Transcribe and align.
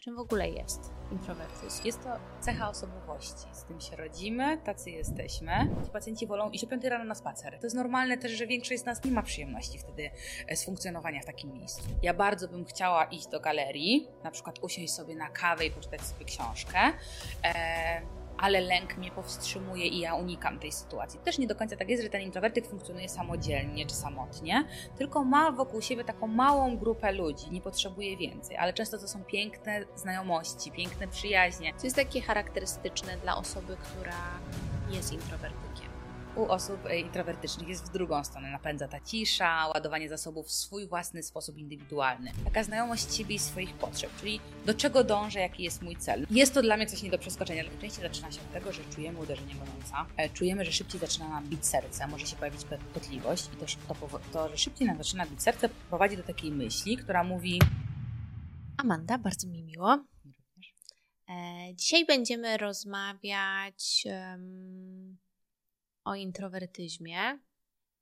Czym 0.00 0.16
w 0.16 0.18
ogóle 0.18 0.48
jest 0.48 0.92
introwertyzm? 1.12 1.84
Jest 1.84 2.02
to 2.02 2.08
cecha 2.40 2.68
osobowości. 2.68 3.46
Z 3.52 3.64
tym 3.64 3.80
się 3.80 3.96
rodzimy, 3.96 4.58
tacy 4.58 4.90
jesteśmy. 4.90 5.52
Ci 5.84 5.90
pacjenci 5.90 6.26
wolą 6.26 6.50
iść 6.50 6.64
o 6.64 6.66
5 6.66 6.84
rano 6.84 7.04
na 7.04 7.14
spacer. 7.14 7.58
To 7.58 7.66
jest 7.66 7.76
normalne 7.76 8.18
też, 8.18 8.32
że 8.32 8.46
większość 8.46 8.82
z 8.82 8.84
nas 8.84 9.04
nie 9.04 9.10
ma 9.10 9.22
przyjemności 9.22 9.78
wtedy 9.78 10.10
e, 10.48 10.56
z 10.56 10.64
funkcjonowania 10.64 11.20
w 11.20 11.24
takim 11.24 11.52
miejscu. 11.52 11.82
Ja 12.02 12.14
bardzo 12.14 12.48
bym 12.48 12.64
chciała 12.64 13.04
iść 13.04 13.26
do 13.26 13.40
galerii, 13.40 14.08
na 14.24 14.30
przykład 14.30 14.58
usiąść 14.62 14.92
sobie 14.92 15.16
na 15.16 15.28
kawę 15.28 15.66
i 15.66 15.70
poczytać 15.70 16.00
sobie 16.00 16.24
książkę. 16.24 16.78
E 17.44 18.19
ale 18.40 18.60
lęk 18.60 18.96
mnie 18.96 19.10
powstrzymuje 19.10 19.86
i 19.86 19.98
ja 19.98 20.14
unikam 20.14 20.58
tej 20.58 20.72
sytuacji. 20.72 21.20
Też 21.20 21.38
nie 21.38 21.46
do 21.46 21.54
końca 21.54 21.76
tak 21.76 21.88
jest, 21.88 22.02
że 22.02 22.08
ten 22.08 22.22
introwertyk 22.22 22.66
funkcjonuje 22.66 23.08
samodzielnie 23.08 23.86
czy 23.86 23.94
samotnie, 23.94 24.64
tylko 24.98 25.24
ma 25.24 25.52
wokół 25.52 25.82
siebie 25.82 26.04
taką 26.04 26.26
małą 26.26 26.78
grupę 26.78 27.12
ludzi, 27.12 27.50
nie 27.50 27.60
potrzebuje 27.60 28.16
więcej, 28.16 28.56
ale 28.56 28.72
często 28.72 28.98
to 28.98 29.08
są 29.08 29.24
piękne 29.24 29.84
znajomości, 29.96 30.72
piękne 30.72 31.08
przyjaźnie. 31.08 31.72
Co 31.76 31.86
jest 31.86 31.96
takie 31.96 32.20
charakterystyczne 32.20 33.16
dla 33.16 33.36
osoby, 33.36 33.76
która 33.76 34.40
jest 34.90 35.12
introwertykiem? 35.12 35.89
U 36.40 36.44
osób 36.44 36.86
e, 36.86 36.98
introwertycznych 36.98 37.68
jest 37.68 37.84
w 37.84 37.92
drugą 37.92 38.24
stronę. 38.24 38.50
Napędza 38.50 38.88
ta 38.88 39.00
cisza, 39.00 39.66
ładowanie 39.74 40.08
zasobów 40.08 40.46
w 40.46 40.52
swój 40.52 40.88
własny 40.88 41.22
sposób 41.22 41.58
indywidualny. 41.58 42.32
Taka 42.44 42.64
znajomość 42.64 43.14
siebie 43.14 43.34
i 43.34 43.38
swoich 43.38 43.74
potrzeb, 43.74 44.10
czyli 44.20 44.40
do 44.66 44.74
czego 44.74 45.04
dążę, 45.04 45.40
jaki 45.40 45.62
jest 45.62 45.82
mój 45.82 45.96
cel. 45.96 46.26
Jest 46.30 46.54
to 46.54 46.62
dla 46.62 46.76
mnie 46.76 46.86
coś 46.86 47.02
nie 47.02 47.10
do 47.10 47.18
przeskoczenia, 47.18 47.62
ale 47.62 47.70
częściej 47.80 48.02
zaczyna 48.02 48.32
się 48.32 48.40
od 48.40 48.52
tego, 48.52 48.72
że 48.72 48.84
czujemy 48.84 49.18
uderzenie 49.18 49.54
gorąca, 49.54 50.06
e, 50.16 50.28
czujemy, 50.28 50.64
że 50.64 50.72
szybciej 50.72 51.00
zaczyna 51.00 51.28
nam 51.28 51.48
bić 51.48 51.66
serce, 51.66 52.06
może 52.06 52.26
się 52.26 52.36
pojawić 52.36 52.60
potliwość 52.94 53.48
i 53.54 53.56
to, 53.56 53.94
to, 53.94 54.20
to 54.32 54.48
że 54.48 54.58
szybciej 54.58 54.86
nam 54.86 54.96
zaczyna 54.96 55.26
bić 55.26 55.42
serce 55.42 55.68
prowadzi 55.68 56.16
do 56.16 56.22
takiej 56.22 56.50
myśli, 56.50 56.96
która 56.96 57.24
mówi 57.24 57.60
Amanda, 58.76 59.18
bardzo 59.18 59.48
mi 59.48 59.62
miło. 59.62 60.04
E, 61.28 61.74
dzisiaj 61.74 62.06
będziemy 62.06 62.56
rozmawiać 62.56 64.04
um, 64.04 65.18
o 66.04 66.14
introwertyzmie. 66.14 67.38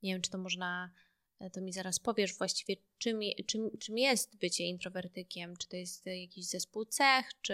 Nie 0.03 0.13
wiem, 0.13 0.21
czy 0.21 0.31
to 0.31 0.37
można, 0.37 0.91
e, 1.39 1.49
to 1.49 1.61
mi 1.61 1.73
zaraz 1.73 1.99
powiesz 1.99 2.37
właściwie, 2.37 2.75
czym, 2.97 3.19
czym, 3.47 3.77
czym 3.79 3.97
jest 3.97 4.37
bycie 4.37 4.63
introwertykiem. 4.63 5.57
Czy 5.57 5.67
to 5.67 5.77
jest 5.77 6.05
jakiś 6.05 6.45
zespół 6.45 6.85
cech, 6.85 7.41
czy. 7.41 7.53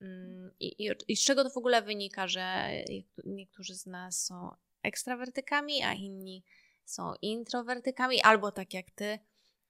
Mm, 0.00 0.50
i, 0.60 0.86
i, 0.86 0.90
I 1.08 1.16
z 1.16 1.24
czego 1.24 1.44
to 1.44 1.50
w 1.50 1.56
ogóle 1.56 1.82
wynika, 1.82 2.28
że 2.28 2.70
niektórzy 3.24 3.74
z 3.74 3.86
nas 3.86 4.26
są 4.26 4.50
ekstrawertykami, 4.82 5.82
a 5.82 5.92
inni 5.92 6.44
są 6.84 7.14
introwertykami, 7.22 8.22
albo 8.22 8.52
tak 8.52 8.74
jak 8.74 8.90
ty, 8.90 9.18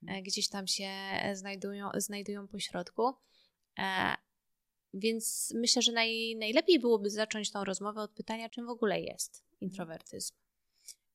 e, 0.08 0.22
gdzieś 0.22 0.48
tam 0.48 0.66
się 0.66 0.90
znajdują, 1.32 1.90
znajdują 1.96 2.48
po 2.48 2.58
środku. 2.58 3.14
E, 3.78 4.14
więc 4.94 5.52
myślę, 5.56 5.82
że 5.82 5.92
naj, 5.92 6.36
najlepiej 6.36 6.78
byłoby 6.78 7.10
zacząć 7.10 7.50
tą 7.50 7.64
rozmowę 7.64 8.00
od 8.00 8.10
pytania, 8.10 8.48
czym 8.48 8.66
w 8.66 8.70
ogóle 8.70 9.00
jest 9.00 9.43
introwertyzm. 9.64 10.34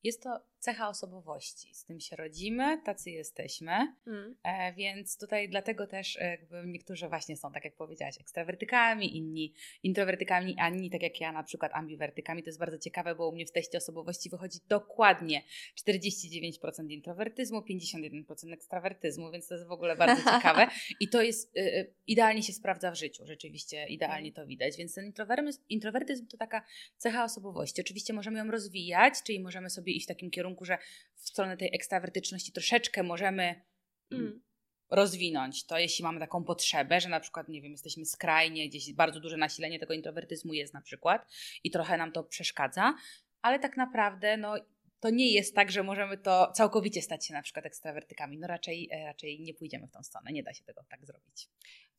Jest 0.02 0.22
to 0.22 0.40
cecha 0.60 0.88
osobowości. 0.88 1.74
Z 1.74 1.84
tym 1.84 2.00
się 2.00 2.16
rodzimy, 2.16 2.82
tacy 2.84 3.10
jesteśmy. 3.10 3.72
Mm. 4.06 4.36
E, 4.42 4.72
więc 4.72 5.18
tutaj 5.18 5.48
dlatego 5.48 5.86
też 5.86 6.16
e, 6.16 6.30
jakby 6.30 6.62
niektórzy 6.66 7.08
właśnie 7.08 7.36
są, 7.36 7.52
tak 7.52 7.64
jak 7.64 7.76
powiedziałaś, 7.76 8.20
ekstrawertykami, 8.20 9.16
inni 9.16 9.54
introwertykami, 9.82 10.56
a 10.58 10.68
inni, 10.68 10.90
tak 10.90 11.02
jak 11.02 11.20
ja, 11.20 11.32
na 11.32 11.42
przykład 11.42 11.72
ambiwertykami. 11.74 12.42
To 12.42 12.48
jest 12.48 12.58
bardzo 12.58 12.78
ciekawe, 12.78 13.14
bo 13.14 13.28
u 13.28 13.32
mnie 13.32 13.46
w 13.46 13.52
teście 13.52 13.78
osobowości 13.78 14.30
wychodzi 14.30 14.58
dokładnie 14.68 15.42
49% 15.88 16.90
introwertyzmu, 16.90 17.58
51% 17.58 18.52
ekstrawertyzmu, 18.52 19.30
więc 19.30 19.48
to 19.48 19.54
jest 19.54 19.66
w 19.66 19.72
ogóle 19.72 19.96
bardzo 19.96 20.22
ciekawe. 20.36 20.66
I 21.00 21.08
to 21.08 21.22
jest 21.22 21.56
y, 21.56 21.60
y, 21.60 21.94
idealnie 22.06 22.42
się 22.42 22.52
sprawdza 22.52 22.90
w 22.90 22.94
życiu, 22.94 23.26
rzeczywiście 23.26 23.86
idealnie 23.86 24.32
to 24.32 24.46
widać. 24.46 24.76
Więc 24.76 24.94
ten 24.94 25.06
introwertyzm, 25.06 25.60
introwertyzm 25.68 26.26
to 26.26 26.36
taka 26.36 26.62
cecha 26.96 27.24
osobowości. 27.24 27.80
Oczywiście 27.80 28.12
możemy 28.12 28.38
ją 28.38 28.50
rozwijać, 28.50 29.14
czyli 29.26 29.40
możemy 29.40 29.70
sobie 29.70 29.92
iść 29.92 30.06
w 30.06 30.08
takim 30.08 30.30
kierunku, 30.30 30.49
że 30.60 30.78
w 31.14 31.28
stronę 31.28 31.56
tej 31.56 31.74
ekstrawertyczności 31.74 32.52
troszeczkę 32.52 33.02
możemy 33.02 33.62
mm. 34.10 34.42
rozwinąć 34.90 35.66
to, 35.66 35.78
jeśli 35.78 36.02
mamy 36.02 36.20
taką 36.20 36.44
potrzebę, 36.44 37.00
że 37.00 37.08
na 37.08 37.20
przykład, 37.20 37.48
nie 37.48 37.62
wiem, 37.62 37.72
jesteśmy 37.72 38.06
skrajnie, 38.06 38.68
gdzieś 38.68 38.92
bardzo 38.92 39.20
duże 39.20 39.36
nasilenie 39.36 39.78
tego 39.78 39.94
introwertyzmu 39.94 40.52
jest 40.52 40.74
na 40.74 40.80
przykład 40.80 41.26
i 41.64 41.70
trochę 41.70 41.96
nam 41.96 42.12
to 42.12 42.24
przeszkadza, 42.24 42.94
ale 43.42 43.58
tak 43.58 43.76
naprawdę, 43.76 44.36
no 44.36 44.54
to 45.00 45.10
nie 45.10 45.32
jest 45.32 45.54
tak, 45.54 45.70
że 45.70 45.82
możemy 45.82 46.18
to 46.18 46.52
całkowicie 46.54 47.02
stać 47.02 47.26
się 47.26 47.34
na 47.34 47.42
przykład 47.42 47.66
ekstrawertykami. 47.66 48.38
No 48.38 48.46
raczej, 48.46 48.88
e, 48.92 49.04
raczej 49.04 49.40
nie 49.40 49.54
pójdziemy 49.54 49.86
w 49.86 49.90
tą 49.90 50.02
stronę, 50.02 50.32
nie 50.32 50.42
da 50.42 50.54
się 50.54 50.64
tego 50.64 50.84
tak 50.88 51.06
zrobić. 51.06 51.48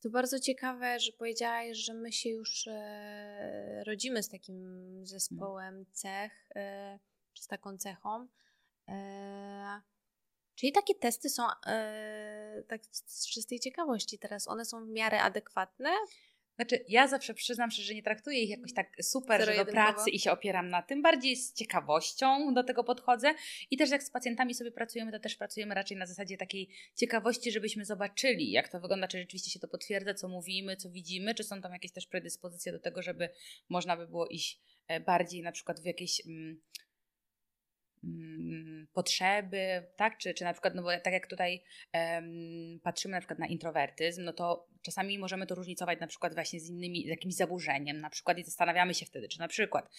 To 0.02 0.09
bardzo 0.09 0.40
ciekawe, 0.40 1.00
że 1.00 1.12
powiedziałaś, 1.12 1.78
że 1.78 1.94
my 1.94 2.12
się 2.12 2.30
już 2.30 2.68
e, 2.68 3.84
rodzimy 3.86 4.24
z 4.24 4.30
takim 4.30 4.58
zespołem 5.06 5.86
cech. 5.92 6.50
E, 6.56 7.00
czy 7.34 7.44
z 7.44 7.48
taką 7.48 7.78
cechą. 7.78 8.28
E, 8.91 9.81
czyli 10.56 10.72
takie 10.72 10.96
testy 10.96 11.29
są, 11.29 11.44
e, 11.68 12.63
tak 12.68 12.81
z 12.91 13.28
czystej 13.28 13.59
ciekawości 13.59 14.19
teraz, 14.19 14.47
one 14.47 14.66
są 14.66 14.85
w 14.85 14.90
miarę 14.90 15.22
adekwatne? 15.22 15.90
Znaczy, 16.56 16.85
ja 16.88 17.07
zawsze 17.07 17.34
przyznam 17.34 17.72
się, 17.72 17.84
że 17.84 17.94
nie 17.94 18.03
traktuję 18.03 18.44
ich 18.44 18.50
jakoś 18.50 18.74
tak 18.74 18.88
super, 19.01 19.46
że 19.46 19.66
do 19.66 19.72
pracy 19.72 20.09
i 20.09 20.19
się 20.19 20.31
opieram 20.31 20.69
na 20.69 20.81
tym. 20.81 21.01
Bardziej 21.01 21.35
z 21.35 21.53
ciekawością 21.53 22.53
do 22.53 22.63
tego 22.63 22.84
podchodzę. 22.84 23.34
I 23.72 23.78
też 23.78 23.90
jak 23.90 24.03
z 24.03 24.12
pacjentami 24.12 24.53
sobie 24.53 24.72
pracujemy, 24.72 25.12
to 25.12 25.19
też 25.19 25.35
pracujemy 25.35 25.75
raczej 25.75 25.97
na 25.97 26.06
zasadzie 26.06 26.38
takiej 26.38 26.69
ciekawości, 26.96 27.51
żebyśmy 27.51 27.85
zobaczyli, 27.85 28.51
jak 28.51 28.69
to 28.69 28.80
wygląda, 28.80 29.07
czy 29.07 29.18
rzeczywiście 29.18 29.51
się 29.51 29.59
to 29.59 29.68
potwierdza, 29.68 30.13
co 30.13 30.28
mówimy, 30.28 30.78
co 30.78 30.90
widzimy, 30.90 31.35
czy 31.35 31.44
są 31.44 31.62
tam 31.62 31.74
jakieś 31.74 31.91
też 31.91 32.07
predyspozycje 32.07 32.72
do 32.72 32.80
tego, 32.80 33.01
żeby 33.01 33.30
można 33.69 33.97
by 33.97 34.07
było 34.07 34.28
iść 34.28 34.62
e, 34.88 35.00
bardziej 35.00 35.41
na 35.41 35.51
przykład 35.51 35.80
w 35.80 35.85
jakieś. 35.85 36.22
Mm, 38.03 38.88
potrzeby, 38.94 39.88
tak? 39.95 40.17
Czy, 40.17 40.34
czy 40.34 40.44
na 40.44 40.53
przykład, 40.53 40.75
no 40.75 40.84
bo 40.84 40.89
tak 41.03 41.13
jak 41.13 41.28
tutaj 41.28 41.63
um, 41.94 42.79
patrzymy 42.84 43.12
na 43.12 43.19
przykład 43.19 43.39
na 43.39 43.47
introwertyzm, 43.47 44.23
no 44.23 44.34
to 44.34 44.67
czasami 44.81 45.19
możemy 45.19 45.47
to 45.47 45.56
różnicować 45.56 46.00
na 46.00 46.07
przykład 46.07 46.34
właśnie 46.34 46.59
z 46.59 46.69
innymi, 46.69 47.06
z 47.06 47.09
jakimś 47.09 47.35
zaburzeniem, 47.35 48.01
na 48.01 48.09
przykład 48.09 48.38
i 48.38 48.44
zastanawiamy 48.44 48.94
się 48.94 49.06
wtedy, 49.06 49.28
czy 49.28 49.39
na 49.39 49.47
przykład 49.47 49.89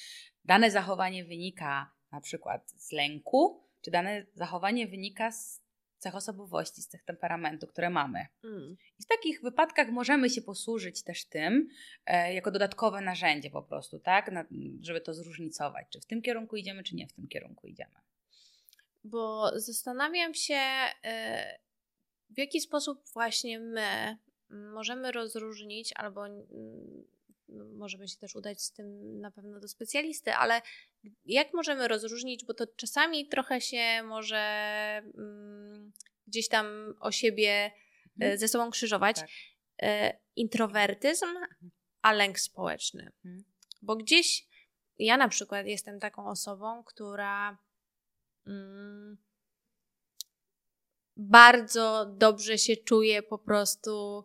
dane 0.44 0.70
zachowanie 0.70 1.24
wynika 1.24 1.92
na 2.12 2.20
przykład 2.20 2.70
z 2.76 2.92
lęku, 2.92 3.68
czy 3.80 3.90
dane 3.90 4.26
zachowanie 4.34 4.86
wynika 4.86 5.32
z 5.32 5.61
cech 6.02 6.14
osobowości, 6.14 6.82
z 6.82 6.88
tych 6.88 7.02
temperamentu, 7.02 7.66
które 7.66 7.90
mamy. 7.90 8.26
Mm. 8.44 8.76
I 8.98 9.02
w 9.02 9.06
takich 9.06 9.42
wypadkach 9.42 9.88
możemy 9.90 10.30
się 10.30 10.42
posłużyć 10.42 11.02
też 11.02 11.24
tym 11.24 11.68
e, 12.06 12.34
jako 12.34 12.50
dodatkowe 12.50 13.00
narzędzie 13.00 13.50
po 13.50 13.62
prostu, 13.62 13.98
tak? 13.98 14.32
Na, 14.32 14.44
żeby 14.80 15.00
to 15.00 15.14
zróżnicować, 15.14 15.86
czy 15.90 16.00
w 16.00 16.06
tym 16.06 16.22
kierunku 16.22 16.56
idziemy, 16.56 16.82
czy 16.82 16.96
nie 16.96 17.06
w 17.06 17.12
tym 17.12 17.28
kierunku 17.28 17.66
idziemy. 17.66 17.94
Bo 19.04 19.50
zastanawiam 19.60 20.34
się, 20.34 20.60
e, 21.04 21.58
w 22.30 22.38
jaki 22.38 22.60
sposób 22.60 23.02
właśnie 23.12 23.60
my 23.60 24.18
możemy 24.50 25.12
rozróżnić 25.12 25.92
albo 25.96 26.26
no, 27.52 27.64
możemy 27.64 28.08
się 28.08 28.16
też 28.16 28.36
udać 28.36 28.62
z 28.62 28.72
tym 28.72 29.20
na 29.20 29.30
pewno 29.30 29.60
do 29.60 29.68
specjalisty, 29.68 30.32
ale 30.32 30.62
jak 31.24 31.54
możemy 31.54 31.88
rozróżnić, 31.88 32.44
bo 32.44 32.54
to 32.54 32.66
czasami 32.76 33.28
trochę 33.28 33.60
się 33.60 34.02
może 34.02 34.38
mm, 35.18 35.92
gdzieś 36.26 36.48
tam 36.48 36.94
o 37.00 37.12
siebie 37.12 37.50
e, 37.50 37.72
mhm. 38.20 38.38
ze 38.38 38.48
sobą 38.48 38.70
krzyżować. 38.70 39.16
Tak. 39.16 39.28
E, 39.82 40.18
introwertyzm, 40.36 41.26
a 42.02 42.12
lęk 42.12 42.40
społeczny. 42.40 43.12
Mhm. 43.24 43.44
Bo 43.82 43.96
gdzieś 43.96 44.46
ja 44.98 45.16
na 45.16 45.28
przykład 45.28 45.66
jestem 45.66 46.00
taką 46.00 46.26
osobą, 46.28 46.84
która 46.84 47.58
mm, 48.46 49.16
bardzo 51.16 52.06
dobrze 52.06 52.58
się 52.58 52.76
czuje 52.76 53.22
po 53.22 53.38
prostu 53.38 54.24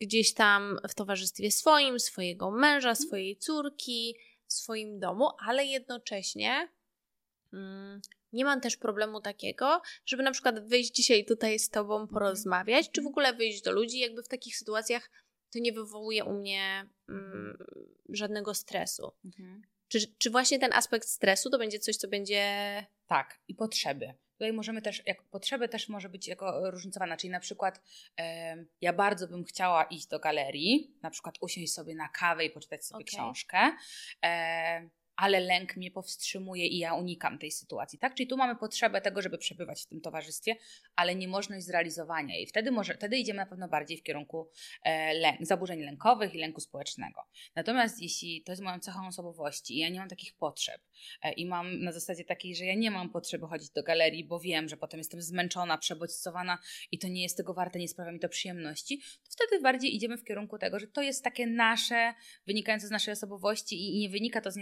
gdzieś 0.00 0.34
tam 0.34 0.78
w 0.88 0.94
towarzystwie 0.94 1.50
swoim, 1.50 2.00
swojego 2.00 2.50
męża, 2.50 2.90
mhm. 2.90 3.06
swojej 3.06 3.36
córki, 3.36 4.16
w 4.46 4.52
swoim 4.52 5.00
domu, 5.00 5.30
ale 5.46 5.64
jednocześnie 5.64 6.68
mm, 7.52 8.00
nie 8.32 8.44
mam 8.44 8.60
też 8.60 8.76
problemu 8.76 9.20
takiego, 9.20 9.82
żeby 10.06 10.22
na 10.22 10.30
przykład 10.30 10.68
wyjść 10.68 10.94
dzisiaj 10.94 11.24
tutaj 11.24 11.58
z 11.58 11.70
Tobą 11.70 11.94
mhm. 11.94 12.08
porozmawiać, 12.08 12.90
czy 12.90 13.02
w 13.02 13.06
ogóle 13.06 13.34
wyjść 13.34 13.62
do 13.62 13.72
ludzi, 13.72 13.98
jakby 13.98 14.22
w 14.22 14.28
takich 14.28 14.56
sytuacjach 14.56 15.10
to 15.52 15.58
nie 15.58 15.72
wywołuje 15.72 16.24
u 16.24 16.32
mnie 16.32 16.88
mm, 17.08 17.58
żadnego 18.08 18.54
stresu. 18.54 19.12
Mhm. 19.24 19.62
Czy, 19.88 19.98
czy 20.18 20.30
właśnie 20.30 20.58
ten 20.58 20.72
aspekt 20.72 21.08
stresu 21.08 21.50
to 21.50 21.58
będzie 21.58 21.78
coś, 21.78 21.96
co 21.96 22.08
będzie. 22.08 22.42
Tak, 23.06 23.40
i 23.48 23.54
potrzeby. 23.54 24.14
Tutaj 24.36 24.52
możemy 24.52 24.82
też, 24.82 25.02
jak 25.06 25.22
potrzeby 25.22 25.68
też 25.68 25.88
może 25.88 26.08
być 26.08 26.28
jako 26.28 26.70
różnicowana, 26.70 27.16
czyli 27.16 27.30
na 27.30 27.40
przykład 27.40 27.80
e, 28.20 28.56
ja 28.80 28.92
bardzo 28.92 29.28
bym 29.28 29.44
chciała 29.44 29.84
iść 29.84 30.06
do 30.06 30.18
galerii, 30.18 30.94
na 31.02 31.10
przykład 31.10 31.34
usiąść 31.40 31.72
sobie 31.72 31.94
na 31.94 32.08
kawę 32.08 32.44
i 32.44 32.50
poczytać 32.50 32.84
sobie 32.84 33.04
okay. 33.04 33.18
książkę, 33.18 33.72
e, 34.24 34.88
ale 35.16 35.40
lęk 35.40 35.76
mnie 35.76 35.90
powstrzymuje 35.90 36.66
i 36.66 36.78
ja 36.78 36.94
unikam 36.94 37.38
tej 37.38 37.50
sytuacji, 37.50 37.98
tak? 37.98 38.14
Czyli 38.14 38.26
tu 38.26 38.36
mamy 38.36 38.56
potrzebę 38.56 39.00
tego, 39.00 39.22
żeby 39.22 39.38
przebywać 39.38 39.82
w 39.82 39.86
tym 39.86 40.00
towarzystwie, 40.00 40.56
ale 40.96 41.14
niemożność 41.14 41.66
zrealizowania 41.66 42.34
jej. 42.34 42.46
Wtedy, 42.46 42.70
może, 42.70 42.94
wtedy 42.94 43.16
idziemy 43.16 43.36
na 43.36 43.46
pewno 43.46 43.68
bardziej 43.68 43.98
w 43.98 44.02
kierunku 44.02 44.50
e, 44.82 45.14
lęk, 45.14 45.46
zaburzeń 45.46 45.80
lękowych 45.80 46.34
i 46.34 46.38
lęku 46.38 46.60
społecznego. 46.60 47.22
Natomiast 47.54 48.02
jeśli 48.02 48.42
to 48.42 48.52
jest 48.52 48.62
moją 48.62 48.80
cechą 48.80 49.06
osobowości 49.06 49.74
i 49.74 49.78
ja 49.78 49.88
nie 49.88 49.98
mam 49.98 50.08
takich 50.08 50.34
potrzeb 50.34 50.80
e, 51.22 51.32
i 51.32 51.46
mam 51.46 51.80
na 51.80 51.92
zasadzie 51.92 52.24
takiej, 52.24 52.56
że 52.56 52.64
ja 52.64 52.74
nie 52.74 52.90
mam 52.90 53.10
potrzeby 53.10 53.46
chodzić 53.46 53.70
do 53.70 53.82
galerii, 53.82 54.24
bo 54.24 54.40
wiem, 54.40 54.68
że 54.68 54.76
potem 54.76 54.98
jestem 54.98 55.22
zmęczona, 55.22 55.78
przebodźcowana 55.78 56.58
i 56.92 56.98
to 56.98 57.08
nie 57.08 57.22
jest 57.22 57.36
tego 57.36 57.54
warte, 57.54 57.78
nie 57.78 57.88
sprawia 57.88 58.12
mi 58.12 58.20
to 58.20 58.28
przyjemności, 58.28 58.98
to 58.98 59.30
wtedy 59.30 59.62
bardziej 59.62 59.96
idziemy 59.96 60.16
w 60.16 60.24
kierunku 60.24 60.58
tego, 60.58 60.78
że 60.78 60.86
to 60.86 61.02
jest 61.02 61.24
takie 61.24 61.46
nasze, 61.46 62.14
wynikające 62.46 62.86
z 62.86 62.90
naszej 62.90 63.12
osobowości 63.12 63.96
i 63.96 63.98
nie 63.98 64.08
wynika 64.08 64.40
to 64.40 64.50
z 64.50 64.56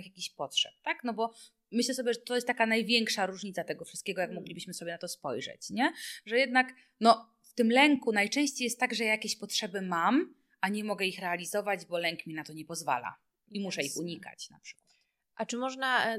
niespokojonych 0.00 0.06
jakichś 0.06 0.30
potrzeb, 0.30 0.72
tak? 0.82 1.04
No 1.04 1.14
bo 1.14 1.34
myślę 1.72 1.94
sobie, 1.94 2.14
że 2.14 2.20
to 2.20 2.34
jest 2.34 2.46
taka 2.46 2.66
największa 2.66 3.26
różnica 3.26 3.64
tego 3.64 3.84
wszystkiego, 3.84 4.20
jak 4.20 4.30
mm. 4.30 4.42
moglibyśmy 4.42 4.74
sobie 4.74 4.92
na 4.92 4.98
to 4.98 5.08
spojrzeć, 5.08 5.70
nie? 5.70 5.92
Że 6.26 6.38
jednak, 6.38 6.74
no, 7.00 7.30
w 7.42 7.54
tym 7.54 7.70
lęku 7.70 8.12
najczęściej 8.12 8.64
jest 8.64 8.80
tak, 8.80 8.94
że 8.94 9.04
jakieś 9.04 9.36
potrzeby 9.36 9.82
mam, 9.82 10.34
a 10.60 10.68
nie 10.68 10.84
mogę 10.84 11.06
ich 11.06 11.18
realizować, 11.18 11.86
bo 11.86 11.98
lęk 11.98 12.26
mi 12.26 12.34
na 12.34 12.44
to 12.44 12.52
nie 12.52 12.64
pozwala 12.64 13.16
i 13.50 13.60
muszę 13.60 13.82
ich 13.82 13.96
unikać 13.96 14.50
na 14.50 14.60
przykład. 14.60 14.90
A 15.34 15.46
czy 15.46 15.56
można, 15.56 16.14
e, 16.14 16.18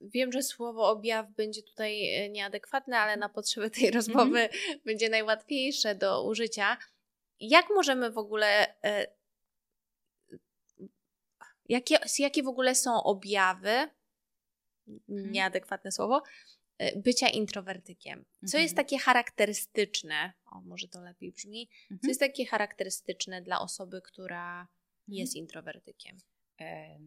wiem, 0.00 0.32
że 0.32 0.42
słowo 0.42 0.88
objaw 0.90 1.30
będzie 1.36 1.62
tutaj 1.62 2.14
e, 2.14 2.28
nieadekwatne, 2.28 2.98
ale 2.98 3.16
na 3.16 3.28
potrzeby 3.28 3.70
tej 3.70 3.86
mhm. 3.86 3.94
rozmowy 3.94 4.38
mm 4.38 4.50
-hmm. 4.52 4.84
będzie 4.84 5.08
najłatwiejsze 5.08 5.94
do 5.94 6.26
użycia. 6.26 6.76
Jak 7.40 7.66
możemy 7.74 8.10
w 8.10 8.18
ogóle, 8.18 8.74
e, 8.84 9.06
jakie, 11.68 11.98
jakie 12.18 12.42
w 12.42 12.48
ogóle 12.48 12.74
są 12.74 13.02
objawy, 13.02 13.90
mhm. 14.88 15.32
nieadekwatne 15.32 15.92
słowo, 15.92 16.22
bycia 16.96 17.28
introwertykiem? 17.28 18.24
Co 18.40 18.44
mhm. 18.44 18.62
jest 18.62 18.76
takie 18.76 18.98
charakterystyczne, 18.98 20.32
o 20.46 20.60
może 20.60 20.88
to 20.88 21.00
lepiej 21.00 21.32
brzmi, 21.32 21.68
mhm. 21.82 22.00
co 22.00 22.08
jest 22.08 22.20
takie 22.20 22.46
charakterystyczne 22.46 23.42
dla 23.42 23.60
osoby, 23.60 24.02
która 24.02 24.60
mhm. 24.60 24.68
jest 25.06 25.34
introwertykiem? 25.34 26.18
E 26.60 26.98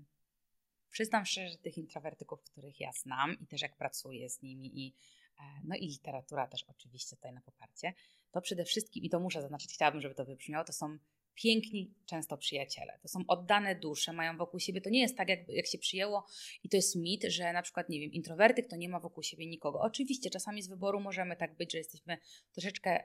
Przyznam 0.98 1.26
szczerze, 1.26 1.50
że 1.50 1.58
tych 1.58 1.78
introwertyków, 1.78 2.44
których 2.44 2.80
ja 2.80 2.92
znam 2.92 3.40
i 3.40 3.48
też 3.48 3.62
jak 3.62 3.76
pracuję 3.76 4.30
z 4.30 4.42
nimi 4.42 4.80
i 4.86 4.96
e, 5.40 5.44
no 5.64 5.76
i 5.76 5.88
literatura 5.88 6.48
też 6.48 6.64
oczywiście 6.68 7.16
tutaj 7.16 7.34
na 7.34 7.42
poparcie, 7.42 7.94
to 8.32 8.42
przede 8.42 8.66
wszystkim, 8.66 9.04
i 9.04 9.10
to 9.10 9.20
muszę 9.20 9.42
zaznaczyć, 9.42 9.74
chciałabym, 9.74 10.02
żeby 10.02 10.16
to 10.16 10.26
wybrzmiało, 10.26 10.66
to 10.66 10.74
są 10.74 10.98
piękni 11.44 11.94
często 12.06 12.38
przyjaciele. 12.38 13.00
To 13.02 13.08
są 13.08 13.20
oddane 13.28 13.76
dusze, 13.76 14.14
mają 14.14 14.38
wokół 14.38 14.60
siebie. 14.60 14.82
To 14.82 14.90
nie 14.90 15.02
jest 15.02 15.18
tak, 15.18 15.30
jak, 15.30 15.40
jak 15.50 15.68
się 15.68 15.78
przyjęło, 15.78 16.26
i 16.64 16.70
to 16.70 16.78
jest 16.78 16.96
mit, 16.96 17.24
że 17.24 17.54
na 17.54 17.62
przykład, 17.62 17.90
nie 17.90 18.00
wiem, 18.00 18.12
introwertyk 18.12 18.68
to 18.68 18.76
nie 18.76 18.90
ma 18.90 19.00
wokół 19.00 19.24
siebie 19.24 19.48
nikogo. 19.48 19.80
Oczywiście, 19.80 20.30
czasami 20.30 20.62
z 20.62 20.68
wyboru 20.68 21.00
możemy 21.00 21.36
tak 21.36 21.58
być, 21.58 21.72
że 21.72 21.78
jesteśmy 21.78 22.18
troszeczkę 22.54 23.04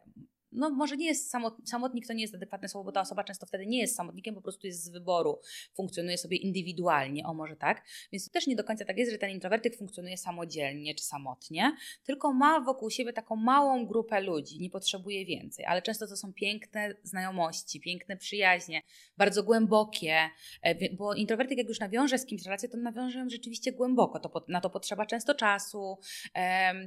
no 0.52 0.70
może 0.70 0.96
nie 0.96 1.06
jest 1.06 1.30
samot, 1.30 1.56
samotnik, 1.64 2.06
to 2.06 2.12
nie 2.12 2.22
jest 2.22 2.34
adekwatne 2.34 2.68
słowo, 2.68 2.84
bo 2.84 2.92
ta 2.92 3.00
osoba 3.00 3.24
często 3.24 3.46
wtedy 3.46 3.66
nie 3.66 3.80
jest 3.80 3.96
samotnikiem, 3.96 4.34
po 4.34 4.42
prostu 4.42 4.66
jest 4.66 4.84
z 4.84 4.88
wyboru, 4.88 5.38
funkcjonuje 5.74 6.18
sobie 6.18 6.36
indywidualnie, 6.36 7.26
o 7.26 7.34
może 7.34 7.56
tak. 7.56 7.84
Więc 8.12 8.24
to 8.24 8.32
też 8.32 8.46
nie 8.46 8.56
do 8.56 8.64
końca 8.64 8.84
tak 8.84 8.98
jest, 8.98 9.12
że 9.12 9.18
ten 9.18 9.30
introwertyk 9.30 9.76
funkcjonuje 9.76 10.16
samodzielnie 10.16 10.94
czy 10.94 11.04
samotnie, 11.04 11.76
tylko 12.04 12.32
ma 12.32 12.60
wokół 12.60 12.90
siebie 12.90 13.12
taką 13.12 13.36
małą 13.36 13.86
grupę 13.86 14.20
ludzi, 14.20 14.60
nie 14.60 14.70
potrzebuje 14.70 15.24
więcej, 15.24 15.64
ale 15.64 15.82
często 15.82 16.06
to 16.06 16.16
są 16.16 16.32
piękne 16.32 16.94
znajomości, 17.02 17.80
piękne 17.80 18.16
przyjaźnie, 18.16 18.82
bardzo 19.16 19.42
głębokie, 19.42 20.16
e, 20.62 20.94
bo 20.94 21.14
introwertyk 21.14 21.58
jak 21.58 21.68
już 21.68 21.80
nawiąże 21.80 22.18
z 22.18 22.26
kimś 22.26 22.44
relację, 22.44 22.68
to 22.68 22.76
nawiąże 22.76 23.18
ją 23.18 23.28
rzeczywiście 23.28 23.72
głęboko, 23.72 24.20
to, 24.20 24.44
na 24.48 24.60
to 24.60 24.70
potrzeba 24.70 25.06
często 25.06 25.34
czasu 25.34 25.98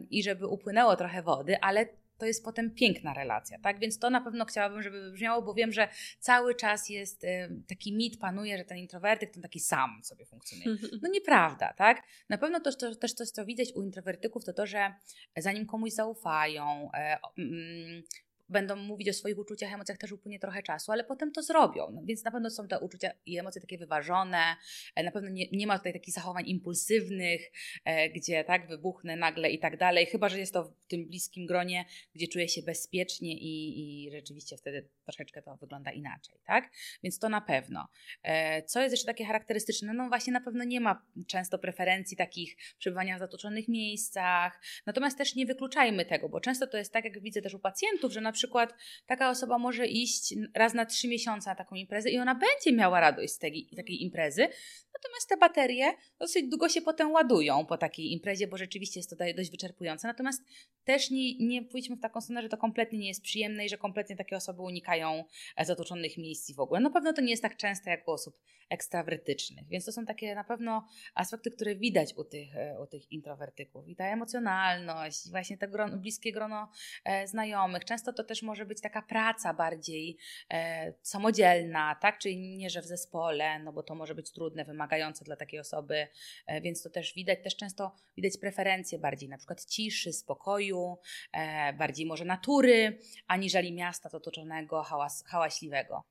i 0.10 0.24
żeby 0.24 0.48
upłynęło 0.48 0.96
trochę 0.96 1.24
wody, 1.24 1.60
ale 1.62 1.88
to 2.18 2.26
jest 2.26 2.46
potem 2.46 2.72
piękna 2.72 3.14
relacja, 3.14 3.60
tak? 3.60 3.80
Więc 3.80 4.00
to 4.00 4.10
na 4.10 4.22
pewno 4.22 4.46
chciałabym, 4.46 4.82
żeby 4.82 5.02
wybrzmiało, 5.02 5.42
bo 5.42 5.54
wiem, 5.54 5.72
że 5.72 5.88
cały 6.20 6.56
czas 6.56 6.90
jest 6.90 7.24
y, 7.24 7.28
taki 7.68 7.96
mit 7.96 8.20
panuje, 8.20 8.58
że 8.58 8.66
ten 8.66 8.78
introwertyk 8.78 9.34
to 9.34 9.42
taki 9.42 9.60
sam 9.60 10.02
sobie 10.04 10.26
funkcjonuje. 10.26 10.78
No 11.02 11.10
nieprawda, 11.10 11.74
tak? 11.74 12.04
Na 12.30 12.38
pewno 12.38 12.60
to, 12.60 12.76
to, 12.76 12.96
też 12.96 13.14
coś, 13.14 13.30
co 13.30 13.46
widać 13.46 13.74
u 13.76 13.84
introwertyków, 13.84 14.46
to 14.46 14.54
to, 14.54 14.66
że 14.66 14.94
zanim 15.38 15.66
komuś 15.66 15.92
zaufają, 15.92 16.92
e, 16.94 17.18
mm, 17.38 18.04
będą 18.50 18.76
mówić 18.76 19.10
o 19.10 19.14
swoich 19.14 19.38
uczuciach, 19.38 19.74
emocjach 19.74 19.98
też 19.98 20.12
upłynie 20.12 20.40
trochę 20.40 20.64
czasu, 20.64 20.92
ale 20.92 21.04
potem 21.04 21.32
to 21.32 21.44
zrobią. 21.44 21.92
No, 21.92 22.02
więc 22.06 22.24
na 22.24 22.32
pewno 22.32 22.50
są 22.50 22.68
te 22.68 22.80
uczucia 22.80 23.12
i 23.26 23.38
emocje 23.38 23.62
takie 23.62 23.78
wyważone, 23.78 24.56
e, 24.96 25.04
na 25.04 25.12
pewno 25.12 25.30
nie, 25.30 25.46
nie 25.52 25.68
ma 25.68 25.78
tutaj 25.78 25.94
takich 25.94 26.14
zachowań 26.14 26.48
impulsywnych, 26.48 27.52
e, 27.86 28.10
gdzie 28.10 28.44
tak 28.44 28.68
wybuchnę 28.68 29.16
nagle 29.16 29.52
i 29.52 29.60
tak 29.60 29.78
dalej, 29.78 30.06
chyba, 30.06 30.30
że 30.30 30.40
jest 30.40 30.54
to 30.54 30.64
w 30.64 30.88
tym 30.88 31.06
bliskim 31.06 31.46
gronie, 31.46 31.86
gdzie 32.16 32.28
czuję 32.28 32.50
się 32.50 32.62
bezpiecznie 32.62 33.34
i, 33.34 34.06
i 34.06 34.12
rzeczywiście 34.12 34.58
wtedy 34.58 34.90
troszeczkę 35.04 35.42
to 35.42 35.58
wygląda 35.58 35.92
inaczej, 35.92 36.36
tak? 36.46 36.72
Więc 37.04 37.20
to 37.20 37.30
na 37.30 37.42
pewno. 37.42 37.88
E, 38.24 38.64
co 38.64 38.82
jest 38.82 38.94
jeszcze 38.94 39.08
takie 39.08 39.26
charakterystyczne? 39.26 39.94
No 39.94 40.08
właśnie 40.08 40.34
na 40.34 40.42
pewno 40.42 40.64
nie 40.64 40.82
ma 40.82 41.06
często 41.28 41.60
preferencji 41.60 42.18
takich 42.18 42.58
przebywania 42.80 43.16
w 43.16 43.20
zatoczonych 43.20 43.68
miejscach, 43.68 44.62
natomiast 44.86 45.18
też 45.18 45.36
nie 45.36 45.46
wykluczajmy 45.46 46.06
tego, 46.06 46.30
bo 46.30 46.40
często 46.40 46.68
to 46.68 46.78
jest 46.78 46.94
tak, 46.94 47.06
jak 47.06 47.22
widzę 47.22 47.42
też 47.42 47.54
u 47.54 47.60
pacjentów, 47.60 48.14
że 48.14 48.22
na 48.22 48.32
przykład 48.36 48.74
taka 49.06 49.30
osoba 49.30 49.58
może 49.58 49.88
iść 49.88 50.36
raz 50.54 50.74
na 50.74 50.86
trzy 50.86 51.08
miesiące 51.08 51.50
na 51.50 51.56
taką 51.56 51.76
imprezę 51.76 52.10
i 52.10 52.20
ona 52.20 52.36
będzie 52.36 52.78
miała 52.78 53.00
radość 53.00 53.34
z 53.34 53.38
tej, 53.38 53.70
takiej 53.76 54.04
imprezy, 54.04 54.48
Natomiast 54.96 55.30
te 55.30 55.38
baterie 55.38 55.94
dosyć 56.20 56.50
długo 56.50 56.70
się 56.70 56.82
potem 56.82 57.12
ładują 57.12 57.66
po 57.66 57.78
takiej 57.78 58.12
imprezie, 58.12 58.48
bo 58.48 58.58
rzeczywiście 58.58 59.00
jest 59.00 59.10
to 59.10 59.16
dość 59.38 59.52
wyczerpujące. 59.52 60.08
Natomiast 60.08 60.44
też 60.84 61.12
nie, 61.12 61.38
nie 61.38 61.64
pójdźmy 61.64 61.96
w 61.96 62.02
taką 62.02 62.22
stronę, 62.22 62.42
że 62.42 62.50
to 62.50 62.58
kompletnie 62.58 63.00
nie 63.00 63.08
jest 63.08 63.22
przyjemne 63.22 63.66
i 63.66 63.70
że 63.70 63.78
kompletnie 63.78 64.16
takie 64.16 64.36
osoby 64.36 64.62
unikają 64.62 65.24
e, 65.58 65.66
zatoczonych 65.66 66.18
miejsc 66.18 66.56
w 66.56 66.60
ogóle. 66.60 66.80
No 66.80 66.92
pewno 66.92 67.14
to 67.14 67.22
nie 67.22 67.30
jest 67.30 67.44
tak 67.44 67.58
częste 67.58 67.90
jak 67.90 68.08
u 68.08 68.12
osób 68.12 68.40
ekstrawertycznych, 68.70 69.68
więc 69.68 69.86
to 69.86 69.92
są 69.92 70.06
takie 70.06 70.36
na 70.36 70.44
pewno 70.44 70.88
aspekty, 71.16 71.52
które 71.52 71.76
widać 71.76 72.14
u 72.18 72.24
tych, 72.24 72.56
e, 72.56 72.80
u 72.82 72.88
tych 72.88 73.12
introwertyków. 73.12 73.88
I 73.88 73.96
ta 73.96 74.06
emocjonalność, 74.06 75.30
właśnie 75.30 75.58
to 75.58 75.68
grono, 75.68 75.98
bliskie 75.98 76.32
grono 76.32 76.72
e, 77.06 77.28
znajomych. 77.28 77.86
Często 77.86 78.14
to 78.14 78.24
też 78.26 78.42
może 78.42 78.66
być 78.66 78.82
taka 78.82 79.02
praca 79.02 79.54
bardziej 79.54 80.18
e, 80.52 80.94
samodzielna, 81.02 81.96
tak? 81.96 82.18
Czyli 82.20 82.58
nie, 82.58 82.70
że 82.70 82.82
w 82.82 82.86
zespole, 82.86 83.60
no 83.60 83.74
bo 83.74 83.84
to 83.84 83.96
może 83.96 84.16
być 84.16 84.32
trudne, 84.32 84.66
wymagające 84.66 85.26
dla 85.26 85.36
takiej 85.36 85.60
osoby, 85.60 86.08
e, 86.48 86.62
więc 86.62 86.84
to 86.84 86.90
też 86.90 87.14
widać. 87.14 87.40
Też 87.44 87.56
często 87.56 87.96
widać 88.18 88.38
preferencje 88.38 89.00
bardziej 89.00 89.30
na 89.30 89.38
przykład 89.38 89.66
ciszy, 89.66 90.14
spokoju, 90.14 90.98
e, 91.32 91.74
bardziej 91.74 92.06
może 92.06 92.26
natury, 92.26 93.00
aniżeli 93.28 93.74
miasta 93.74 94.10
otoczonego, 94.14 94.84
hałas, 94.84 95.24
hałaśliwego. 95.28 96.04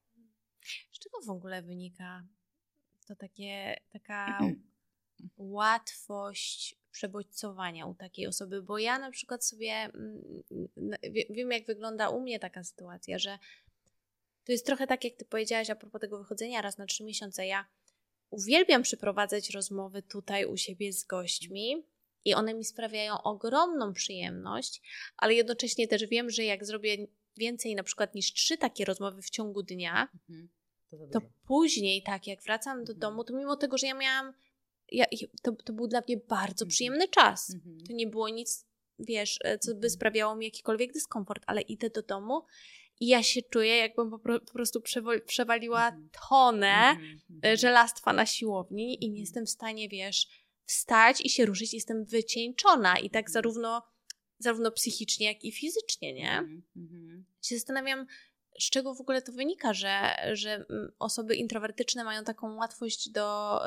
Z 0.92 0.98
czego 0.98 1.20
w 1.26 1.30
ogóle 1.30 1.62
wynika 1.62 2.26
to 3.06 3.16
takie, 3.16 3.80
taka 3.92 4.38
łatwość 5.36 6.76
przebodźcowania 6.90 7.86
u 7.86 7.94
takiej 7.94 8.26
osoby, 8.26 8.62
bo 8.62 8.78
ja 8.78 8.98
na 8.98 9.10
przykład 9.10 9.44
sobie 9.44 9.72
mm, 9.72 10.44
wiem, 11.30 11.50
jak 11.50 11.66
wygląda 11.66 12.08
u 12.08 12.20
mnie 12.20 12.38
taka 12.38 12.64
sytuacja, 12.64 13.18
że 13.18 13.38
to 14.44 14.52
jest 14.52 14.66
trochę 14.66 14.86
tak, 14.86 15.04
jak 15.04 15.14
ty 15.14 15.24
powiedziałaś 15.24 15.70
a 15.70 15.76
propos 15.76 16.00
tego 16.00 16.18
wychodzenia 16.18 16.62
raz 16.62 16.78
na 16.78 16.86
trzy 16.86 17.04
miesiące. 17.04 17.46
Ja 17.46 17.66
uwielbiam 18.30 18.82
przeprowadzać 18.82 19.50
rozmowy 19.50 20.02
tutaj 20.02 20.46
u 20.46 20.56
siebie 20.56 20.92
z 20.92 21.04
gośćmi 21.04 21.86
i 22.24 22.34
one 22.34 22.54
mi 22.54 22.64
sprawiają 22.64 23.22
ogromną 23.22 23.92
przyjemność, 23.92 24.82
ale 25.16 25.34
jednocześnie 25.34 25.88
też 25.88 26.06
wiem, 26.06 26.30
że 26.30 26.44
jak 26.44 26.64
zrobię 26.64 27.06
więcej 27.36 27.74
na 27.74 27.82
przykład 27.82 28.14
niż 28.14 28.32
trzy 28.32 28.58
takie 28.58 28.84
rozmowy 28.84 29.22
w 29.22 29.30
ciągu 29.30 29.62
dnia, 29.62 30.08
mhm 30.14 30.48
to, 31.12 31.20
później, 31.46 32.02
tak, 32.02 32.26
jak 32.26 32.42
wracam 32.42 32.84
do 32.84 32.92
mhm. 32.92 32.98
domu, 32.98 33.24
to 33.24 33.34
mimo 33.34 33.56
tego, 33.56 33.78
że 33.78 33.86
ja 33.86 33.94
miałam, 33.94 34.32
ja, 34.92 35.04
to, 35.42 35.52
to 35.52 35.72
był 35.72 35.86
dla 35.86 36.02
mnie 36.08 36.16
bardzo 36.16 36.64
mhm. 36.64 36.68
przyjemny 36.68 37.08
czas. 37.08 37.54
Mhm. 37.54 37.78
To 37.86 37.92
nie 37.92 38.06
było 38.06 38.28
nic, 38.28 38.66
wiesz, 38.98 39.38
e, 39.44 39.58
co 39.58 39.74
by 39.74 39.90
sprawiało 39.90 40.36
mi 40.36 40.44
jakikolwiek 40.44 40.92
dyskomfort, 40.92 41.42
ale 41.46 41.60
idę 41.60 41.90
do 41.90 42.02
domu 42.02 42.42
i 43.00 43.06
ja 43.06 43.22
się 43.22 43.42
czuję, 43.42 43.76
jakbym 43.76 44.10
po, 44.10 44.18
po 44.18 44.52
prostu 44.52 44.82
przewaliła 45.26 45.96
tonę 46.28 46.96
e, 47.44 47.56
żelastwa 47.56 48.12
na 48.12 48.26
siłowni 48.26 49.04
i 49.04 49.10
nie 49.10 49.20
jestem 49.20 49.46
w 49.46 49.50
stanie, 49.50 49.88
wiesz, 49.88 50.26
wstać 50.66 51.20
i 51.20 51.30
się 51.30 51.46
ruszyć, 51.46 51.74
jestem 51.74 52.04
wycieńczona 52.04 52.98
i 52.98 53.10
tak 53.10 53.30
zarówno, 53.30 53.82
zarówno 54.38 54.70
psychicznie, 54.70 55.26
jak 55.26 55.44
i 55.44 55.52
fizycznie, 55.52 56.12
nie? 56.14 56.42
Się 57.42 57.54
zastanawiam, 57.54 58.06
z 58.58 58.70
czego 58.70 58.94
w 58.94 59.00
ogóle 59.00 59.22
to 59.22 59.32
wynika, 59.32 59.74
że, 59.74 60.16
że 60.32 60.54
mm, 60.54 60.92
osoby 60.98 61.36
introwertyczne 61.36 62.04
mają 62.04 62.24
taką 62.24 62.56
łatwość 62.56 63.08
do 63.08 63.58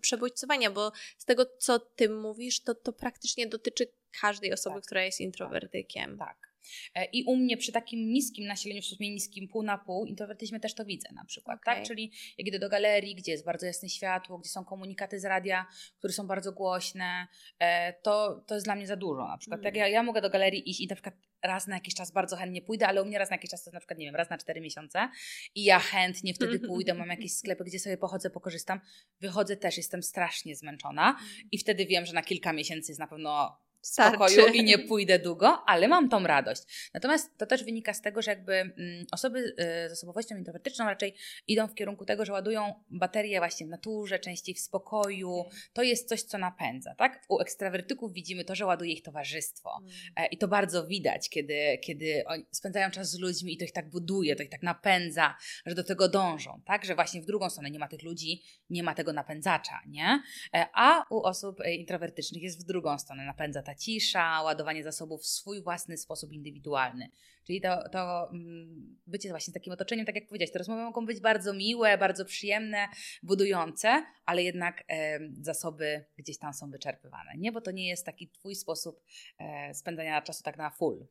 przebodźcowania, 0.00 0.70
bo 0.70 0.92
z 1.18 1.24
tego, 1.24 1.46
co 1.58 1.78
ty 1.78 2.08
mówisz, 2.08 2.60
to, 2.60 2.74
to 2.74 2.92
praktycznie 2.92 3.46
dotyczy 3.46 3.86
każdej 4.20 4.52
osoby, 4.52 4.76
tak. 4.76 4.84
która 4.84 5.04
jest 5.04 5.20
introwertykiem. 5.20 6.18
Tak. 6.18 6.48
E, 6.94 7.04
I 7.04 7.24
u 7.24 7.36
mnie 7.36 7.56
przy 7.56 7.72
takim 7.72 8.12
niskim 8.12 8.46
nasileniu, 8.46 8.82
w 8.82 8.84
sumie 8.84 9.10
niskim 9.10 9.48
pół 9.48 9.62
na 9.62 9.78
pół, 9.78 10.06
introwertyzmie 10.06 10.60
też 10.60 10.74
to 10.74 10.84
widzę 10.84 11.08
na 11.12 11.24
przykład, 11.24 11.60
okay. 11.60 11.74
tak? 11.74 11.86
Czyli 11.86 12.12
jak 12.38 12.48
idę 12.48 12.58
do 12.58 12.68
galerii, 12.68 13.14
gdzie 13.14 13.32
jest 13.32 13.44
bardzo 13.44 13.66
jasne 13.66 13.88
światło, 13.88 14.38
gdzie 14.38 14.50
są 14.50 14.64
komunikaty 14.64 15.20
z 15.20 15.24
radia, 15.24 15.66
które 15.98 16.12
są 16.12 16.26
bardzo 16.26 16.52
głośne, 16.52 17.26
e, 17.58 17.92
to, 17.92 18.44
to 18.46 18.54
jest 18.54 18.66
dla 18.66 18.74
mnie 18.74 18.86
za 18.86 18.96
dużo 18.96 19.28
na 19.28 19.38
przykład. 19.38 19.60
Mm. 19.60 19.72
Tak, 19.72 19.76
ja, 19.76 19.88
ja 19.88 20.02
mogę 20.02 20.20
do 20.20 20.30
galerii 20.30 20.70
iść 20.70 20.80
i 20.80 20.86
na 20.86 20.94
przykład 20.94 21.14
raz 21.42 21.66
na 21.66 21.74
jakiś 21.74 21.94
czas 21.94 22.10
bardzo 22.10 22.36
chętnie 22.36 22.62
pójdę, 22.62 22.88
ale 22.88 23.02
u 23.02 23.04
mnie 23.04 23.18
raz 23.18 23.30
na 23.30 23.34
jakiś 23.34 23.50
czas 23.50 23.64
to 23.64 23.70
na 23.70 23.80
przykład, 23.80 23.98
nie 23.98 24.06
wiem, 24.06 24.16
raz 24.16 24.30
na 24.30 24.38
cztery 24.38 24.60
miesiące 24.60 25.08
i 25.54 25.64
ja 25.64 25.78
chętnie 25.78 26.34
wtedy 26.34 26.60
pójdę, 26.68 26.94
mam 26.94 27.08
jakieś 27.08 27.36
sklepy, 27.36 27.64
gdzie 27.64 27.78
sobie 27.78 27.96
pochodzę, 27.96 28.30
pokorzystam, 28.30 28.80
wychodzę 29.20 29.56
też, 29.56 29.76
jestem 29.76 30.02
strasznie 30.02 30.56
zmęczona 30.56 31.18
i 31.52 31.58
wtedy 31.58 31.86
wiem, 31.86 32.06
że 32.06 32.12
na 32.12 32.22
kilka 32.22 32.52
miesięcy 32.52 32.92
jest 32.92 33.00
na 33.00 33.06
pewno 33.06 33.60
spokoju 33.80 34.46
i 34.46 34.64
nie 34.64 34.78
pójdę 34.78 35.18
długo, 35.18 35.62
ale 35.66 35.88
mam 35.88 36.08
tą 36.08 36.26
radość. 36.26 36.90
Natomiast 36.94 37.38
to 37.38 37.46
też 37.46 37.64
wynika 37.64 37.94
z 37.94 38.00
tego, 38.00 38.22
że 38.22 38.30
jakby 38.30 38.54
mm, 38.54 39.06
osoby 39.12 39.38
y, 39.38 39.88
z 39.88 39.92
osobowością 39.92 40.36
introwertyczną 40.36 40.84
raczej 40.84 41.14
idą 41.46 41.66
w 41.66 41.74
kierunku 41.74 42.04
tego, 42.04 42.24
że 42.24 42.32
ładują 42.32 42.84
baterie 42.90 43.38
właśnie 43.38 43.66
w 43.66 43.68
naturze, 43.68 44.18
częściej 44.18 44.54
w 44.54 44.60
spokoju. 44.60 45.44
To 45.72 45.82
jest 45.82 46.08
coś, 46.08 46.22
co 46.22 46.38
napędza, 46.38 46.94
tak? 46.94 47.24
U 47.28 47.40
ekstrawertyków 47.40 48.12
widzimy 48.12 48.44
to, 48.44 48.54
że 48.54 48.66
ładuje 48.66 48.92
ich 48.92 49.02
towarzystwo. 49.02 49.70
Mm. 49.80 50.30
I 50.30 50.38
to 50.38 50.48
bardzo 50.48 50.86
widać, 50.86 51.28
kiedy, 51.28 51.78
kiedy 51.82 52.22
oni 52.26 52.46
spędzają 52.50 52.90
czas 52.90 53.10
z 53.10 53.18
ludźmi 53.18 53.52
i 53.52 53.58
to 53.58 53.64
ich 53.64 53.72
tak 53.72 53.90
buduje, 53.90 54.36
to 54.36 54.42
ich 54.42 54.50
tak 54.50 54.62
napędza, 54.62 55.36
że 55.66 55.74
do 55.74 55.84
tego 55.84 56.08
dążą, 56.08 56.62
tak? 56.64 56.84
Że 56.84 56.94
właśnie 56.94 57.22
w 57.22 57.26
drugą 57.26 57.50
stronę 57.50 57.70
nie 57.70 57.78
ma 57.78 57.88
tych 57.88 58.02
ludzi, 58.02 58.42
nie 58.70 58.82
ma 58.82 58.94
tego 58.94 59.12
napędzacza, 59.12 59.80
nie? 59.86 60.22
E, 60.54 60.66
a 60.74 61.04
u 61.10 61.22
osób 61.22 61.60
e, 61.60 61.74
introwertycznych 61.74 62.42
jest 62.42 62.60
w 62.60 62.66
drugą 62.66 62.98
stronę, 62.98 63.24
napędza 63.24 63.62
ta 63.68 63.74
cisza, 63.74 64.42
ładowanie 64.42 64.84
zasobów 64.84 65.22
w 65.22 65.26
swój 65.26 65.62
własny 65.62 65.98
sposób 65.98 66.32
indywidualny. 66.32 67.10
Czyli 67.46 67.60
to, 67.60 67.88
to 67.92 68.30
mm, 68.30 68.98
bycie 69.06 69.28
właśnie 69.28 69.54
takim 69.54 69.72
otoczeniem, 69.72 70.06
tak 70.06 70.14
jak 70.14 70.26
powiedziałeś, 70.26 70.52
te 70.52 70.58
rozmowy 70.58 70.82
mogą 70.82 71.06
być 71.06 71.20
bardzo 71.20 71.52
miłe, 71.54 71.98
bardzo 71.98 72.24
przyjemne, 72.24 72.88
budujące, 73.22 74.04
ale 74.24 74.42
jednak 74.42 74.84
e, 74.88 75.18
zasoby 75.40 76.04
gdzieś 76.16 76.38
tam 76.38 76.54
są 76.54 76.70
wyczerpywane, 76.70 77.30
nie? 77.38 77.52
Bo 77.52 77.60
to 77.60 77.70
nie 77.70 77.88
jest 77.88 78.06
taki 78.06 78.28
twój 78.28 78.54
sposób 78.54 79.02
e, 79.38 79.74
spędzania 79.74 80.22
czasu 80.22 80.42
tak 80.42 80.56
na 80.56 80.70
full. 80.70 81.06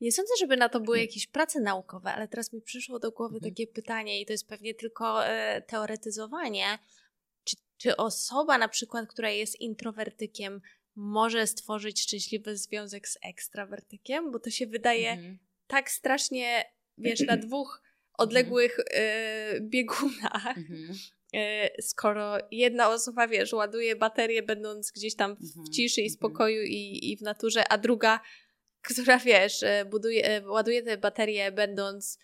Nie 0.00 0.12
sądzę, 0.12 0.32
żeby 0.40 0.56
na 0.56 0.68
to 0.68 0.80
były 0.80 1.00
jakieś 1.00 1.26
prace 1.26 1.60
naukowe, 1.60 2.12
ale 2.12 2.28
teraz 2.28 2.52
mi 2.52 2.62
przyszło 2.62 2.98
do 2.98 3.10
głowy 3.10 3.36
mhm. 3.36 3.52
takie 3.52 3.66
pytanie 3.66 4.20
i 4.20 4.26
to 4.26 4.32
jest 4.32 4.48
pewnie 4.48 4.74
tylko 4.74 5.26
e, 5.26 5.62
teoretyzowanie. 5.62 6.78
Czy, 7.44 7.56
czy 7.76 7.96
osoba 7.96 8.58
na 8.58 8.68
przykład, 8.68 9.08
która 9.08 9.30
jest 9.30 9.60
introwertykiem, 9.60 10.60
może 10.96 11.46
stworzyć 11.46 12.02
szczęśliwy 12.02 12.56
związek 12.56 13.08
z 13.08 13.18
ekstrawertykiem, 13.22 14.30
bo 14.32 14.38
to 14.38 14.50
się 14.50 14.66
wydaje 14.66 15.10
mhm. 15.10 15.38
tak 15.66 15.90
strasznie, 15.90 16.64
wiesz, 16.98 17.20
na 17.20 17.36
dwóch 17.36 17.82
odległych 18.18 18.78
y, 18.78 19.60
biegunach. 19.60 20.58
Mhm. 20.58 20.94
Y, 21.34 21.82
skoro 21.82 22.38
jedna 22.50 22.88
osoba, 22.88 23.28
wiesz, 23.28 23.52
ładuje 23.52 23.96
baterię, 23.96 24.42
będąc 24.42 24.92
gdzieś 24.92 25.14
tam 25.14 25.36
w 25.36 25.42
mhm. 25.42 25.72
ciszy 25.72 26.00
i 26.00 26.04
mhm. 26.04 26.14
spokoju 26.14 26.62
i, 26.62 27.12
i 27.12 27.16
w 27.16 27.22
naturze, 27.22 27.72
a 27.72 27.78
druga, 27.78 28.20
która, 28.82 29.18
wiesz, 29.18 29.62
y, 29.62 29.84
buduje, 29.90 30.42
ładuje 30.46 30.82
te 30.82 30.98
baterie, 30.98 31.52
będąc 31.52 32.18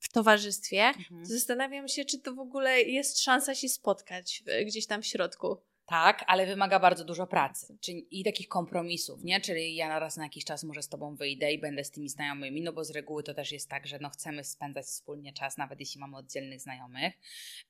w 0.00 0.12
towarzystwie, 0.12 0.82
mhm. 0.82 1.26
zastanawiam 1.26 1.88
się, 1.88 2.04
czy 2.04 2.20
to 2.20 2.34
w 2.34 2.38
ogóle 2.38 2.82
jest 2.82 3.20
szansa 3.20 3.54
się 3.54 3.68
spotkać 3.68 4.42
gdzieś 4.66 4.86
tam 4.86 5.02
w 5.02 5.06
środku. 5.06 5.56
Tak, 5.88 6.24
ale 6.26 6.46
wymaga 6.46 6.80
bardzo 6.80 7.04
dużo 7.04 7.26
pracy 7.26 7.78
czyli, 7.80 8.20
i 8.20 8.24
takich 8.24 8.48
kompromisów, 8.48 9.24
nie? 9.24 9.40
Czyli 9.40 9.74
ja 9.74 9.98
raz 9.98 10.16
na 10.16 10.22
jakiś 10.22 10.44
czas 10.44 10.64
może 10.64 10.82
z 10.82 10.88
Tobą 10.88 11.16
wyjdę 11.16 11.52
i 11.52 11.58
będę 11.58 11.84
z 11.84 11.90
tymi 11.90 12.08
znajomymi, 12.08 12.62
no 12.62 12.72
bo 12.72 12.84
z 12.84 12.90
reguły 12.90 13.22
to 13.22 13.34
też 13.34 13.52
jest 13.52 13.70
tak, 13.70 13.86
że 13.86 13.98
no 13.98 14.10
chcemy 14.10 14.44
spędzać 14.44 14.84
wspólnie 14.84 15.32
czas, 15.32 15.56
nawet 15.56 15.80
jeśli 15.80 16.00
mamy 16.00 16.16
oddzielnych 16.16 16.60
znajomych. 16.60 17.14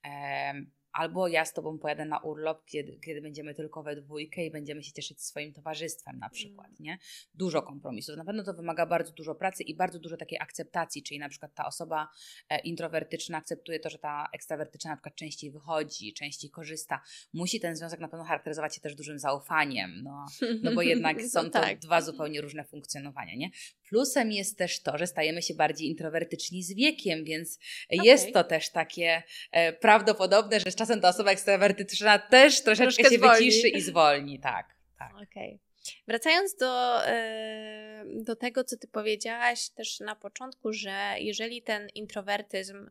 Um, 0.05 0.71
albo 0.99 1.29
ja 1.29 1.45
z 1.45 1.53
tobą 1.53 1.79
pojadę 1.79 2.05
na 2.05 2.19
urlop, 2.19 2.65
kiedy, 2.67 2.99
kiedy 3.05 3.21
będziemy 3.21 3.55
tylko 3.55 3.83
we 3.83 3.97
dwójkę 3.97 4.45
i 4.45 4.51
będziemy 4.51 4.83
się 4.83 4.93
cieszyć 4.93 5.23
swoim 5.23 5.53
towarzystwem 5.53 6.19
na 6.19 6.31
przykład, 6.31 6.67
mm. 6.67 6.77
nie? 6.81 6.99
Dużo 7.35 7.63
kompromisów. 7.63 8.17
Na 8.17 8.25
pewno 8.25 8.45
to 8.45 8.55
wymaga 8.55 8.87
bardzo 8.87 9.13
dużo 9.13 9.35
pracy 9.35 9.63
i 9.63 9.77
bardzo 9.77 9.99
dużo 9.99 10.17
takiej 10.17 10.39
akceptacji, 10.41 11.03
czyli 11.03 11.21
na 11.21 11.29
przykład 11.29 11.55
ta 11.55 11.67
osoba 11.67 12.09
e, 12.49 12.61
introwertyczna 12.61 13.39
akceptuje 13.39 13.81
to, 13.81 13.91
że 13.91 13.99
ta 13.99 14.29
ekstrawertyczna 14.33 14.91
na 14.91 14.97
przykład 14.97 15.15
częściej 15.15 15.51
wychodzi, 15.51 16.15
częściej 16.15 16.51
korzysta. 16.51 17.01
Musi 17.33 17.61
ten 17.61 17.77
związek 17.77 18.01
na 18.01 18.09
pewno 18.09 18.25
charakteryzować 18.25 18.75
się 18.75 18.81
też 18.81 18.95
dużym 18.95 19.19
zaufaniem, 19.19 20.03
no, 20.03 20.27
no 20.63 20.75
bo 20.75 20.83
jednak 20.83 21.23
są 21.33 21.45
to 21.45 21.51
tak. 21.51 21.79
dwa 21.79 22.01
zupełnie 22.01 22.41
różne 22.41 22.65
funkcjonowania, 22.65 23.37
nie? 23.37 23.51
Plusem 23.89 24.33
jest 24.33 24.59
też 24.59 24.83
to, 24.83 24.99
że 24.99 25.07
stajemy 25.07 25.43
się 25.43 25.55
bardziej 25.55 25.89
introwertyczni 25.89 26.63
z 26.63 26.75
wiekiem, 26.75 27.25
więc 27.25 27.59
okay. 27.93 28.07
jest 28.07 28.33
to 28.33 28.45
też 28.45 28.71
takie 28.71 29.23
e, 29.53 29.73
prawdopodobne, 29.73 30.61
że 30.61 30.73
czasem 30.73 30.88
ta 31.01 31.09
osoba 31.09 31.31
ekstrawertyczna 31.31 32.19
też 32.19 32.63
troszeczkę 32.63 33.03
Troszkę 33.03 33.15
się 33.15 33.19
zwolni. 33.19 33.47
wyciszy 33.47 33.69
i 33.69 33.81
zwolni, 33.81 34.41
tak. 34.41 34.75
tak. 34.99 35.13
Okej. 35.23 35.61
Wracając 36.07 36.55
do, 36.57 37.05
e, 37.07 38.05
do 38.15 38.37
tego, 38.37 38.65
co 38.65 38.77
ty 38.77 38.89
powiedziałaś 38.89 39.69
też 39.71 40.01
na 40.01 40.17
początku, 40.17 40.73
że 40.73 41.15
jeżeli 41.19 41.63
ten 41.63 41.89
introwertyzm 41.95 42.91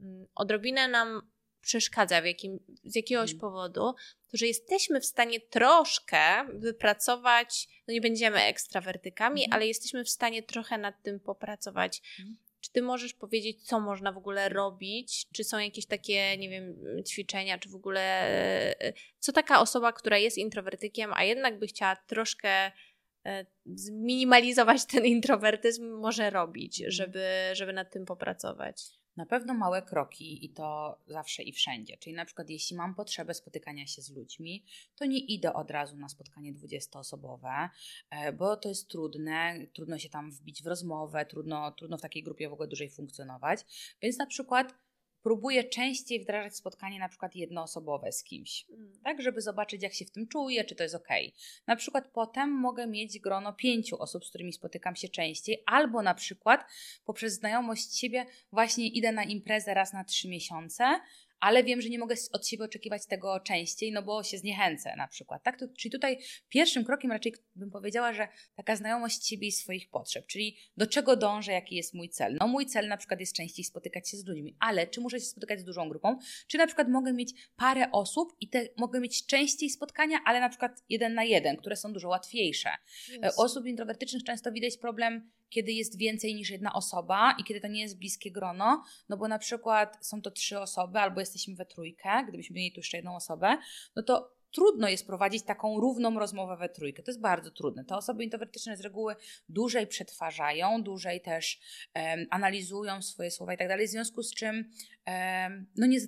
mm, 0.00 0.26
odrobinę 0.34 0.88
nam 0.88 1.22
przeszkadza 1.60 2.22
w 2.22 2.24
jakim, 2.24 2.58
z 2.84 2.96
jakiegoś 2.96 3.30
hmm. 3.30 3.40
powodu, 3.40 3.94
to 4.30 4.36
że 4.36 4.46
jesteśmy 4.46 5.00
w 5.00 5.06
stanie 5.06 5.40
troszkę 5.40 6.44
wypracować, 6.54 7.68
no 7.88 7.94
nie 7.94 8.00
będziemy 8.00 8.42
ekstrawertykami, 8.42 9.40
hmm. 9.40 9.56
ale 9.56 9.66
jesteśmy 9.66 10.04
w 10.04 10.10
stanie 10.10 10.42
trochę 10.42 10.78
nad 10.78 11.02
tym 11.02 11.20
popracować. 11.20 12.02
Hmm. 12.16 12.36
Czy 12.60 12.72
ty 12.72 12.82
możesz 12.82 13.14
powiedzieć, 13.14 13.62
co 13.62 13.80
można 13.80 14.12
w 14.12 14.16
ogóle 14.16 14.48
robić? 14.48 15.26
Czy 15.32 15.44
są 15.44 15.58
jakieś 15.58 15.86
takie, 15.86 16.36
nie 16.38 16.50
wiem, 16.50 16.76
ćwiczenia, 17.08 17.58
czy 17.58 17.68
w 17.68 17.74
ogóle 17.74 18.26
e, 18.80 18.92
co 19.18 19.32
taka 19.32 19.60
osoba, 19.60 19.92
która 19.92 20.18
jest 20.18 20.38
introwertykiem, 20.38 21.10
a 21.14 21.24
jednak 21.24 21.58
by 21.58 21.66
chciała 21.66 21.96
troszkę 21.96 22.72
e, 23.26 23.46
zminimalizować 23.64 24.86
ten 24.86 25.06
introwertyzm, 25.06 25.90
może 25.90 26.30
robić, 26.30 26.80
mhm. 26.80 26.92
żeby, 26.92 27.26
żeby 27.52 27.72
nad 27.72 27.92
tym 27.92 28.04
popracować? 28.04 28.82
Na 29.16 29.26
pewno 29.26 29.54
małe 29.54 29.82
kroki 29.82 30.44
i 30.44 30.48
to 30.48 30.98
zawsze 31.06 31.42
i 31.42 31.52
wszędzie. 31.52 31.96
Czyli 31.96 32.16
na 32.16 32.24
przykład 32.24 32.50
jeśli 32.50 32.76
mam 32.76 32.94
potrzebę 32.94 33.34
spotykania 33.34 33.86
się 33.86 34.02
z 34.02 34.10
ludźmi, 34.10 34.64
to 34.96 35.04
nie 35.04 35.18
idę 35.18 35.52
od 35.52 35.70
razu 35.70 35.96
na 35.96 36.08
spotkanie 36.08 36.54
20-osobowe, 36.54 37.68
e, 38.10 38.32
bo 38.32 38.56
to 38.56 38.68
jest 38.68 38.88
trudne, 38.88 39.66
trudno 39.74 39.98
się 39.98 40.08
tam 40.08 40.30
wbić 40.30 40.62
w 40.62 40.66
rozmowę, 40.66 41.26
trudno, 41.26 41.72
trudno 41.72 41.98
w 41.98 42.02
takiej 42.02 42.22
grupie 42.22 42.48
w 42.48 42.52
ogóle 42.52 42.68
dłużej 42.68 42.90
funkcjonować. 42.90 43.60
Więc 44.02 44.18
na 44.18 44.26
przykład 44.26 44.85
próbuję 45.26 45.64
częściej 45.64 46.20
wdrażać 46.20 46.56
spotkanie 46.56 46.98
na 46.98 47.08
przykład 47.08 47.36
jednoosobowe 47.36 48.12
z 48.12 48.24
kimś, 48.24 48.66
mm. 48.70 48.92
tak, 49.04 49.22
żeby 49.22 49.40
zobaczyć, 49.40 49.82
jak 49.82 49.94
się 49.94 50.04
w 50.04 50.10
tym 50.10 50.28
czuję, 50.28 50.64
czy 50.64 50.74
to 50.74 50.82
jest 50.82 50.94
ok. 50.94 51.08
Na 51.66 51.76
przykład 51.76 52.08
potem 52.12 52.50
mogę 52.50 52.86
mieć 52.86 53.18
grono 53.18 53.52
pięciu 53.52 54.02
osób, 54.02 54.24
z 54.24 54.28
którymi 54.28 54.52
spotykam 54.52 54.96
się 54.96 55.08
częściej, 55.08 55.62
albo 55.66 56.02
na 56.02 56.14
przykład 56.14 56.64
poprzez 57.04 57.34
znajomość 57.34 57.98
siebie 57.98 58.26
właśnie 58.52 58.88
idę 58.88 59.12
na 59.12 59.24
imprezę 59.24 59.74
raz 59.74 59.92
na 59.92 60.04
trzy 60.04 60.28
miesiące, 60.28 61.00
ale 61.46 61.64
wiem, 61.64 61.80
że 61.80 61.88
nie 61.88 61.98
mogę 61.98 62.14
od 62.32 62.46
siebie 62.46 62.64
oczekiwać 62.64 63.06
tego 63.06 63.40
częściej, 63.40 63.92
no 63.92 64.02
bo 64.02 64.22
się 64.22 64.38
zniechęcę 64.38 64.96
na 64.96 65.08
przykład. 65.08 65.42
Tak? 65.42 65.58
To, 65.58 65.68
czyli 65.78 65.92
tutaj 65.92 66.18
pierwszym 66.48 66.84
krokiem 66.84 67.12
raczej 67.12 67.34
bym 67.54 67.70
powiedziała, 67.70 68.12
że 68.12 68.28
taka 68.56 68.76
znajomość 68.76 69.26
siebie 69.26 69.46
i 69.48 69.52
swoich 69.52 69.90
potrzeb, 69.90 70.26
czyli 70.26 70.56
do 70.76 70.86
czego 70.86 71.16
dążę, 71.16 71.52
jaki 71.52 71.76
jest 71.76 71.94
mój 71.94 72.08
cel. 72.08 72.36
No 72.40 72.48
mój 72.48 72.66
cel 72.66 72.88
na 72.88 72.96
przykład 72.96 73.20
jest 73.20 73.32
częściej 73.32 73.64
spotykać 73.64 74.10
się 74.10 74.16
z 74.16 74.26
ludźmi, 74.26 74.56
ale 74.60 74.86
czy 74.86 75.00
muszę 75.00 75.20
się 75.20 75.26
spotykać 75.26 75.60
z 75.60 75.64
dużą 75.64 75.88
grupą, 75.88 76.18
czy 76.46 76.58
na 76.58 76.66
przykład 76.66 76.88
mogę 76.88 77.12
mieć 77.12 77.34
parę 77.56 77.90
osób 77.92 78.36
i 78.40 78.48
te, 78.48 78.68
mogę 78.76 79.00
mieć 79.00 79.26
częściej 79.26 79.70
spotkania, 79.70 80.18
ale 80.24 80.40
na 80.40 80.48
przykład 80.48 80.84
jeden 80.88 81.14
na 81.14 81.24
jeden, 81.24 81.56
które 81.56 81.76
są 81.76 81.92
dużo 81.92 82.08
łatwiejsze. 82.08 82.70
Yes. 83.08 83.38
Osób 83.38 83.66
introwertycznych 83.66 84.24
często 84.24 84.52
widać 84.52 84.76
problem 84.76 85.30
kiedy 85.48 85.72
jest 85.72 85.98
więcej 85.98 86.34
niż 86.34 86.50
jedna 86.50 86.72
osoba 86.72 87.36
i 87.38 87.44
kiedy 87.44 87.60
to 87.60 87.68
nie 87.68 87.80
jest 87.80 87.98
bliskie 87.98 88.32
grono, 88.32 88.84
no 89.08 89.16
bo 89.16 89.28
na 89.28 89.38
przykład 89.38 90.06
są 90.06 90.22
to 90.22 90.30
trzy 90.30 90.60
osoby 90.60 90.98
albo 90.98 91.20
jesteśmy 91.20 91.54
we 91.54 91.66
trójkę, 91.66 92.24
gdybyśmy 92.28 92.56
mieli 92.56 92.72
tu 92.72 92.80
jeszcze 92.80 92.96
jedną 92.96 93.16
osobę, 93.16 93.58
no 93.96 94.02
to 94.02 94.35
trudno 94.56 94.88
jest 94.88 95.06
prowadzić 95.06 95.42
taką 95.42 95.80
równą 95.80 96.18
rozmowę 96.18 96.56
we 96.56 96.68
trójkę. 96.68 97.02
To 97.02 97.10
jest 97.10 97.20
bardzo 97.20 97.50
trudne. 97.50 97.84
Te 97.84 97.96
osoby 97.96 98.24
introwertyczne 98.24 98.76
z 98.76 98.80
reguły 98.80 99.16
dłużej 99.48 99.86
przetwarzają, 99.86 100.82
dłużej 100.82 101.20
też 101.20 101.60
um, 101.94 102.26
analizują 102.30 103.02
swoje 103.02 103.30
słowa 103.30 103.54
i 103.54 103.56
tak 103.56 103.68
dalej, 103.68 103.86
w 103.86 103.90
związku 103.90 104.22
z 104.22 104.34
czym 104.34 104.70
um, 105.06 105.66
no 105.76 105.86
nie, 105.86 105.98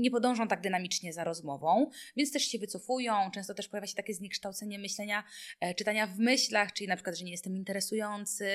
nie 0.00 0.10
podążą 0.10 0.48
tak 0.48 0.60
dynamicznie 0.60 1.12
za 1.12 1.24
rozmową, 1.24 1.90
więc 2.16 2.32
też 2.32 2.42
się 2.42 2.58
wycofują. 2.58 3.30
Często 3.34 3.54
też 3.54 3.68
pojawia 3.68 3.86
się 3.86 3.94
takie 3.94 4.14
zniekształcenie 4.14 4.78
myślenia, 4.78 5.24
e, 5.60 5.74
czytania 5.74 6.06
w 6.06 6.18
myślach, 6.18 6.72
czyli 6.72 6.88
na 6.88 6.96
przykład, 6.96 7.16
że 7.16 7.24
nie 7.24 7.32
jestem 7.32 7.56
interesujący, 7.56 8.50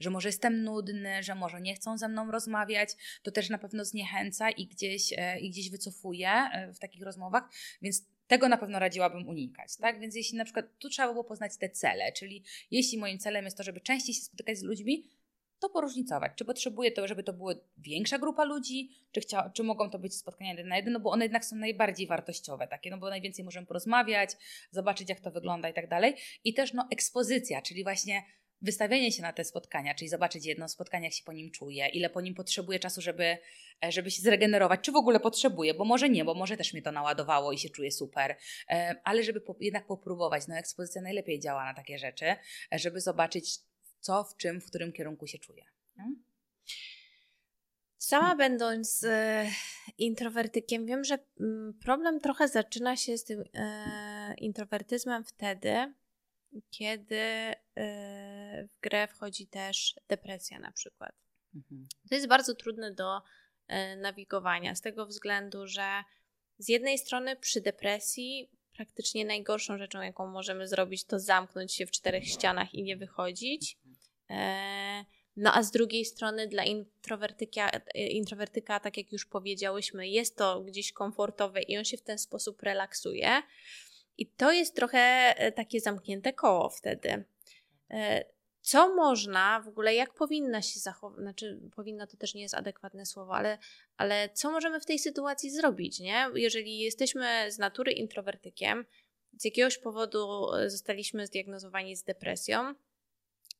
że 0.00 0.10
może 0.10 0.28
jestem 0.28 0.64
nudny, 0.64 1.22
że 1.22 1.34
może 1.34 1.60
nie 1.60 1.74
chcą 1.74 1.98
ze 1.98 2.08
mną 2.08 2.30
rozmawiać. 2.30 2.90
To 3.22 3.30
też 3.30 3.50
na 3.50 3.58
pewno 3.58 3.84
zniechęca 3.84 4.50
i 4.50 4.66
gdzieś, 4.66 5.12
e, 5.16 5.40
i 5.40 5.50
gdzieś 5.50 5.70
wycofuje 5.70 6.30
e, 6.30 6.72
w 6.72 6.78
takich 6.78 7.02
rozmowach, 7.02 7.42
więc 7.82 8.11
tego 8.32 8.48
na 8.48 8.56
pewno 8.56 8.78
radziłabym 8.78 9.28
unikać, 9.28 9.76
tak? 9.76 10.00
Więc 10.00 10.14
jeśli 10.14 10.38
na 10.38 10.44
przykład 10.44 10.66
tu 10.78 10.88
trzeba 10.88 11.12
było 11.12 11.24
poznać 11.24 11.56
te 11.56 11.70
cele, 11.70 12.12
czyli 12.12 12.44
jeśli 12.70 12.98
moim 12.98 13.18
celem 13.18 13.44
jest 13.44 13.56
to, 13.56 13.62
żeby 13.62 13.80
częściej 13.80 14.14
się 14.14 14.20
spotykać 14.20 14.58
z 14.58 14.62
ludźmi, 14.62 15.10
to 15.58 15.68
poróżnicować. 15.68 16.32
Czy 16.36 16.44
potrzebuję 16.44 16.92
to, 16.92 17.08
żeby 17.08 17.22
to 17.22 17.32
była 17.32 17.54
większa 17.78 18.18
grupa 18.18 18.44
ludzi, 18.44 18.90
czy, 19.12 19.20
chcia, 19.20 19.50
czy 19.50 19.62
mogą 19.62 19.90
to 19.90 19.98
być 19.98 20.14
spotkania 20.14 20.50
jeden 20.50 20.68
na 20.68 20.76
jeden, 20.76 20.92
no 20.92 21.00
bo 21.00 21.10
one 21.10 21.24
jednak 21.24 21.44
są 21.44 21.56
najbardziej 21.56 22.06
wartościowe 22.06 22.68
takie, 22.68 22.90
no 22.90 22.98
bo 22.98 23.10
najwięcej 23.10 23.44
możemy 23.44 23.66
porozmawiać, 23.66 24.30
zobaczyć 24.70 25.08
jak 25.08 25.20
to 25.20 25.30
wygląda 25.30 25.68
i 25.68 25.74
tak 25.74 25.88
dalej. 25.88 26.16
I 26.44 26.54
też 26.54 26.72
no 26.72 26.88
ekspozycja, 26.90 27.62
czyli 27.62 27.82
właśnie 27.82 28.22
wystawienie 28.62 29.12
się 29.12 29.22
na 29.22 29.32
te 29.32 29.44
spotkania, 29.44 29.94
czyli 29.94 30.08
zobaczyć 30.08 30.46
jedno 30.46 30.68
spotkanie, 30.68 31.04
jak 31.04 31.14
się 31.14 31.24
po 31.24 31.32
nim 31.32 31.50
czuje, 31.50 31.88
ile 31.88 32.10
po 32.10 32.20
nim 32.20 32.34
potrzebuje 32.34 32.78
czasu, 32.78 33.00
żeby, 33.00 33.38
e, 33.84 33.92
żeby 33.92 34.10
się 34.10 34.22
zregenerować, 34.22 34.80
czy 34.80 34.92
w 34.92 34.96
ogóle 34.96 35.20
potrzebuje, 35.20 35.74
bo 35.74 35.84
może 35.84 36.08
nie, 36.08 36.24
bo 36.24 36.34
może 36.34 36.56
też 36.56 36.72
mnie 36.72 36.82
to 36.82 36.92
naładowało 36.92 37.52
i 37.52 37.58
się 37.58 37.68
czuję 37.68 37.90
super, 37.90 38.36
e, 38.68 38.94
ale 39.04 39.22
żeby 39.22 39.40
po, 39.40 39.56
jednak 39.60 39.86
popróbować. 39.86 40.48
No 40.48 40.56
ekspozycja 40.56 41.02
najlepiej 41.02 41.40
działa 41.40 41.64
na 41.64 41.74
takie 41.74 41.98
rzeczy, 41.98 42.26
e, 42.26 42.38
żeby 42.78 43.00
zobaczyć 43.00 43.58
co, 44.00 44.24
w 44.24 44.36
czym, 44.36 44.60
w 44.60 44.66
którym 44.66 44.92
kierunku 44.92 45.26
się 45.26 45.38
czuję. 45.38 45.64
Hmm? 45.96 46.22
Sama 47.98 48.36
będąc 48.36 49.04
e, 49.04 49.46
introwertykiem, 49.98 50.86
wiem, 50.86 51.04
że 51.04 51.18
mm, 51.40 51.78
problem 51.84 52.20
trochę 52.20 52.48
zaczyna 52.48 52.96
się 52.96 53.18
z 53.18 53.24
tym 53.24 53.44
e, 53.54 54.34
introwertyzmem 54.38 55.24
wtedy, 55.24 55.94
kiedy 56.70 57.16
e, 57.16 57.54
w 58.66 58.80
grę 58.80 59.08
wchodzi 59.08 59.46
też 59.46 59.94
depresja 60.08 60.58
na 60.58 60.72
przykład. 60.72 61.12
Mhm. 61.54 61.88
To 62.08 62.14
jest 62.14 62.28
bardzo 62.28 62.54
trudne 62.54 62.94
do 62.94 63.22
e, 63.68 63.96
nawigowania 63.96 64.74
z 64.74 64.80
tego 64.80 65.06
względu, 65.06 65.66
że 65.66 66.02
z 66.58 66.68
jednej 66.68 66.98
strony 66.98 67.36
przy 67.36 67.60
depresji 67.60 68.50
praktycznie 68.76 69.24
najgorszą 69.24 69.78
rzeczą, 69.78 70.00
jaką 70.00 70.26
możemy 70.26 70.68
zrobić, 70.68 71.04
to 71.04 71.20
zamknąć 71.20 71.74
się 71.74 71.86
w 71.86 71.90
czterech 71.90 72.24
ścianach 72.28 72.74
i 72.74 72.82
nie 72.82 72.96
wychodzić. 72.96 73.78
E, 74.30 75.04
no 75.36 75.54
a 75.54 75.62
z 75.62 75.70
drugiej 75.70 76.04
strony 76.04 76.48
dla 76.48 76.64
introwertyka, 76.64 77.70
introwertyka, 77.94 78.80
tak 78.80 78.96
jak 78.96 79.12
już 79.12 79.26
powiedziałyśmy, 79.26 80.08
jest 80.08 80.36
to 80.36 80.60
gdzieś 80.60 80.92
komfortowe 80.92 81.62
i 81.62 81.78
on 81.78 81.84
się 81.84 81.96
w 81.96 82.02
ten 82.02 82.18
sposób 82.18 82.62
relaksuje. 82.62 83.42
I 84.18 84.26
to 84.26 84.52
jest 84.52 84.76
trochę 84.76 84.98
e, 85.36 85.52
takie 85.52 85.80
zamknięte 85.80 86.32
koło 86.32 86.68
wtedy. 86.68 87.24
E, 87.90 88.24
co 88.60 88.94
można 88.94 89.60
w 89.60 89.68
ogóle, 89.68 89.94
jak 89.94 90.14
powinna 90.14 90.62
się 90.62 90.80
zachować, 90.80 91.20
znaczy 91.20 91.60
powinna 91.76 92.06
to 92.06 92.16
też 92.16 92.34
nie 92.34 92.42
jest 92.42 92.54
adekwatne 92.54 93.06
słowo, 93.06 93.36
ale, 93.36 93.58
ale 93.96 94.28
co 94.34 94.50
możemy 94.50 94.80
w 94.80 94.86
tej 94.86 94.98
sytuacji 94.98 95.50
zrobić, 95.50 96.00
nie? 96.00 96.26
Jeżeli 96.34 96.78
jesteśmy 96.78 97.52
z 97.52 97.58
natury 97.58 97.92
introwertykiem, 97.92 98.84
z 99.38 99.44
jakiegoś 99.44 99.78
powodu 99.78 100.46
zostaliśmy 100.66 101.26
zdiagnozowani 101.26 101.96
z 101.96 102.02
depresją, 102.02 102.74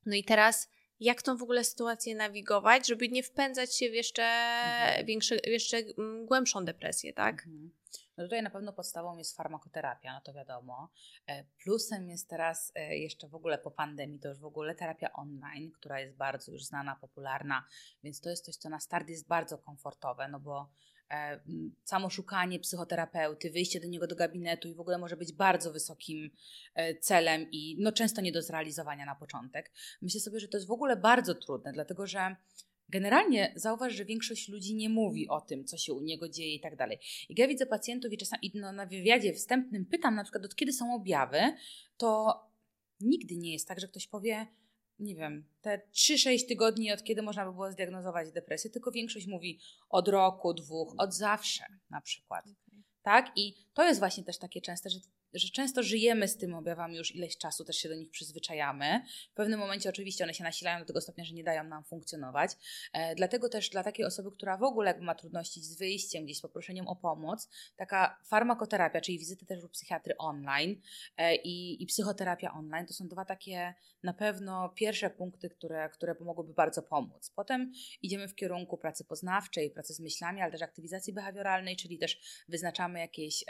no 0.07 0.15
i 0.15 0.25
teraz 0.25 0.69
jak 1.01 1.23
tą 1.23 1.37
w 1.37 1.43
ogóle 1.43 1.65
sytuację 1.65 2.15
nawigować, 2.15 2.87
żeby 2.87 3.09
nie 3.09 3.23
wpędzać 3.23 3.77
się 3.77 3.91
w 3.91 3.95
jeszcze, 3.95 4.25
mhm. 4.25 5.07
jeszcze 5.47 5.77
mm, 5.77 6.27
głębszą 6.27 6.65
depresję, 6.65 7.13
tak? 7.13 7.35
Mhm. 7.35 7.71
No 8.23 8.27
tutaj 8.27 8.43
na 8.43 8.51
pewno 8.51 8.73
podstawą 8.73 9.19
jest 9.19 9.37
farmakoterapia, 9.37 10.13
no 10.13 10.21
to 10.21 10.33
wiadomo. 10.33 10.89
E, 11.27 11.45
plusem 11.45 12.09
jest 12.09 12.29
teraz 12.29 12.73
e, 12.75 12.97
jeszcze 12.97 13.29
w 13.29 13.35
ogóle 13.35 13.59
po 13.59 13.71
pandemii, 13.71 14.21
to 14.21 14.29
już 14.29 14.39
w 14.39 14.45
ogóle 14.45 14.75
terapia 14.75 15.13
online, 15.13 15.71
która 15.73 16.01
jest 16.01 16.17
bardzo 16.17 16.53
już 16.53 16.65
znana, 16.65 16.97
popularna, 16.97 17.65
więc 18.03 18.21
to 18.21 18.31
jest 18.31 18.45
coś, 18.45 18.57
co 18.57 18.69
na 18.69 18.81
start 18.81 19.09
jest 19.09 19.29
bardzo 19.29 19.59
komfortowe, 19.59 20.29
no 20.29 20.41
bo 20.41 20.71
E, 21.11 21.41
samo 21.85 22.11
szukanie 22.11 22.61
psychoterapeuty, 22.61 23.51
wyjście 23.51 23.81
do 23.81 23.89
niego 23.89 24.07
do 24.07 24.17
gabinetu 24.17 24.69
i 24.69 24.75
w 24.75 24.81
ogóle 24.81 24.99
może 24.99 25.17
być 25.17 25.33
bardzo 25.33 25.73
wysokim 25.73 26.31
celem 27.01 27.51
i 27.51 27.77
no 27.81 27.93
często 27.93 28.21
nie 28.21 28.33
do 28.33 28.43
zrealizowania 28.43 29.07
na 29.07 29.15
początek. 29.15 29.73
Myślę 30.03 30.21
sobie, 30.21 30.41
że 30.41 30.49
to 30.49 30.57
jest 30.57 30.69
w 30.69 30.73
ogóle 30.73 30.97
bardzo 30.97 31.35
trudne, 31.35 31.73
dlatego 31.73 32.07
że 32.07 32.37
Generalnie 32.93 33.53
zauważ, 33.57 33.93
że 33.93 34.05
większość 34.05 34.49
ludzi 34.49 34.75
nie 34.75 34.89
mówi 34.89 35.29
o 35.29 35.41
tym, 35.41 35.65
co 35.65 35.77
się 35.77 35.93
u 35.93 36.01
niego 36.01 36.29
dzieje 36.29 36.55
i 36.55 36.61
tak 36.61 36.77
dalej. 36.77 36.99
I 37.29 37.35
ja 37.41 37.49
widzę 37.49 37.67
pacjentów 37.67 38.13
i 38.13 38.19
czasami 38.19 38.53
no, 38.55 38.73
na 38.73 38.87
wywiadzie 38.87 39.33
wstępnym 39.33 39.87
pytam 39.87 40.15
na 40.15 40.25
przykład, 40.25 40.45
od 40.45 40.55
kiedy 40.55 40.73
są 40.73 40.95
objawy, 40.95 41.41
to 41.97 42.41
nigdy 43.01 43.37
nie 43.37 43.53
jest 43.53 43.69
tak, 43.69 43.81
że 43.81 43.89
ktoś 43.89 44.07
powie, 44.07 44.47
nie 44.99 45.15
wiem, 45.15 45.45
te 45.61 45.81
3-6 45.93 46.49
tygodni, 46.49 46.93
od 46.93 47.05
kiedy 47.05 47.23
można 47.23 47.47
by 47.47 47.53
było 47.53 47.73
zdiagnozować 47.73 48.33
depresję, 48.33 48.71
tylko 48.71 48.91
większość 48.91 49.27
mówi 49.27 49.59
od 49.89 50.09
roku, 50.09 50.55
dwóch, 50.55 50.95
od 50.99 51.15
zawsze 51.15 51.65
na 51.91 52.01
przykład. 52.01 52.45
Okay. 52.45 52.83
Tak? 53.03 53.33
I 53.37 53.55
to 53.75 53.85
jest 53.85 54.01
właśnie 54.01 54.25
też 54.25 54.39
takie 54.39 54.61
częste, 54.61 54.91
że 54.91 54.99
że 55.35 55.49
często 55.49 55.83
żyjemy 55.83 56.29
z 56.29 56.37
tymi 56.37 56.55
objawami 56.55 56.97
już 56.97 57.15
ileś 57.15 57.37
czasu, 57.37 57.65
też 57.65 57.77
się 57.77 57.89
do 57.89 57.95
nich 57.95 58.11
przyzwyczajamy. 58.11 59.03
W 59.33 59.35
pewnym 59.35 59.61
momencie 59.61 59.89
oczywiście 59.89 60.25
one 60.25 60.35
się 60.35 60.45
nasilają 60.45 60.79
do 60.81 60.85
tego 60.85 61.01
stopnia, 61.01 61.25
że 61.25 61.35
nie 61.35 61.45
dają 61.45 61.65
nam 61.65 61.85
funkcjonować. 61.85 62.51
E, 62.93 63.15
dlatego 63.15 63.49
też 63.49 63.71
dla 63.71 63.83
takiej 63.83 64.07
osoby, 64.07 64.31
która 64.33 64.57
w 64.57 64.63
ogóle 64.63 65.01
ma 65.01 65.15
trudności 65.15 65.61
z 65.61 65.79
wyjściem, 65.79 66.25
gdzieś 66.25 66.39
z 66.39 66.41
poproszeniem 66.41 66.89
o 66.89 66.97
pomoc, 66.97 67.49
taka 67.77 68.19
farmakoterapia, 68.27 69.01
czyli 69.01 69.19
wizyty 69.19 69.47
też 69.47 69.65
u 69.65 69.69
psychiatry 69.69 70.17
online 70.19 70.81
e, 71.17 71.35
i, 71.37 71.83
i 71.83 71.87
psychoterapia 71.87 72.53
online, 72.53 72.87
to 72.87 72.95
są 72.95 73.09
dwa 73.09 73.25
takie 73.25 73.75
na 74.03 74.13
pewno 74.13 74.69
pierwsze 74.69 75.11
punkty, 75.11 75.51
które, 75.51 75.89
które 75.89 76.15
mogłyby 76.21 76.55
bardzo 76.55 76.83
pomóc. 76.83 77.33
Potem 77.37 77.73
idziemy 78.03 78.29
w 78.29 78.35
kierunku 78.35 78.79
pracy 78.79 79.05
poznawczej, 79.05 79.71
pracy 79.71 79.95
z 79.95 80.01
myślami, 80.01 80.41
ale 80.41 80.53
też 80.53 80.63
aktywizacji 80.63 81.13
behawioralnej, 81.13 81.77
czyli 81.77 81.99
też 81.99 82.45
wyznaczamy 82.49 82.99
jakieś 82.99 83.45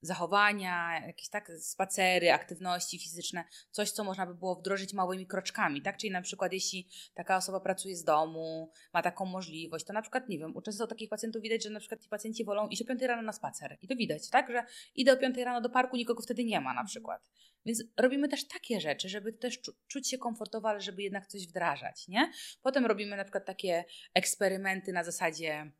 zachowania, 0.00 1.06
jakieś 1.06 1.28
tak 1.28 1.52
spacery, 1.60 2.32
aktywności 2.32 2.98
fizyczne, 2.98 3.44
coś, 3.70 3.90
co 3.90 4.04
można 4.04 4.26
by 4.26 4.34
było 4.34 4.56
wdrożyć 4.56 4.94
małymi 4.94 5.26
kroczkami, 5.26 5.82
tak? 5.82 5.96
Czyli 5.96 6.10
na 6.10 6.22
przykład 6.22 6.52
jeśli 6.52 6.88
taka 7.14 7.36
osoba 7.36 7.60
pracuje 7.60 7.96
z 7.96 8.04
domu, 8.04 8.72
ma 8.92 9.02
taką 9.02 9.24
możliwość, 9.24 9.84
to 9.84 9.92
na 9.92 10.02
przykład, 10.02 10.28
nie 10.28 10.38
wiem, 10.38 10.56
u 10.56 10.62
często 10.62 10.86
takich 10.86 11.08
pacjentów 11.08 11.42
widać, 11.42 11.64
że 11.64 11.70
na 11.70 11.80
przykład 11.80 12.02
ci 12.02 12.08
pacjenci 12.08 12.44
wolą 12.44 12.68
iść 12.68 12.82
o 12.82 12.84
5 12.84 13.02
rano 13.02 13.22
na 13.22 13.32
spacer 13.32 13.78
i 13.82 13.88
to 13.88 13.96
widać, 13.96 14.30
tak? 14.30 14.50
Że 14.50 14.64
idę 14.94 15.12
o 15.12 15.16
5 15.16 15.36
rano 15.38 15.60
do 15.60 15.70
parku, 15.70 15.96
nikogo 15.96 16.22
wtedy 16.22 16.44
nie 16.44 16.60
ma 16.60 16.74
na 16.74 16.84
przykład. 16.84 17.22
Więc 17.66 17.84
robimy 17.96 18.28
też 18.28 18.48
takie 18.48 18.80
rzeczy, 18.80 19.08
żeby 19.08 19.32
też 19.32 19.60
czu 19.60 19.72
czuć 19.86 20.10
się 20.10 20.18
komfortowo, 20.18 20.68
ale 20.68 20.80
żeby 20.80 21.02
jednak 21.02 21.26
coś 21.26 21.46
wdrażać, 21.46 22.08
nie? 22.08 22.32
Potem 22.62 22.86
robimy 22.86 23.16
na 23.16 23.24
przykład 23.24 23.44
takie 23.44 23.84
eksperymenty 24.14 24.92
na 24.92 25.04
zasadzie 25.04 25.72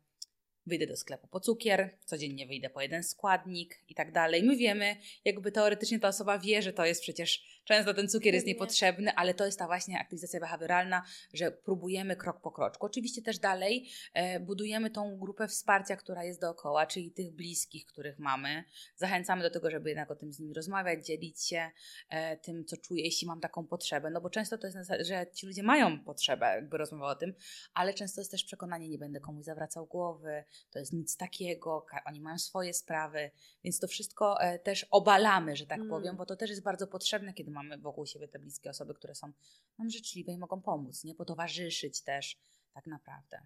wyjdę 0.65 0.87
do 0.87 0.97
sklepu 0.97 1.27
po 1.27 1.39
cukier, 1.39 1.97
codziennie 2.05 2.47
wyjdę 2.47 2.69
po 2.69 2.81
jeden 2.81 3.03
składnik 3.03 3.83
i 3.89 3.95
tak 3.95 4.11
dalej. 4.11 4.43
My 4.43 4.55
wiemy, 4.55 4.95
jakby 5.25 5.51
teoretycznie 5.51 5.99
ta 5.99 6.07
osoba 6.07 6.39
wie, 6.39 6.61
że 6.61 6.73
to 6.73 6.85
jest 6.85 7.01
przecież 7.01 7.58
często 7.69 7.93
ten 7.93 8.09
cukier 8.09 8.33
jest 8.33 8.47
niepotrzebny, 8.47 9.13
ale 9.15 9.33
to 9.33 9.45
jest 9.45 9.59
ta 9.59 9.67
właśnie 9.67 9.99
aktywizacja 9.99 10.39
behawioralna, 10.39 11.03
że 11.33 11.51
próbujemy 11.51 12.15
krok 12.15 12.41
po 12.41 12.51
kroczku. 12.51 12.85
Oczywiście 12.85 13.21
też 13.21 13.39
dalej 13.39 13.89
e, 14.13 14.39
budujemy 14.39 14.89
tą 14.89 15.17
grupę 15.17 15.47
wsparcia, 15.47 15.95
która 15.95 16.23
jest 16.23 16.41
dookoła, 16.41 16.85
czyli 16.85 17.11
tych 17.11 17.31
bliskich, 17.31 17.85
których 17.85 18.19
mamy. 18.19 18.63
Zachęcamy 18.95 19.43
do 19.43 19.49
tego, 19.49 19.71
żeby 19.71 19.89
jednak 19.89 20.11
o 20.11 20.15
tym 20.15 20.33
z 20.33 20.39
nimi 20.39 20.53
rozmawiać, 20.53 21.05
dzielić 21.05 21.47
się 21.47 21.71
e, 22.09 22.37
tym, 22.37 22.65
co 22.65 22.77
czuję, 22.77 23.03
jeśli 23.03 23.27
mam 23.27 23.39
taką 23.39 23.67
potrzebę. 23.67 24.09
No 24.09 24.21
bo 24.21 24.29
często 24.29 24.57
to 24.57 24.67
jest, 24.67 24.77
że 24.99 25.25
ci 25.33 25.47
ludzie 25.47 25.63
mają 25.63 26.03
potrzebę, 26.03 26.45
jakby 26.45 26.77
rozmowa 26.77 27.11
o 27.11 27.15
tym, 27.15 27.33
ale 27.73 27.93
często 27.93 28.21
jest 28.21 28.31
też 28.31 28.43
przekonanie, 28.43 28.89
nie 28.89 28.97
będę 28.97 29.19
komuś 29.19 29.45
zawracał 29.45 29.85
głowy, 29.85 30.43
to 30.71 30.79
jest 30.79 30.93
nic 30.93 31.17
takiego, 31.17 31.85
oni 32.05 32.21
mają 32.21 32.37
swoje 32.37 32.73
sprawy, 32.73 33.31
więc 33.63 33.79
to 33.79 33.87
wszystko 33.87 34.41
e, 34.41 34.59
też 34.59 34.85
obalamy, 34.91 35.55
że 35.55 35.65
tak 35.65 35.77
mm. 35.77 35.89
powiem, 35.89 36.15
bo 36.15 36.25
to 36.25 36.35
też 36.35 36.49
jest 36.49 36.63
bardzo 36.63 36.87
potrzebne, 36.87 37.33
kiedy 37.33 37.51
mamy 37.51 37.58
wokół 37.79 38.05
siebie 38.05 38.27
te 38.27 38.39
bliskie 38.39 38.69
osoby, 38.69 38.93
które 38.93 39.15
są 39.15 39.31
nam 39.77 39.89
życzliwe 39.89 40.31
i 40.31 40.37
mogą 40.37 40.61
pomóc, 40.61 41.03
nie 41.03 41.15
potowarzyszyć 41.15 42.01
też 42.01 42.37
tak 42.73 42.87
naprawdę. 42.87 43.41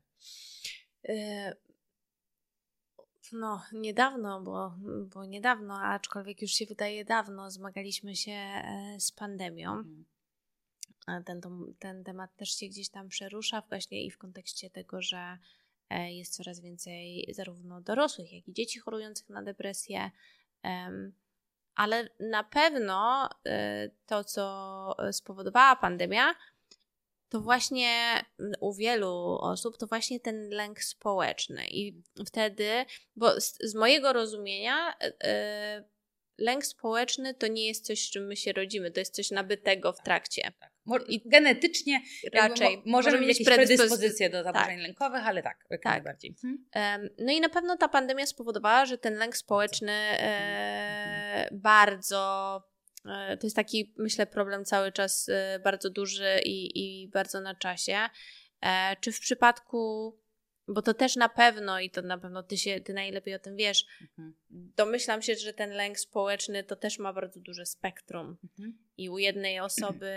E, 1.09 1.55
no, 3.31 3.63
niedawno, 3.73 4.41
bo, 4.41 4.75
bo 5.13 5.25
niedawno, 5.25 5.81
aczkolwiek 5.81 6.41
już 6.41 6.51
się 6.51 6.65
wydaje 6.65 7.05
dawno, 7.05 7.51
zmagaliśmy 7.51 8.15
się 8.15 8.31
e, 8.31 8.95
z 8.99 9.11
pandemią. 9.11 9.71
Mm. 9.71 10.05
Ten, 11.25 11.41
ten 11.79 12.03
temat 12.03 12.35
też 12.35 12.49
się 12.49 12.67
gdzieś 12.67 12.89
tam 12.89 13.09
przerusza, 13.09 13.63
właśnie 13.69 14.05
i 14.05 14.11
w 14.11 14.17
kontekście 14.17 14.69
tego, 14.69 15.01
że 15.01 15.37
E, 15.93 16.13
jest 16.13 16.35
coraz 16.35 16.59
więcej 16.59 17.25
zarówno 17.33 17.81
dorosłych, 17.81 18.33
jak 18.33 18.47
i 18.47 18.53
dzieci 18.53 18.79
chorujących 18.79 19.29
na 19.29 19.43
depresję. 19.43 20.11
Ale 21.75 22.09
na 22.19 22.43
pewno 22.43 23.29
e, 23.45 23.89
to, 24.05 24.23
co 24.23 24.95
spowodowała 25.11 25.75
pandemia, 25.75 26.35
to 27.29 27.41
właśnie 27.41 27.89
u 28.59 28.73
wielu 28.73 29.37
osób 29.41 29.77
to 29.77 29.87
właśnie 29.87 30.19
ten 30.19 30.49
lęk 30.49 30.83
społeczny. 30.83 31.67
I 31.67 32.03
wtedy, 32.27 32.85
bo 33.15 33.41
z, 33.41 33.57
z 33.63 33.75
mojego 33.75 34.13
rozumienia, 34.13 34.95
e, 35.23 35.83
lęk 36.37 36.65
społeczny 36.65 37.33
to 37.33 37.47
nie 37.47 37.67
jest 37.67 37.85
coś, 37.85 38.07
z 38.07 38.11
czym 38.11 38.27
my 38.27 38.35
się 38.35 38.53
rodzimy, 38.53 38.91
to 38.91 38.99
jest 38.99 39.15
coś 39.15 39.31
nabytego 39.31 39.93
w 39.93 40.03
trakcie. 40.03 40.51
Tak. 40.59 40.73
genetycznie 41.25 42.01
raczej 42.33 42.77
mo 42.77 42.83
możemy 42.85 43.19
mieć 43.19 43.39
jakieś 43.39 43.55
predyspozycje 43.55 44.29
do 44.29 44.43
zaburzeń 44.43 44.77
tak. 44.77 44.87
lękowych, 44.87 45.27
ale 45.27 45.43
tak, 45.43 45.65
jak 45.69 45.83
tak. 45.83 45.93
najbardziej. 45.93 46.35
Hmm. 46.41 47.09
No 47.17 47.31
i 47.33 47.41
na 47.41 47.49
pewno 47.49 47.77
ta 47.77 47.87
pandemia 47.87 48.25
spowodowała, 48.25 48.85
że 48.85 48.97
ten 48.97 49.15
lęk 49.15 49.37
społeczny 49.37 49.91
e, 49.91 51.22
bardzo 51.51 52.63
e, 53.05 53.37
to 53.37 53.47
jest 53.47 53.55
taki, 53.55 53.93
myślę, 53.97 54.27
problem 54.27 54.65
cały 54.65 54.91
czas 54.91 55.29
e, 55.29 55.59
bardzo 55.63 55.89
duży 55.89 56.39
i, 56.45 56.79
i 57.03 57.07
bardzo 57.07 57.41
na 57.41 57.55
czasie. 57.55 57.97
E, 58.61 58.95
czy 59.01 59.11
w 59.11 59.19
przypadku 59.19 60.13
bo 60.67 60.81
to 60.81 60.93
też 60.93 61.15
na 61.15 61.29
pewno, 61.29 61.79
i 61.79 61.89
to 61.89 62.01
na 62.01 62.17
pewno 62.17 62.43
ty, 62.43 62.57
się, 62.57 62.81
ty 62.81 62.93
najlepiej 62.93 63.35
o 63.35 63.39
tym 63.39 63.55
wiesz, 63.55 63.85
mhm. 64.01 64.33
domyślam 64.49 65.21
się, 65.21 65.35
że 65.35 65.53
ten 65.53 65.71
lęk 65.71 65.99
społeczny 65.99 66.63
to 66.63 66.75
też 66.75 66.99
ma 66.99 67.13
bardzo 67.13 67.39
duże 67.39 67.65
spektrum. 67.65 68.37
Mhm. 68.43 68.77
I 68.97 69.09
u 69.09 69.17
jednej 69.17 69.59
osoby 69.59 70.11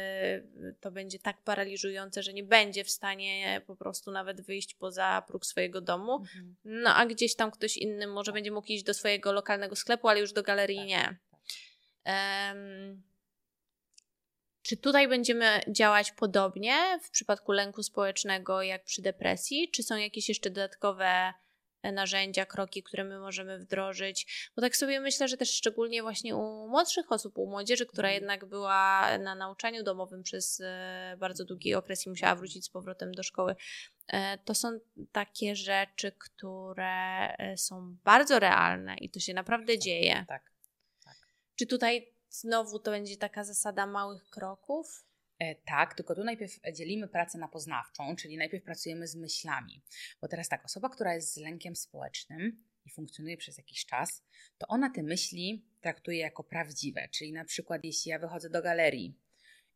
to 0.80 0.90
będzie 0.90 1.18
tak 1.18 1.42
paraliżujące, 1.42 2.22
że 2.22 2.32
nie 2.32 2.44
będzie 2.44 2.84
w 2.84 2.90
stanie 2.90 3.62
po 3.66 3.76
prostu 3.76 4.10
nawet 4.10 4.40
wyjść 4.40 4.74
poza 4.74 5.22
próg 5.26 5.46
swojego 5.46 5.80
domu. 5.80 6.14
Mhm. 6.14 6.56
No 6.64 6.94
a 6.94 7.06
gdzieś 7.06 7.34
tam 7.34 7.50
ktoś 7.50 7.76
inny 7.76 8.06
może 8.06 8.32
będzie 8.32 8.50
mógł 8.50 8.72
iść 8.72 8.84
do 8.84 8.94
swojego 8.94 9.32
lokalnego 9.32 9.76
sklepu, 9.76 10.08
ale 10.08 10.20
już 10.20 10.32
do 10.32 10.42
galerii 10.42 10.76
tak, 10.76 10.86
nie. 10.86 11.18
Um, 12.06 13.02
czy 14.66 14.76
tutaj 14.76 15.08
będziemy 15.08 15.60
działać 15.68 16.12
podobnie 16.12 16.98
w 17.02 17.10
przypadku 17.10 17.52
lęku 17.52 17.82
społecznego 17.82 18.62
jak 18.62 18.84
przy 18.84 19.02
depresji? 19.02 19.70
Czy 19.70 19.82
są 19.82 19.96
jakieś 19.96 20.28
jeszcze 20.28 20.50
dodatkowe 20.50 21.32
e, 21.82 21.92
narzędzia, 21.92 22.46
kroki, 22.46 22.82
które 22.82 23.04
my 23.04 23.18
możemy 23.18 23.58
wdrożyć? 23.58 24.50
Bo 24.56 24.62
tak 24.62 24.76
sobie 24.76 25.00
myślę, 25.00 25.28
że 25.28 25.36
też 25.36 25.50
szczególnie 25.50 26.02
właśnie 26.02 26.36
u 26.36 26.68
młodszych 26.68 27.12
osób, 27.12 27.38
u 27.38 27.46
młodzieży, 27.46 27.86
która 27.86 28.08
mhm. 28.08 28.22
jednak 28.22 28.44
była 28.44 29.18
na 29.18 29.34
nauczaniu 29.34 29.82
domowym 29.82 30.22
przez 30.22 30.60
e, 30.60 31.16
bardzo 31.18 31.44
długi 31.44 31.74
okres 31.74 32.06
i 32.06 32.08
musiała 32.08 32.34
wrócić 32.34 32.64
z 32.64 32.70
powrotem 32.70 33.12
do 33.12 33.22
szkoły, 33.22 33.56
e, 34.08 34.38
to 34.38 34.54
są 34.54 34.80
takie 35.12 35.56
rzeczy, 35.56 36.12
które 36.18 37.36
są 37.56 37.96
bardzo 38.04 38.38
realne 38.38 38.96
i 38.96 39.10
to 39.10 39.20
się 39.20 39.34
naprawdę 39.34 39.78
dzieje. 39.78 40.24
Tak. 40.28 40.52
tak. 41.04 41.16
Czy 41.56 41.66
tutaj 41.66 42.15
Znowu 42.40 42.78
to 42.78 42.90
będzie 42.90 43.16
taka 43.16 43.44
zasada 43.44 43.86
małych 43.86 44.30
kroków? 44.30 45.04
E, 45.38 45.54
tak, 45.54 45.94
tylko 45.94 46.14
tu 46.14 46.24
najpierw 46.24 46.52
dzielimy 46.74 47.08
pracę 47.08 47.38
na 47.38 47.48
poznawczą, 47.48 48.16
czyli 48.16 48.36
najpierw 48.36 48.64
pracujemy 48.64 49.08
z 49.08 49.16
myślami. 49.16 49.82
Bo 50.20 50.28
teraz 50.28 50.48
tak, 50.48 50.64
osoba, 50.64 50.88
która 50.88 51.14
jest 51.14 51.34
z 51.34 51.36
lękiem 51.36 51.76
społecznym 51.76 52.64
i 52.84 52.90
funkcjonuje 52.90 53.36
przez 53.36 53.58
jakiś 53.58 53.86
czas, 53.86 54.22
to 54.58 54.66
ona 54.66 54.90
te 54.90 55.02
myśli 55.02 55.66
traktuje 55.80 56.18
jako 56.18 56.44
prawdziwe. 56.44 57.08
Czyli 57.08 57.32
na 57.32 57.44
przykład, 57.44 57.84
jeśli 57.84 58.10
ja 58.10 58.18
wychodzę 58.18 58.50
do 58.50 58.62
galerii 58.62 59.14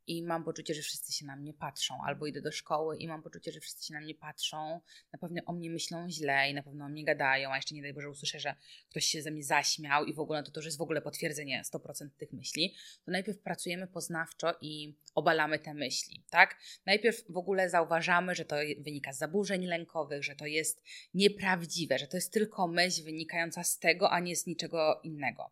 i 0.06 0.22
mam 0.22 0.44
poczucie, 0.44 0.74
że 0.74 0.82
wszyscy 0.82 1.12
się 1.12 1.26
na 1.26 1.36
mnie 1.36 1.54
patrzą, 1.54 1.98
albo 2.06 2.26
idę 2.26 2.42
do 2.42 2.52
szkoły 2.52 2.96
i 2.96 3.08
mam 3.08 3.22
poczucie, 3.22 3.52
że 3.52 3.60
wszyscy 3.60 3.86
się 3.86 3.94
na 3.94 4.00
mnie 4.00 4.14
patrzą, 4.14 4.80
na 5.12 5.18
pewno 5.18 5.42
o 5.46 5.52
mnie 5.52 5.70
myślą 5.70 6.10
źle 6.10 6.50
i 6.50 6.54
na 6.54 6.62
pewno 6.62 6.84
o 6.84 6.88
mnie 6.88 7.04
gadają, 7.04 7.52
a 7.52 7.56
jeszcze 7.56 7.74
nie 7.74 7.82
daj 7.82 7.94
Boże 7.94 8.10
usłyszę, 8.10 8.40
że 8.40 8.54
ktoś 8.90 9.04
się 9.04 9.22
ze 9.22 9.30
mnie 9.30 9.44
zaśmiał 9.44 10.04
i 10.04 10.14
w 10.14 10.20
ogóle 10.20 10.42
to, 10.42 10.50
to 10.50 10.60
już 10.60 10.64
jest 10.64 10.78
w 10.78 10.82
ogóle 10.82 11.02
potwierdzenie 11.02 11.62
100% 11.74 12.08
tych 12.18 12.32
myśli, 12.32 12.74
to 13.04 13.10
najpierw 13.10 13.38
pracujemy 13.38 13.86
poznawczo 13.86 14.54
i 14.60 14.96
obalamy 15.14 15.58
te 15.58 15.74
myśli, 15.74 16.24
tak? 16.30 16.56
Najpierw 16.86 17.32
w 17.32 17.36
ogóle 17.36 17.70
zauważamy, 17.70 18.34
że 18.34 18.44
to 18.44 18.56
wynika 18.78 19.12
z 19.12 19.18
zaburzeń 19.18 19.66
lękowych, 19.66 20.24
że 20.24 20.36
to 20.36 20.46
jest 20.46 20.82
nieprawdziwe, 21.14 21.98
że 21.98 22.06
to 22.06 22.16
jest 22.16 22.32
tylko 22.32 22.68
myśl 22.68 23.04
wynikająca 23.04 23.64
z 23.64 23.78
tego, 23.78 24.10
a 24.10 24.20
nie 24.20 24.36
z 24.36 24.46
niczego 24.46 25.00
innego 25.02 25.50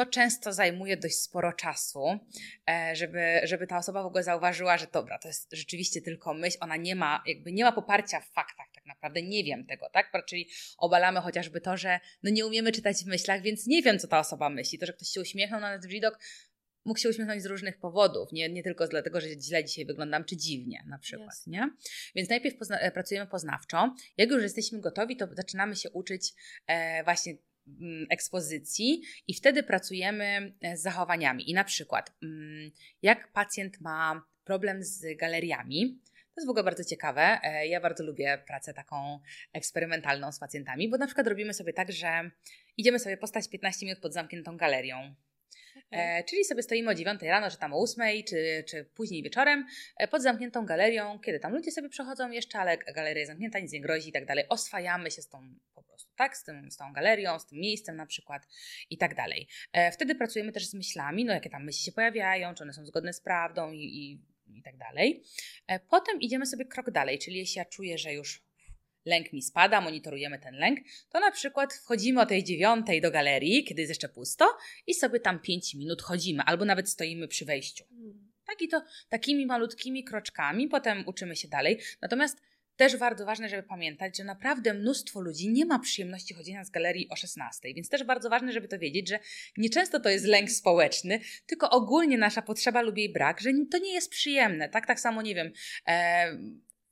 to 0.00 0.06
często 0.06 0.52
zajmuje 0.52 0.96
dość 0.96 1.16
sporo 1.16 1.52
czasu, 1.52 2.18
e, 2.70 2.96
żeby, 2.96 3.40
żeby 3.42 3.66
ta 3.66 3.78
osoba 3.78 4.02
w 4.02 4.06
ogóle 4.06 4.22
zauważyła, 4.22 4.78
że 4.78 4.86
dobra, 4.92 5.18
to 5.18 5.28
jest 5.28 5.48
rzeczywiście 5.52 6.02
tylko 6.02 6.34
myśl, 6.34 6.56
ona 6.60 6.76
nie 6.76 6.96
ma, 6.96 7.22
jakby 7.26 7.52
nie 7.52 7.64
ma 7.64 7.72
poparcia 7.72 8.20
w 8.20 8.28
faktach 8.32 8.66
tak 8.74 8.86
naprawdę, 8.86 9.22
nie 9.22 9.44
wiem 9.44 9.66
tego, 9.66 9.90
tak? 9.92 10.12
Czyli 10.26 10.48
obalamy 10.78 11.20
chociażby 11.20 11.60
to, 11.60 11.76
że 11.76 12.00
no 12.22 12.30
nie 12.30 12.46
umiemy 12.46 12.72
czytać 12.72 12.96
w 13.04 13.06
myślach, 13.06 13.42
więc 13.42 13.66
nie 13.66 13.82
wiem, 13.82 13.98
co 13.98 14.08
ta 14.08 14.18
osoba 14.18 14.50
myśli. 14.50 14.78
To, 14.78 14.86
że 14.86 14.92
ktoś 14.92 15.08
się 15.08 15.20
uśmiechnął 15.20 15.60
na 15.60 15.76
nas 15.76 15.86
widok, 15.86 16.18
mógł 16.84 17.00
się 17.00 17.08
uśmiechnąć 17.08 17.42
z 17.42 17.46
różnych 17.46 17.78
powodów, 17.78 18.32
nie, 18.32 18.48
nie 18.48 18.62
tylko 18.62 18.88
dlatego, 18.88 19.20
że 19.20 19.28
źle 19.28 19.64
dzisiaj 19.64 19.86
wyglądam, 19.86 20.24
czy 20.24 20.36
dziwnie 20.36 20.84
na 20.88 20.98
przykład, 20.98 21.34
yes. 21.34 21.46
nie? 21.46 21.70
Więc 22.14 22.28
najpierw 22.28 22.56
pozna 22.56 22.90
pracujemy 22.90 23.26
poznawczo. 23.26 23.94
Jak 24.16 24.30
już 24.30 24.42
jesteśmy 24.42 24.80
gotowi, 24.80 25.16
to 25.16 25.28
zaczynamy 25.32 25.76
się 25.76 25.90
uczyć 25.90 26.32
e, 26.66 27.04
właśnie 27.04 27.34
ekspozycji 28.10 29.02
i 29.28 29.34
wtedy 29.34 29.62
pracujemy 29.62 30.52
e, 30.60 30.76
z 30.76 30.82
zachowaniami. 30.82 31.50
I 31.50 31.54
na 31.54 31.64
przykład, 31.64 32.12
mm, 32.22 32.70
jak 33.02 33.32
pacjent 33.32 33.80
ma 33.80 34.22
problem 34.44 34.84
z 34.84 35.16
galeriami, 35.16 36.00
to 36.34 36.40
jest 36.40 36.46
w 36.46 36.50
ogóle 36.50 36.64
bardzo 36.64 36.84
ciekawe. 36.84 37.38
E, 37.42 37.66
ja 37.66 37.80
bardzo 37.80 38.04
lubię 38.04 38.42
pracę 38.46 38.74
taką 38.74 39.20
eksperymentalną 39.52 40.32
z 40.32 40.38
pacjentami, 40.38 40.88
bo 40.88 40.96
na 40.96 41.06
przykład 41.06 41.26
robimy 41.26 41.54
sobie 41.54 41.72
tak, 41.72 41.92
że 41.92 42.30
idziemy 42.76 42.98
sobie 42.98 43.16
postać 43.16 43.48
15 43.48 43.86
minut 43.86 44.00
pod 44.00 44.12
zamkniętą 44.12 44.56
galerią. 44.56 45.14
E, 45.90 46.24
czyli 46.24 46.44
sobie 46.44 46.62
stoimy 46.62 46.90
o 46.90 46.94
9 46.94 47.22
rano, 47.22 47.50
czy 47.50 47.58
tam 47.58 47.72
o 47.72 47.82
8, 47.82 48.22
czy, 48.28 48.64
czy 48.68 48.84
później 48.84 49.22
wieczorem 49.22 49.66
pod 50.10 50.22
zamkniętą 50.22 50.66
galerią, 50.66 51.18
kiedy 51.18 51.40
tam 51.40 51.52
ludzie 51.52 51.70
sobie 51.70 51.88
przechodzą 51.88 52.30
jeszcze, 52.30 52.58
ale 52.58 52.78
galeria 52.78 53.20
jest 53.20 53.30
zamknięta, 53.30 53.58
nic 53.58 53.72
nie 53.72 53.80
grozi 53.80 54.08
i 54.08 54.12
tak 54.12 54.26
dalej. 54.26 54.44
Oswajamy 54.48 55.10
się 55.10 55.22
z 55.22 55.28
tą 55.28 55.54
tak? 56.20 56.36
Z, 56.36 56.44
tym, 56.44 56.70
z 56.70 56.76
tą 56.76 56.92
galerią, 56.92 57.38
z 57.38 57.46
tym 57.46 57.58
miejscem 57.58 57.96
na 57.96 58.06
przykład 58.06 58.48
i 58.90 58.98
tak 58.98 59.14
dalej. 59.14 59.48
E, 59.72 59.92
wtedy 59.92 60.14
pracujemy 60.14 60.52
też 60.52 60.66
z 60.66 60.74
myślami, 60.74 61.24
no 61.24 61.32
jakie 61.32 61.50
tam 61.50 61.64
myśli 61.64 61.82
się 61.84 61.92
pojawiają, 61.92 62.54
czy 62.54 62.62
one 62.62 62.72
są 62.72 62.86
zgodne 62.86 63.12
z 63.12 63.20
prawdą 63.20 63.72
i, 63.72 63.78
i, 63.78 64.20
i 64.58 64.62
tak 64.62 64.76
dalej. 64.76 65.22
E, 65.66 65.80
potem 65.80 66.20
idziemy 66.20 66.46
sobie 66.46 66.64
krok 66.64 66.90
dalej, 66.90 67.18
czyli 67.18 67.36
jeśli 67.38 67.58
ja 67.58 67.64
czuję, 67.64 67.98
że 67.98 68.12
już 68.12 68.42
lęk 69.04 69.32
mi 69.32 69.42
spada, 69.42 69.80
monitorujemy 69.80 70.38
ten 70.38 70.54
lęk, 70.54 70.78
to 71.10 71.20
na 71.20 71.30
przykład 71.30 71.74
wchodzimy 71.74 72.20
o 72.20 72.26
tej 72.26 72.44
dziewiątej 72.44 73.00
do 73.00 73.10
galerii, 73.10 73.64
kiedy 73.64 73.82
jest 73.82 73.90
jeszcze 73.90 74.08
pusto 74.08 74.46
i 74.86 74.94
sobie 74.94 75.20
tam 75.20 75.40
pięć 75.40 75.74
minut 75.74 76.02
chodzimy, 76.02 76.42
albo 76.42 76.64
nawet 76.64 76.90
stoimy 76.90 77.28
przy 77.28 77.44
wejściu. 77.44 77.84
Hmm. 77.88 78.32
Tak 78.46 78.62
i 78.62 78.68
to 78.68 78.82
takimi 79.08 79.46
malutkimi 79.46 80.04
kroczkami, 80.04 80.68
potem 80.68 81.04
uczymy 81.06 81.36
się 81.36 81.48
dalej. 81.48 81.78
Natomiast 82.00 82.42
też 82.80 82.96
bardzo 82.96 83.26
ważne, 83.26 83.48
żeby 83.48 83.62
pamiętać, 83.62 84.16
że 84.16 84.24
naprawdę 84.24 84.74
mnóstwo 84.74 85.20
ludzi 85.20 85.48
nie 85.48 85.66
ma 85.66 85.78
przyjemności 85.78 86.34
chodzenia 86.34 86.64
z 86.64 86.70
galerii 86.70 87.08
o 87.10 87.16
16, 87.16 87.74
więc 87.74 87.88
też 87.88 88.04
bardzo 88.04 88.30
ważne, 88.30 88.52
żeby 88.52 88.68
to 88.68 88.78
wiedzieć, 88.78 89.08
że 89.08 89.18
nieczęsto 89.56 90.00
to 90.00 90.08
jest 90.08 90.24
lęk 90.24 90.50
społeczny, 90.50 91.20
tylko 91.46 91.70
ogólnie 91.70 92.18
nasza 92.18 92.42
potrzeba 92.42 92.82
lub 92.82 92.96
jej 92.96 93.12
brak, 93.12 93.40
że 93.40 93.50
to 93.70 93.78
nie 93.78 93.92
jest 93.92 94.10
przyjemne. 94.10 94.68
Tak, 94.68 94.86
tak 94.86 95.00
samo, 95.00 95.22
nie 95.22 95.34
wiem, 95.34 95.52
e, 95.88 96.38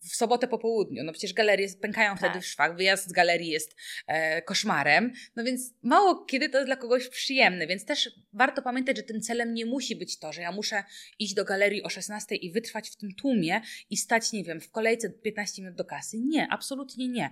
w 0.01 0.17
sobotę 0.17 0.49
po 0.49 0.59
południu. 0.59 1.05
No 1.05 1.13
przecież 1.13 1.33
galerie 1.33 1.69
pękają 1.81 2.11
tak. 2.11 2.19
wtedy 2.19 2.41
w 2.41 2.47
szwach, 2.47 2.77
wyjazd 2.77 3.09
z 3.09 3.13
galerii 3.13 3.49
jest 3.49 3.77
e, 4.07 4.43
koszmarem. 4.43 5.13
No 5.37 5.45
więc 5.45 5.75
mało 5.83 6.25
kiedy 6.25 6.49
to 6.49 6.59
jest 6.59 6.69
dla 6.69 6.77
kogoś 6.77 7.09
przyjemne, 7.09 7.67
więc 7.67 7.85
też 7.85 8.11
warto 8.33 8.63
pamiętać, 8.63 8.97
że 8.97 9.03
tym 9.03 9.21
celem 9.21 9.55
nie 9.55 9.67
musi 9.67 9.97
być 9.97 10.19
to, 10.19 10.33
że 10.33 10.43
ja 10.43 10.53
muszę 10.53 10.85
iść 11.19 11.35
do 11.35 11.45
galerii 11.45 11.83
o 11.83 11.89
16 11.89 12.35
i 12.35 12.53
wytrwać 12.53 12.91
w 12.91 12.97
tym 12.97 13.15
tłumie 13.15 13.61
i 13.91 13.97
stać, 13.97 14.33
nie 14.33 14.45
wiem, 14.45 14.61
w 14.61 14.71
kolejce 14.71 15.11
15 15.11 15.63
minut 15.63 15.77
do 15.77 15.85
kasy. 15.85 16.19
Nie, 16.19 16.49
absolutnie 16.51 17.09
nie. 17.09 17.31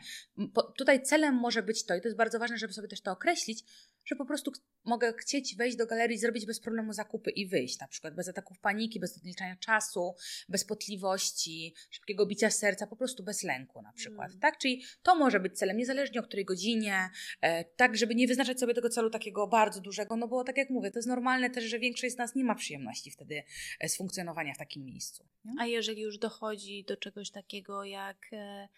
Po, 0.54 0.62
tutaj 0.62 1.02
celem 1.02 1.34
może 1.34 1.62
być 1.62 1.84
to, 1.84 1.94
i 1.94 2.00
to 2.00 2.08
jest 2.08 2.18
bardzo 2.18 2.38
ważne, 2.38 2.58
żeby 2.58 2.72
sobie 2.72 2.88
też 2.88 3.00
to 3.00 3.12
określić, 3.12 3.64
że 4.06 4.16
po 4.16 4.24
prostu 4.24 4.52
mogę 4.84 5.12
chcieć 5.18 5.56
wejść 5.56 5.76
do 5.76 5.86
galerii, 5.86 6.18
zrobić 6.18 6.46
bez 6.46 6.60
problemu 6.60 6.92
zakupy 6.92 7.30
i 7.30 7.46
wyjść, 7.46 7.78
na 7.78 7.88
przykład 7.88 8.14
bez 8.14 8.28
ataków 8.28 8.58
paniki, 8.58 9.00
bez 9.00 9.18
odliczania 9.18 9.56
czasu, 9.56 10.14
bez 10.48 10.64
potliwości, 10.64 11.74
szybkiego 11.90 12.26
bicia 12.26 12.50
serca, 12.50 12.86
po 12.86 12.96
prostu 12.96 13.22
bez 13.22 13.42
lęku 13.42 13.82
na 13.82 13.92
przykład, 13.92 14.28
mm. 14.28 14.40
tak? 14.40 14.58
Czyli 14.58 14.82
to 15.02 15.14
może 15.14 15.40
być 15.40 15.58
celem, 15.58 15.76
niezależnie 15.76 16.20
o 16.20 16.22
której 16.22 16.44
godzinie, 16.44 17.10
e, 17.40 17.64
tak, 17.64 17.96
żeby 17.96 18.14
nie 18.14 18.26
wyznaczać 18.26 18.60
sobie 18.60 18.74
tego 18.74 18.88
celu 18.88 19.10
takiego 19.10 19.46
bardzo 19.46 19.80
dużego, 19.80 20.16
no 20.16 20.28
bo 20.28 20.44
tak 20.44 20.56
jak 20.56 20.70
mówię, 20.70 20.90
to 20.90 20.98
jest 20.98 21.08
normalne 21.08 21.50
też, 21.50 21.64
że 21.64 21.78
większość 21.78 22.14
z 22.14 22.18
nas 22.18 22.34
nie 22.34 22.44
ma 22.44 22.54
przyjemności 22.54 23.10
wtedy 23.10 23.42
e, 23.80 23.88
z 23.88 23.96
funkcjonowania 23.96 24.54
w 24.54 24.58
takim 24.58 24.84
miejscu. 24.84 25.24
Nie? 25.44 25.52
A 25.58 25.66
jeżeli 25.66 26.02
już 26.02 26.18
dochodzi 26.18 26.84
do 26.84 26.96
czegoś 26.96 27.30
takiego 27.30 27.84
jak 27.84 28.26
e, 28.32 28.68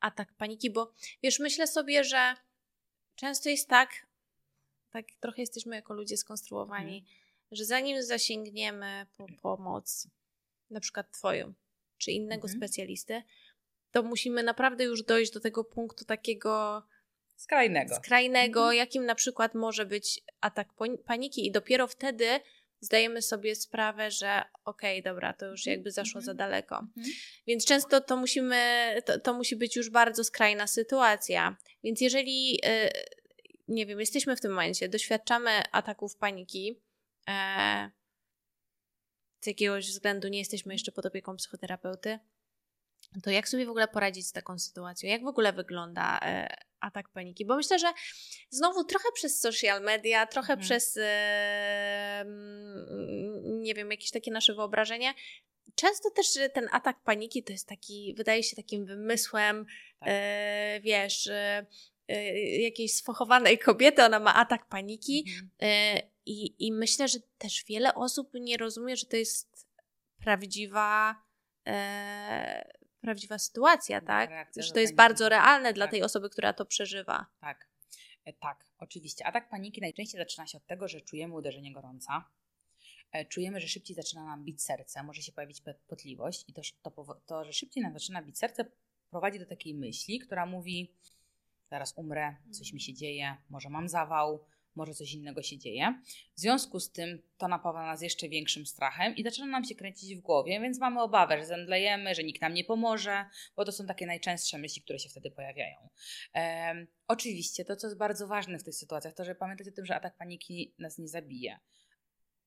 atak 0.00 0.34
paniki, 0.34 0.70
bo 0.70 0.92
wiesz, 1.22 1.38
myślę 1.38 1.66
sobie, 1.66 2.04
że 2.04 2.34
często 3.14 3.48
jest 3.48 3.68
tak, 3.68 4.05
tak 4.96 5.06
trochę 5.20 5.42
jesteśmy 5.42 5.76
jako 5.76 5.94
ludzie 5.94 6.16
skonstruowani, 6.16 6.98
mhm. 6.98 7.16
że 7.50 7.64
zanim 7.64 8.02
zasięgniemy 8.02 9.06
po 9.16 9.26
pomoc, 9.42 10.08
na 10.70 10.80
przykład 10.80 11.12
Twoją, 11.12 11.54
czy 11.98 12.10
innego 12.10 12.46
mhm. 12.48 12.58
specjalisty, 12.58 13.22
to 13.90 14.02
musimy 14.02 14.42
naprawdę 14.42 14.84
już 14.84 15.02
dojść 15.02 15.32
do 15.32 15.40
tego 15.40 15.64
punktu 15.64 16.04
takiego 16.04 16.82
skrajnego, 17.36 17.94
skrajnego 17.94 18.60
mhm. 18.60 18.76
jakim 18.76 19.06
na 19.06 19.14
przykład 19.14 19.54
może 19.54 19.86
być 19.86 20.20
atak 20.40 20.68
paniki, 21.06 21.46
i 21.46 21.52
dopiero 21.52 21.86
wtedy 21.86 22.26
zdajemy 22.80 23.22
sobie 23.22 23.54
sprawę, 23.54 24.10
że 24.10 24.42
okej, 24.64 25.00
okay, 25.00 25.12
dobra, 25.12 25.32
to 25.32 25.46
już 25.46 25.60
mhm. 25.60 25.76
jakby 25.76 25.90
zaszło 25.90 26.20
za 26.20 26.32
mhm. 26.32 26.36
daleko. 26.36 26.78
Mhm. 26.78 27.14
Więc 27.46 27.64
często 27.64 28.00
to 28.00 28.16
musimy, 28.16 28.94
to, 29.04 29.20
to, 29.20 29.34
musi 29.34 29.56
być 29.56 29.76
już 29.76 29.90
bardzo 29.90 30.24
skrajna 30.24 30.66
sytuacja. 30.66 31.56
Więc 31.84 32.00
jeżeli 32.00 32.60
y, 32.66 32.90
nie 33.68 33.86
wiem, 33.86 34.00
jesteśmy 34.00 34.36
w 34.36 34.40
tym 34.40 34.50
momencie, 34.50 34.88
doświadczamy 34.88 35.50
ataków 35.72 36.16
paniki, 36.16 36.80
e, 37.28 37.90
z 39.40 39.46
jakiegoś 39.46 39.86
względu 39.86 40.28
nie 40.28 40.38
jesteśmy 40.38 40.74
jeszcze 40.74 40.92
pod 40.92 41.06
opieką 41.06 41.36
psychoterapeuty, 41.36 42.18
to 43.22 43.30
jak 43.30 43.48
sobie 43.48 43.66
w 43.66 43.70
ogóle 43.70 43.88
poradzić 43.88 44.26
z 44.26 44.32
taką 44.32 44.58
sytuacją? 44.58 45.10
Jak 45.10 45.22
w 45.22 45.26
ogóle 45.26 45.52
wygląda 45.52 46.20
e, 46.22 46.56
atak 46.80 47.08
paniki? 47.08 47.44
Bo 47.44 47.56
myślę, 47.56 47.78
że 47.78 47.92
znowu 48.50 48.84
trochę 48.84 49.08
przez 49.14 49.40
social 49.40 49.82
media, 49.82 50.26
trochę 50.26 50.52
mhm. 50.52 50.60
przez 50.60 50.98
e, 51.02 52.24
nie 53.44 53.74
wiem, 53.74 53.90
jakieś 53.90 54.10
takie 54.10 54.30
nasze 54.30 54.54
wyobrażenie. 54.54 55.14
Często 55.74 56.10
też 56.10 56.26
ten 56.54 56.68
atak 56.72 57.02
paniki 57.02 57.42
to 57.42 57.52
jest 57.52 57.68
taki, 57.68 58.14
wydaje 58.16 58.42
się 58.42 58.56
takim 58.56 58.86
wymysłem, 58.86 59.66
tak. 60.00 60.08
e, 60.12 60.80
wiesz, 60.82 61.26
e, 61.26 61.66
jakiejś 62.60 62.94
sfochowanej 62.94 63.58
kobiety, 63.58 64.04
ona 64.04 64.20
ma 64.20 64.34
atak 64.34 64.68
paniki. 64.68 65.24
Mhm. 65.28 65.50
E, 65.60 66.02
i, 66.26 66.66
I 66.66 66.72
myślę, 66.72 67.08
że 67.08 67.18
też 67.38 67.64
wiele 67.64 67.94
osób 67.94 68.30
nie 68.34 68.56
rozumie, 68.56 68.96
że 68.96 69.06
to 69.06 69.16
jest 69.16 69.66
prawdziwa 70.18 71.16
prawdziwa 73.00 73.38
sytuacja, 73.38 74.00
tak? 74.00 74.30
Reakcja 74.30 74.62
że 74.62 74.72
to 74.72 74.80
jest 74.80 74.94
bardzo 74.94 75.28
realne 75.28 75.72
dla 75.72 75.84
tak. 75.84 75.90
tej 75.90 76.02
osoby, 76.02 76.30
która 76.30 76.52
to 76.52 76.66
przeżywa. 76.66 77.26
Tak. 77.40 77.68
E, 78.24 78.32
tak, 78.32 78.64
oczywiście. 78.78 79.26
Atak 79.26 79.48
paniki 79.48 79.80
najczęściej 79.80 80.18
zaczyna 80.18 80.46
się 80.46 80.58
od 80.58 80.66
tego, 80.66 80.88
że 80.88 81.00
czujemy 81.00 81.34
uderzenie 81.34 81.72
gorąca, 81.72 82.30
e, 83.12 83.24
czujemy, 83.24 83.60
że 83.60 83.68
szybciej 83.68 83.96
zaczyna 83.96 84.24
nam 84.24 84.44
bić 84.44 84.62
serce, 84.62 85.02
może 85.02 85.22
się 85.22 85.32
pojawić 85.32 85.62
potliwość 85.86 86.44
i 86.48 86.52
to, 86.52 86.62
to, 86.82 87.20
to, 87.26 87.44
że 87.44 87.52
szybciej 87.52 87.82
nam 87.82 87.92
zaczyna 87.92 88.22
bić 88.22 88.38
serce 88.38 88.64
prowadzi 89.10 89.38
do 89.38 89.46
takiej 89.46 89.74
myśli, 89.74 90.18
która 90.18 90.46
mówi 90.46 90.94
zaraz 91.70 91.92
umrę, 91.96 92.36
coś 92.50 92.72
mi 92.72 92.80
się 92.80 92.94
dzieje, 92.94 93.36
może 93.50 93.70
mam 93.70 93.88
zawał, 93.88 94.44
może 94.74 94.94
coś 94.94 95.12
innego 95.12 95.42
się 95.42 95.58
dzieje. 95.58 96.02
W 96.36 96.40
związku 96.40 96.80
z 96.80 96.90
tym 96.90 97.22
to 97.38 97.48
napawa 97.48 97.86
nas 97.86 98.02
jeszcze 98.02 98.28
większym 98.28 98.66
strachem 98.66 99.16
i 99.16 99.22
zaczyna 99.22 99.46
nam 99.46 99.64
się 99.64 99.74
kręcić 99.74 100.16
w 100.16 100.20
głowie, 100.20 100.60
więc 100.60 100.78
mamy 100.78 101.02
obawę, 101.02 101.38
że 101.38 101.46
zemdlejemy, 101.46 102.14
że 102.14 102.24
nikt 102.24 102.42
nam 102.42 102.54
nie 102.54 102.64
pomoże, 102.64 103.24
bo 103.56 103.64
to 103.64 103.72
są 103.72 103.86
takie 103.86 104.06
najczęstsze 104.06 104.58
myśli, 104.58 104.82
które 104.82 104.98
się 104.98 105.08
wtedy 105.08 105.30
pojawiają. 105.30 105.88
Oczywiście 107.08 107.64
to, 107.64 107.76
co 107.76 107.86
jest 107.86 107.98
bardzo 107.98 108.26
ważne 108.26 108.58
w 108.58 108.62
tych 108.62 108.74
sytuacjach, 108.74 109.14
to, 109.14 109.24
że 109.24 109.34
pamiętać 109.34 109.68
o 109.68 109.72
tym, 109.72 109.86
że 109.86 109.96
atak 109.96 110.16
paniki 110.16 110.74
nas 110.78 110.98
nie 110.98 111.08
zabije 111.08 111.58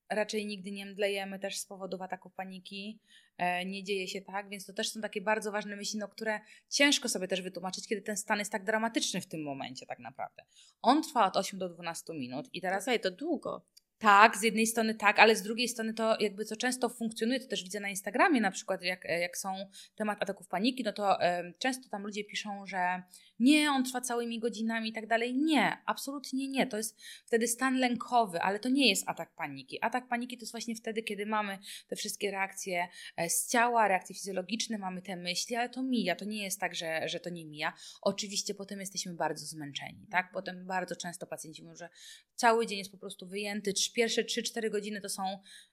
raczej 0.09 0.45
nigdy 0.45 0.71
nie 0.71 0.85
mdlejemy 0.85 1.39
też 1.39 1.57
z 1.57 1.65
powodów 1.65 2.01
ataków 2.01 2.33
paniki. 2.33 2.99
E, 3.37 3.65
nie 3.65 3.83
dzieje 3.83 4.07
się 4.07 4.21
tak, 4.21 4.49
więc 4.49 4.65
to 4.65 4.73
też 4.73 4.89
są 4.89 5.01
takie 5.01 5.21
bardzo 5.21 5.51
ważne 5.51 5.75
myśli, 5.75 5.99
no, 5.99 6.07
które 6.07 6.39
ciężko 6.69 7.09
sobie 7.09 7.27
też 7.27 7.41
wytłumaczyć, 7.41 7.87
kiedy 7.87 8.01
ten 8.01 8.17
stan 8.17 8.39
jest 8.39 8.51
tak 8.51 8.63
dramatyczny 8.63 9.21
w 9.21 9.27
tym 9.27 9.43
momencie 9.43 9.85
tak 9.85 9.99
naprawdę. 9.99 10.43
On 10.81 11.03
trwa 11.03 11.25
od 11.27 11.37
8 11.37 11.59
do 11.59 11.69
12 11.69 12.13
minut 12.13 12.49
i 12.53 12.61
teraz... 12.61 12.83
Okej, 12.83 12.99
to 12.99 13.11
długo. 13.11 13.65
Tak, 13.99 14.37
z 14.37 14.43
jednej 14.43 14.67
strony 14.67 14.95
tak, 14.95 15.19
ale 15.19 15.35
z 15.35 15.41
drugiej 15.41 15.67
strony 15.67 15.93
to 15.93 16.17
jakby 16.19 16.45
co 16.45 16.55
często 16.55 16.89
funkcjonuje, 16.89 17.39
to 17.39 17.47
też 17.47 17.63
widzę 17.63 17.79
na 17.79 17.89
Instagramie 17.89 18.41
na 18.41 18.51
przykład, 18.51 18.81
jak, 18.81 19.03
jak 19.05 19.37
są 19.37 19.55
temat 19.95 20.21
ataków 20.21 20.47
paniki, 20.47 20.83
no 20.83 20.93
to 20.93 21.17
często 21.59 21.89
tam 21.89 22.03
ludzie 22.03 22.23
piszą, 22.23 22.65
że 22.65 23.03
nie, 23.39 23.71
on 23.71 23.83
trwa 23.83 24.01
całymi 24.01 24.39
godzinami 24.39 24.89
i 24.89 24.93
tak 24.93 25.07
dalej. 25.07 25.35
Nie, 25.35 25.77
absolutnie 25.85 26.47
nie. 26.47 26.67
To 26.67 26.77
jest 26.77 26.97
wtedy 27.25 27.47
stan 27.47 27.77
lękowy, 27.77 28.41
ale 28.41 28.59
to 28.59 28.69
nie 28.69 28.89
jest 28.89 29.09
atak 29.09 29.35
paniki. 29.35 29.77
Atak 29.81 30.07
paniki 30.07 30.37
to 30.37 30.41
jest 30.41 30.53
właśnie 30.53 30.75
wtedy, 30.75 31.03
kiedy 31.03 31.25
mamy 31.25 31.57
te 31.87 31.95
wszystkie 31.95 32.31
reakcje 32.31 32.87
e, 33.17 33.29
z 33.29 33.47
ciała, 33.47 33.87
reakcje 33.87 34.15
fizjologiczne, 34.15 34.77
mamy 34.77 35.01
te 35.01 35.15
myśli, 35.15 35.55
ale 35.55 35.69
to 35.69 35.83
mija. 35.83 36.15
To 36.15 36.25
nie 36.25 36.43
jest 36.43 36.59
tak, 36.59 36.75
że, 36.75 37.09
że 37.09 37.19
to 37.19 37.29
nie 37.29 37.45
mija. 37.45 37.73
Oczywiście 38.01 38.53
potem 38.55 38.79
jesteśmy 38.79 39.13
bardzo 39.13 39.45
zmęczeni, 39.45 40.07
tak? 40.11 40.31
Potem 40.33 40.65
bardzo 40.65 40.95
często 40.95 41.27
pacjenci 41.27 41.63
mówią, 41.63 41.75
że 41.75 41.89
cały 42.35 42.67
dzień 42.67 42.77
jest 42.77 42.91
po 42.91 42.97
prostu 42.97 43.27
wyjęty, 43.27 43.73
pierwsze 43.91 44.23
3-4 44.23 44.69
godziny 44.69 45.01
to 45.01 45.09
są 45.09 45.23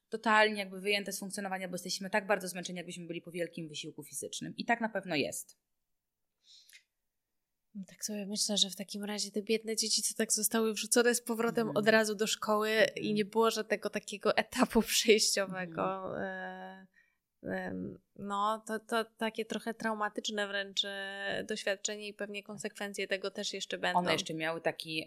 totalnie 0.08 0.58
jakby 0.58 0.80
wyjęte 0.80 1.12
z 1.12 1.18
funkcjonowania, 1.18 1.68
bo 1.68 1.74
jesteśmy 1.74 2.10
tak 2.10 2.26
bardzo 2.26 2.48
zmęczeni, 2.48 2.76
jakbyśmy 2.76 3.06
byli 3.06 3.22
po 3.22 3.30
wielkim 3.30 3.68
wysiłku 3.68 4.02
fizycznym. 4.02 4.56
I 4.56 4.64
tak 4.64 4.80
na 4.80 4.88
pewno 4.88 5.16
jest. 5.16 5.56
Tak 7.86 8.04
sobie 8.04 8.26
myślę, 8.26 8.56
że 8.56 8.70
w 8.70 8.76
takim 8.76 9.04
razie 9.04 9.30
te 9.30 9.42
biedne 9.42 9.76
dzieci, 9.76 10.02
co 10.02 10.14
tak 10.14 10.32
zostały 10.32 10.74
wrzucone 10.74 11.14
z 11.14 11.22
powrotem 11.22 11.62
mm. 11.62 11.76
od 11.76 11.88
razu 11.88 12.14
do 12.14 12.26
szkoły 12.26 12.68
mm. 12.68 12.94
i 12.96 13.14
nie 13.14 13.24
było 13.24 13.50
żadnego 13.50 13.90
takiego 13.90 14.36
etapu 14.44 14.82
przejściowego. 14.82 16.12
Mm. 17.42 17.98
No, 18.16 18.62
to, 18.66 18.78
to 18.78 19.04
takie 19.04 19.44
trochę 19.44 19.74
traumatyczne 19.74 20.48
wręcz 20.48 20.84
e, 20.84 21.44
doświadczenie 21.48 22.08
i 22.08 22.14
pewnie 22.14 22.42
konsekwencje 22.42 23.08
tego 23.08 23.30
też 23.30 23.52
jeszcze 23.52 23.78
będą. 23.78 23.98
One 23.98 24.12
jeszcze 24.12 24.34
miały 24.34 24.60
taki, 24.60 25.06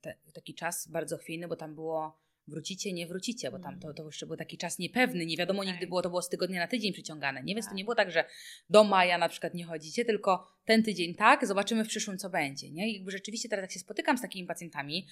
te, 0.00 0.14
taki 0.34 0.54
czas 0.54 0.88
bardzo 0.88 1.18
chwiejny, 1.18 1.48
bo 1.48 1.56
tam 1.56 1.74
było 1.74 2.20
wrócicie, 2.48 2.92
nie 2.92 3.06
wrócicie, 3.06 3.50
bo 3.50 3.58
tam 3.58 3.80
to, 3.80 3.94
to 3.94 4.06
jeszcze 4.06 4.26
był 4.26 4.36
taki 4.36 4.58
czas 4.58 4.78
niepewny, 4.78 5.26
nie 5.26 5.36
wiadomo 5.36 5.64
nigdy 5.64 5.86
było, 5.86 6.02
to 6.02 6.08
było 6.08 6.22
z 6.22 6.28
tygodnia 6.28 6.60
na 6.60 6.68
tydzień 6.68 6.92
przyciągane, 6.92 7.42
nie? 7.42 7.54
Więc 7.54 7.66
to 7.66 7.70
tak. 7.70 7.76
nie 7.76 7.84
było 7.84 7.94
tak, 7.94 8.10
że 8.10 8.24
do 8.70 8.84
maja 8.84 9.18
na 9.18 9.28
przykład 9.28 9.54
nie 9.54 9.64
chodzicie, 9.64 10.04
tylko 10.04 10.57
ten 10.68 10.82
tydzień 10.82 11.14
tak, 11.14 11.46
zobaczymy 11.46 11.84
w 11.84 11.88
przyszłym, 11.88 12.18
co 12.18 12.30
będzie. 12.30 12.70
Nie? 12.70 12.88
I 12.88 12.94
jakby 12.94 13.10
rzeczywiście 13.10 13.48
teraz 13.48 13.62
jak 13.62 13.72
się 13.72 13.78
spotykam 13.78 14.18
z 14.18 14.22
takimi 14.22 14.46
pacjentami 14.46 15.06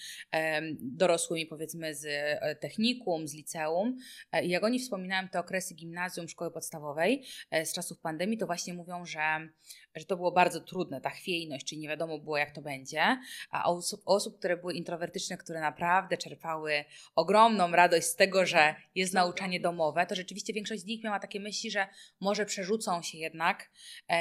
dorosłymi, 0.79 1.47
powiedzmy 1.47 1.95
z 1.95 2.07
e, 2.07 2.57
technikum, 2.57 3.29
z 3.29 3.35
liceum, 3.35 3.99
e, 4.33 4.45
i 4.45 4.49
jak 4.49 4.65
oni 4.65 4.79
wspominają 4.79 5.29
te 5.29 5.41
okresy 5.41 5.75
gimnazjum, 5.75 6.29
szkoły 6.29 6.51
podstawowej 6.51 7.25
e, 7.51 7.67
z 7.67 7.73
czasów 7.73 8.01
pandemii, 8.01 8.39
to 8.39 8.47
właśnie 8.47 8.75
mówią, 8.75 9.07
że, 9.07 9.49
że 9.95 10.05
to 10.05 10.17
było 10.17 10.33
bardzo 10.33 10.61
trudne, 10.61 11.01
ta 11.01 11.11
chwiejność, 11.11 11.67
czyli 11.67 11.81
nie 11.81 11.89
wiadomo 11.89 12.19
było, 12.19 12.39
jak 12.39 12.51
to 12.51 12.63
będzie. 12.63 13.19
A 13.51 13.71
osób, 13.71 14.03
osób 14.05 14.39
które 14.39 14.57
były 14.57 14.75
introwertyczne, 14.75 15.37
które 15.37 15.61
naprawdę 15.61 16.17
czerpały 16.17 16.85
ogromną 17.15 17.71
radość 17.71 18.07
z 18.07 18.17
tego, 18.17 18.47
że 18.47 18.75
jest 18.95 19.15
nauczanie 19.15 19.61
domowe, 19.61 20.07
to 20.07 20.15
rzeczywiście 20.15 20.53
większość 20.53 20.83
z 20.83 20.87
nich 20.87 21.05
miała 21.05 21.21
takie 21.21 21.41
myśli, 21.41 21.71
że 21.71 21.87
może 22.21 22.47
przerzucą 22.47 23.03
się 23.03 23.19
jednak 23.19 23.71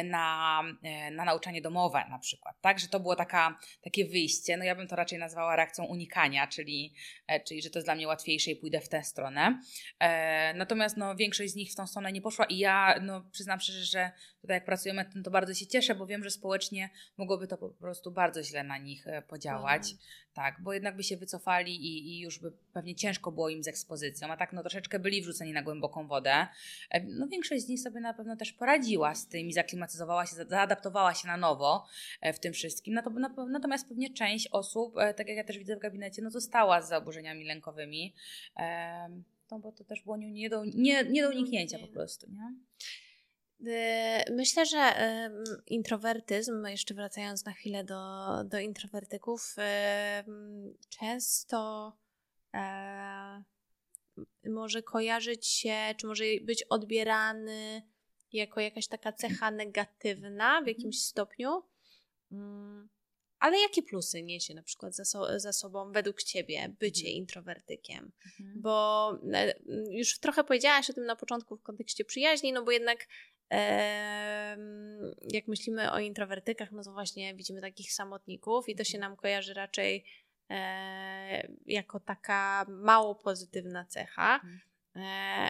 na, 0.03 0.61
na 1.11 1.24
nauczanie 1.25 1.61
domowe 1.61 2.05
na 2.09 2.19
przykład, 2.19 2.61
tak? 2.61 2.79
Że 2.79 2.87
to 2.87 2.99
było 2.99 3.15
taka, 3.15 3.59
takie 3.83 4.05
wyjście, 4.05 4.57
no 4.57 4.63
ja 4.63 4.75
bym 4.75 4.87
to 4.87 4.95
raczej 4.95 5.19
nazwała 5.19 5.55
reakcją 5.55 5.85
unikania, 5.85 6.47
czyli, 6.47 6.93
e, 7.27 7.39
czyli 7.39 7.61
że 7.61 7.69
to 7.69 7.79
jest 7.79 7.87
dla 7.87 7.95
mnie 7.95 8.07
łatwiejsze 8.07 8.51
i 8.51 8.55
pójdę 8.55 8.81
w 8.81 8.89
tę 8.89 9.03
stronę. 9.03 9.61
E, 9.99 10.53
natomiast 10.53 10.97
no, 10.97 11.15
większość 11.15 11.51
z 11.51 11.55
nich 11.55 11.71
w 11.71 11.75
tą 11.75 11.87
stronę 11.87 12.11
nie 12.11 12.21
poszła 12.21 12.45
i 12.45 12.57
ja 12.57 12.99
no, 13.01 13.21
przyznam 13.31 13.59
szczerze, 13.59 13.85
że 13.85 14.11
tutaj 14.45 14.57
jak 14.57 14.65
pracujemy, 14.65 15.05
to 15.23 15.31
bardzo 15.31 15.53
się 15.53 15.67
cieszę, 15.67 15.95
bo 15.95 16.05
wiem, 16.05 16.23
że 16.23 16.31
społecznie 16.31 16.89
mogłoby 17.17 17.47
to 17.47 17.57
po 17.57 17.69
prostu 17.69 18.11
bardzo 18.11 18.43
źle 18.43 18.63
na 18.63 18.77
nich 18.77 19.07
e, 19.07 19.21
podziałać. 19.21 19.81
Mhm. 19.91 19.97
Tak, 20.33 20.55
bo 20.61 20.73
jednak 20.73 20.95
by 20.95 21.03
się 21.03 21.17
wycofali 21.17 21.75
i, 21.75 22.07
i, 22.07 22.19
już 22.19 22.39
by 22.39 22.51
pewnie 22.73 22.95
ciężko 22.95 23.31
było 23.31 23.49
im 23.49 23.63
z 23.63 23.67
ekspozycją, 23.67 24.27
a 24.27 24.37
tak 24.37 24.53
no 24.53 24.61
troszeczkę 24.61 24.99
byli 24.99 25.21
wrzuceni 25.21 25.53
na 25.53 25.61
głęboką 25.61 26.07
wodę. 26.07 26.47
No 27.07 27.27
większość 27.27 27.63
z 27.63 27.67
nich 27.67 27.79
sobie 27.79 27.99
na 27.99 28.13
pewno 28.13 28.35
też 28.35 28.53
poradziła 28.53 29.15
z 29.15 29.27
tym 29.27 29.47
i 29.47 29.53
zaklimatyzowała 29.53 30.25
się, 30.25 30.35
zaadaptowała 30.35 31.13
się 31.13 31.27
na 31.27 31.37
nowo 31.37 31.85
e, 32.21 32.33
w 32.33 32.39
tym 32.39 32.53
wszystkim. 32.53 32.99
Natomiast 33.49 33.87
pewnie 33.89 34.13
część 34.13 34.47
osób, 34.47 34.97
e, 34.97 35.13
tak 35.13 35.27
jak 35.27 35.37
ja 35.37 35.43
też 35.43 35.57
widzę 35.57 35.75
w 35.75 35.79
gabinecie, 35.79 36.21
no 36.21 36.29
została 36.29 36.81
z 36.81 36.89
zaburzeniami 36.89 37.45
lękowymi. 37.45 38.13
No 39.51 39.59
bo 39.59 39.71
to 39.71 39.83
też 39.83 40.01
było 40.01 40.17
nie 40.17 40.49
do, 40.49 40.65
nie, 40.65 41.03
nie 41.03 41.23
do 41.23 41.29
uniknięcia 41.29 41.79
po 41.79 41.87
prostu, 41.87 42.31
nie? 42.31 42.53
E, 43.67 44.31
myślę, 44.31 44.65
że 44.65 44.93
introwertyzm, 45.67 46.65
jeszcze 46.65 46.93
wracając 46.93 47.45
na 47.45 47.53
chwilę 47.53 47.83
do, 47.83 48.25
do 48.43 48.59
introwertyków, 48.59 49.55
często 50.89 51.91
może 54.45 54.83
kojarzyć 54.83 55.47
się, 55.47 55.75
czy 55.97 56.07
może 56.07 56.23
być 56.41 56.63
odbierany 56.63 57.81
jako 58.33 58.59
jakaś 58.59 58.87
taka 58.87 59.11
cecha 59.13 59.51
negatywna 59.51 60.53
w 60.53 60.57
mhm. 60.57 60.67
jakimś 60.67 61.01
stopniu. 61.01 61.63
Mm, 62.31 62.89
ale 63.39 63.59
jakie 63.59 63.83
plusy 63.83 64.23
niesie 64.23 64.53
na 64.53 64.63
przykład 64.63 64.95
za, 64.95 65.05
so, 65.05 65.39
za 65.39 65.53
sobą 65.53 65.91
według 65.91 66.23
Ciebie 66.23 66.75
bycie 66.79 67.07
mhm. 67.07 67.17
introwertykiem? 67.17 68.11
Mhm. 68.25 68.61
Bo 68.61 69.11
e, 69.33 69.55
już 69.89 70.19
trochę 70.19 70.43
powiedziałaś 70.43 70.89
o 70.89 70.93
tym 70.93 71.05
na 71.05 71.15
początku 71.15 71.57
w 71.57 71.63
kontekście 71.63 72.05
przyjaźni, 72.05 72.53
no 72.53 72.63
bo 72.63 72.71
jednak 72.71 72.99
e, 73.03 73.07
jak 75.21 75.47
myślimy 75.47 75.91
o 75.91 75.99
introwertykach, 75.99 76.71
no 76.71 76.83
to 76.83 76.91
właśnie 76.91 77.35
widzimy 77.35 77.61
takich 77.61 77.93
samotników 77.93 78.69
i 78.69 78.75
to 78.75 78.83
się 78.83 78.97
nam 78.97 79.15
kojarzy 79.15 79.53
raczej 79.53 80.05
e, 80.49 81.47
jako 81.65 81.99
taka 81.99 82.65
mało 82.69 83.15
pozytywna 83.15 83.85
cecha. 83.85 84.41
E, 84.95 85.49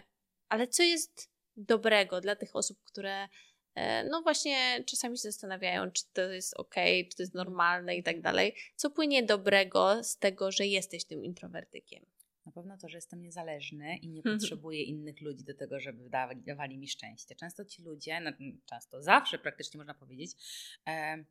ale 0.49 0.67
co 0.67 0.83
jest 0.83 1.31
dobrego 1.57 2.21
dla 2.21 2.35
tych 2.35 2.55
osób, 2.55 2.83
które 2.83 3.27
e, 3.75 4.03
no 4.03 4.21
właśnie 4.21 4.83
czasami 4.85 5.17
się 5.17 5.21
zastanawiają, 5.21 5.91
czy 5.91 6.03
to 6.13 6.21
jest 6.21 6.53
ok, 6.53 6.75
czy 7.09 7.17
to 7.17 7.23
jest 7.23 7.33
normalne 7.33 7.95
i 7.95 8.03
tak 8.03 8.21
dalej. 8.21 8.55
Co 8.75 8.89
płynie 8.89 9.23
dobrego 9.23 10.03
z 10.03 10.17
tego, 10.17 10.51
że 10.51 10.65
jesteś 10.65 11.05
tym 11.05 11.23
introwertykiem? 11.23 12.05
Na 12.45 12.51
pewno 12.51 12.77
to, 12.77 12.89
że 12.89 12.97
jestem 12.97 13.21
niezależny 13.21 13.97
i 13.97 14.09
nie 14.09 14.23
potrzebuję 14.23 14.83
innych 14.83 15.21
ludzi 15.21 15.43
do 15.43 15.53
tego, 15.53 15.79
żeby 15.79 16.09
dawali, 16.09 16.41
dawali 16.41 16.77
mi 16.77 16.87
szczęście. 16.87 17.35
Często 17.35 17.65
ci 17.65 17.83
ludzie, 17.83 18.19
no, 18.19 18.31
często 18.65 19.03
zawsze 19.03 19.39
praktycznie 19.39 19.77
można 19.77 19.93
powiedzieć, 19.93 20.31
e, 20.87 21.25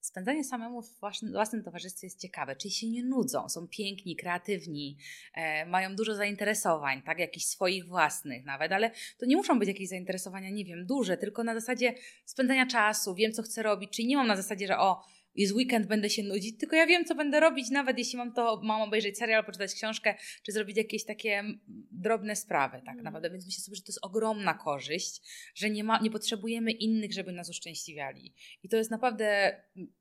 spędzanie 0.00 0.44
samemu 0.44 0.82
w 0.82 1.00
własnym, 1.00 1.32
własnym 1.32 1.62
towarzystwie 1.62 2.06
jest 2.06 2.20
ciekawe, 2.20 2.56
czyli 2.56 2.74
się 2.74 2.88
nie 2.88 3.04
nudzą, 3.04 3.48
są 3.48 3.68
piękni, 3.68 4.16
kreatywni, 4.16 4.98
e, 5.34 5.66
mają 5.66 5.96
dużo 5.96 6.14
zainteresowań, 6.14 7.02
tak, 7.02 7.18
jakichś 7.18 7.46
swoich 7.46 7.86
własnych 7.86 8.44
nawet, 8.44 8.72
ale 8.72 8.90
to 9.18 9.26
nie 9.26 9.36
muszą 9.36 9.58
być 9.58 9.68
jakieś 9.68 9.88
zainteresowania, 9.88 10.50
nie 10.50 10.64
wiem, 10.64 10.86
duże, 10.86 11.16
tylko 11.16 11.44
na 11.44 11.54
zasadzie 11.54 11.94
spędzania 12.24 12.66
czasu, 12.66 13.14
wiem 13.14 13.32
co 13.32 13.42
chcę 13.42 13.62
robić, 13.62 13.90
czyli 13.90 14.08
nie 14.08 14.16
mam 14.16 14.26
na 14.26 14.36
zasadzie, 14.36 14.66
że 14.66 14.78
o, 14.78 15.04
jest 15.38 15.54
weekend, 15.54 15.86
będę 15.86 16.10
się 16.10 16.22
nudzić, 16.22 16.58
tylko 16.58 16.76
ja 16.76 16.86
wiem, 16.86 17.04
co 17.04 17.14
będę 17.14 17.40
robić, 17.40 17.70
nawet 17.70 17.98
jeśli 17.98 18.18
mam 18.18 18.32
to, 18.32 18.60
mam 18.64 18.80
obejrzeć 18.80 19.18
serial, 19.18 19.44
poczytać 19.44 19.74
książkę, 19.74 20.14
czy 20.42 20.52
zrobić 20.52 20.76
jakieś 20.76 21.04
takie 21.04 21.44
drobne 21.92 22.36
sprawy, 22.36 22.78
tak 22.78 22.94
mm. 22.94 23.04
naprawdę. 23.04 23.30
Więc 23.30 23.46
myślę 23.46 23.62
sobie, 23.62 23.76
że 23.76 23.82
to 23.82 23.88
jest 23.88 24.04
ogromna 24.04 24.54
korzyść, 24.54 25.20
że 25.54 25.70
nie, 25.70 25.84
ma, 25.84 25.98
nie 25.98 26.10
potrzebujemy 26.10 26.72
innych, 26.72 27.12
żeby 27.12 27.32
nas 27.32 27.50
uszczęśliwiali. 27.50 28.34
I 28.62 28.68
to 28.68 28.76
jest 28.76 28.90
naprawdę 28.90 29.56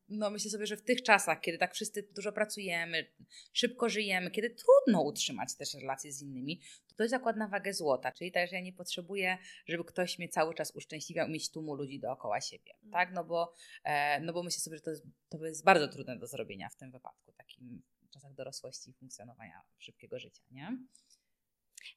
no 0.09 0.29
myślę 0.29 0.51
sobie, 0.51 0.67
że 0.67 0.77
w 0.77 0.81
tych 0.81 1.03
czasach, 1.03 1.41
kiedy 1.41 1.57
tak 1.57 1.73
wszyscy 1.73 2.09
dużo 2.15 2.31
pracujemy, 2.31 3.11
szybko 3.53 3.89
żyjemy, 3.89 4.31
kiedy 4.31 4.49
trudno 4.49 5.01
utrzymać 5.01 5.55
też 5.55 5.73
relacje 5.73 6.13
z 6.13 6.21
innymi, 6.21 6.61
to 6.87 6.95
to 6.95 7.03
jest 7.03 7.11
zakład 7.11 7.37
na 7.37 7.47
wagę 7.47 7.73
złota, 7.73 8.11
czyli 8.11 8.31
też 8.31 8.51
ja 8.51 8.61
nie 8.61 8.73
potrzebuję, 8.73 9.37
żeby 9.65 9.83
ktoś 9.83 10.19
mnie 10.19 10.29
cały 10.29 10.53
czas 10.53 10.71
uszczęśliwiał, 10.75 11.29
mieć 11.29 11.51
tłumu 11.51 11.75
ludzi 11.75 11.99
dookoła 11.99 12.41
siebie, 12.41 12.73
mm. 12.81 12.91
tak, 12.91 13.13
no 13.13 13.23
bo, 13.23 13.53
e, 13.83 14.19
no 14.19 14.33
bo 14.33 14.43
myślę 14.43 14.59
sobie, 14.59 14.77
że 14.77 14.83
to 14.83 14.89
jest, 14.89 15.03
to 15.29 15.45
jest 15.45 15.63
bardzo 15.63 15.87
trudne 15.87 16.17
do 16.17 16.27
zrobienia 16.27 16.69
w 16.69 16.75
tym 16.75 16.91
wypadku, 16.91 17.31
takim 17.31 17.81
w 18.01 18.09
czasach 18.09 18.33
dorosłości 18.33 18.89
i 18.89 18.93
funkcjonowania 18.93 19.61
szybkiego 19.77 20.19
życia, 20.19 20.43
nie? 20.51 20.77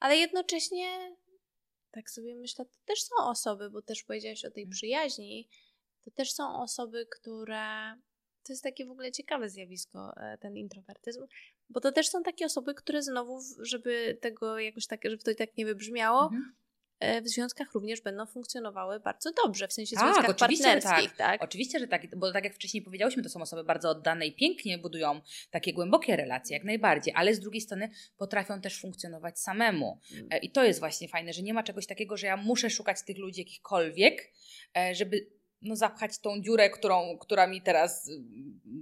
Ale 0.01 0.17
jednocześnie, 0.17 1.17
tak 1.91 2.11
sobie 2.11 2.35
myślę, 2.35 2.65
to 2.65 2.71
też 2.85 3.03
są 3.03 3.15
osoby, 3.25 3.71
bo 3.71 3.83
też 3.83 4.03
powiedziałaś 4.03 4.45
o 4.45 4.51
tej 4.51 4.63
mm. 4.63 4.71
przyjaźni, 4.71 5.49
to 6.05 6.11
też 6.11 6.33
są 6.33 6.63
osoby, 6.63 7.07
które. 7.11 7.95
To 8.47 8.53
jest 8.53 8.63
takie 8.63 8.87
w 8.87 8.91
ogóle 8.91 9.13
ciekawe 9.13 9.49
zjawisko, 9.49 10.13
e, 10.17 10.39
ten 10.39 10.57
introwertyzm, 10.57 11.27
bo 11.69 11.81
to 11.81 11.93
też 11.93 12.09
są 12.09 12.23
takie 12.23 12.47
osoby, 12.47 12.75
które 12.75 13.03
znowu, 13.03 13.41
żeby 13.59 14.19
tego 14.21 14.59
jakoś 14.59 14.87
tak, 14.87 15.01
żeby 15.05 15.23
to 15.23 15.35
tak 15.35 15.57
nie 15.57 15.67
wybrzmiało, 15.67 16.23
mhm. 16.23 16.55
E, 17.01 17.23
w 17.23 17.29
związkach 17.29 17.73
również 17.75 18.01
będą 18.01 18.27
funkcjonowały 18.27 19.01
bardzo 19.01 19.31
dobrze, 19.45 19.69
w 19.69 19.73
sensie 19.73 19.97
tak, 19.97 20.05
związkach 20.05 20.37
partnerskich, 20.37 21.11
tak. 21.11 21.17
tak. 21.17 21.43
Oczywiście, 21.43 21.79
że 21.79 21.89
tak, 21.89 22.17
bo 22.17 22.33
tak 22.33 22.45
jak 22.45 22.55
wcześniej 22.55 22.83
powiedziałyśmy, 22.83 23.23
to 23.23 23.29
są 23.29 23.41
osoby 23.41 23.65
bardzo 23.65 23.91
oddane 23.91 24.27
i 24.27 24.35
pięknie 24.35 24.79
budują 24.79 25.21
takie 25.51 25.73
głębokie 25.73 26.17
relacje, 26.17 26.57
jak 26.57 26.65
najbardziej, 26.65 27.15
ale 27.17 27.35
z 27.35 27.41
drugiej 27.41 27.61
strony 27.61 27.91
potrafią 28.17 28.61
też 28.61 28.81
funkcjonować 28.81 29.41
samemu. 29.41 29.99
E, 30.31 30.39
I 30.39 30.51
to 30.51 30.65
jest 30.65 30.81
właśnie 30.81 31.09
fajne, 31.09 31.33
że 31.33 31.43
nie 31.43 31.55
ma 31.55 31.63
czegoś 31.63 31.87
takiego, 31.87 32.17
że 32.17 32.27
ja 32.27 32.37
muszę 32.37 32.71
szukać 32.71 33.03
tych 33.03 33.19
ludzi 33.19 33.41
jakichkolwiek, 33.41 34.33
żeby 34.93 35.27
no, 35.63 35.77
zapchać 35.77 36.19
tą 36.19 36.43
dziurę, 36.43 36.71
którą, 36.71 37.19
która 37.19 37.47
mi 37.47 37.63
teraz 37.63 38.09
y, 38.09 38.23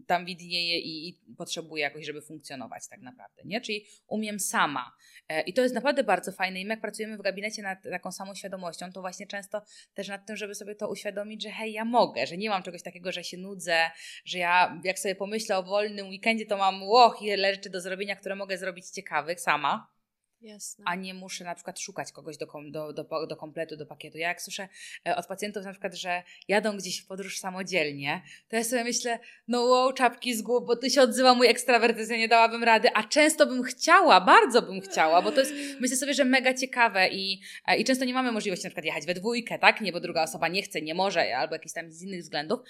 tam 0.06 0.24
widnieje 0.24 0.78
i, 0.78 1.08
i 1.08 1.18
potrzebuję 1.36 1.82
jakoś, 1.82 2.06
żeby 2.06 2.22
funkcjonować 2.22 2.88
tak 2.88 3.00
naprawdę, 3.00 3.42
nie? 3.44 3.60
Czyli 3.60 3.84
umiem 4.06 4.40
sama. 4.40 4.92
E, 5.28 5.40
I 5.42 5.52
to 5.52 5.62
jest 5.62 5.74
naprawdę 5.74 6.04
bardzo 6.04 6.32
fajne. 6.32 6.60
I 6.60 6.64
my 6.64 6.70
jak 6.70 6.80
pracujemy 6.80 7.16
w 7.16 7.22
gabinecie 7.22 7.62
nad 7.62 7.82
taką 7.82 8.12
samą 8.12 8.34
świadomością, 8.34 8.92
to 8.92 9.00
właśnie 9.00 9.26
często 9.26 9.62
też 9.94 10.08
nad 10.08 10.26
tym, 10.26 10.36
żeby 10.36 10.54
sobie 10.54 10.74
to 10.74 10.88
uświadomić, 10.88 11.42
że 11.42 11.50
hej, 11.50 11.72
ja 11.72 11.84
mogę, 11.84 12.26
że 12.26 12.36
nie 12.36 12.50
mam 12.50 12.62
czegoś 12.62 12.82
takiego, 12.82 13.12
że 13.12 13.24
się 13.24 13.36
nudzę, 13.36 13.90
że 14.24 14.38
ja 14.38 14.80
jak 14.84 14.98
sobie 14.98 15.14
pomyślę 15.14 15.58
o 15.58 15.62
wolnym 15.62 16.08
weekendzie, 16.08 16.46
to 16.46 16.56
mam 16.56 16.82
łoch, 16.82 17.22
ile 17.22 17.54
rzeczy 17.54 17.70
do 17.70 17.80
zrobienia, 17.80 18.16
które 18.16 18.36
mogę 18.36 18.58
zrobić 18.58 18.90
ciekawych 18.90 19.40
sama 19.40 19.97
Jasne. 20.42 20.84
a 20.88 20.94
nie 20.94 21.14
muszę 21.14 21.44
na 21.44 21.54
przykład 21.54 21.80
szukać 21.80 22.12
kogoś 22.12 22.36
do, 22.36 22.46
do, 22.70 22.92
do, 22.92 23.26
do 23.26 23.36
kompletu, 23.36 23.76
do 23.76 23.86
pakietu. 23.86 24.18
Ja 24.18 24.28
jak 24.28 24.42
słyszę 24.42 24.68
e, 25.06 25.16
od 25.16 25.26
pacjentów 25.26 25.64
na 25.64 25.70
przykład, 25.70 25.94
że 25.94 26.22
jadą 26.48 26.76
gdzieś 26.76 27.00
w 27.00 27.06
podróż 27.06 27.38
samodzielnie, 27.38 28.22
to 28.48 28.56
ja 28.56 28.64
sobie 28.64 28.84
myślę, 28.84 29.18
no 29.48 29.62
wow, 29.62 29.92
czapki 29.92 30.34
z 30.34 30.42
głów, 30.42 30.66
bo 30.66 30.76
ty 30.76 30.90
się 30.90 31.02
odzywa 31.02 31.34
mój 31.34 31.48
ekstrawertyzm, 31.48 32.12
ja 32.12 32.18
nie 32.18 32.28
dałabym 32.28 32.64
rady, 32.64 32.88
a 32.94 33.04
często 33.04 33.46
bym 33.46 33.62
chciała, 33.62 34.20
bardzo 34.20 34.62
bym 34.62 34.80
chciała, 34.80 35.22
bo 35.22 35.32
to 35.32 35.40
jest, 35.40 35.52
myślę 35.80 35.96
sobie, 35.96 36.14
że 36.14 36.24
mega 36.24 36.54
ciekawe 36.54 37.08
i, 37.08 37.40
e, 37.66 37.76
i 37.76 37.84
często 37.84 38.04
nie 38.04 38.14
mamy 38.14 38.32
możliwości 38.32 38.64
na 38.64 38.70
przykład 38.70 38.84
jechać 38.84 39.06
we 39.06 39.14
dwójkę, 39.14 39.58
tak? 39.58 39.80
Nie, 39.80 39.92
bo 39.92 40.00
druga 40.00 40.22
osoba 40.22 40.48
nie 40.48 40.62
chce, 40.62 40.82
nie 40.82 40.94
może, 40.94 41.36
albo 41.36 41.54
jakiś 41.54 41.72
tam 41.72 41.92
z 41.92 42.02
innych 42.02 42.20
względów, 42.20 42.60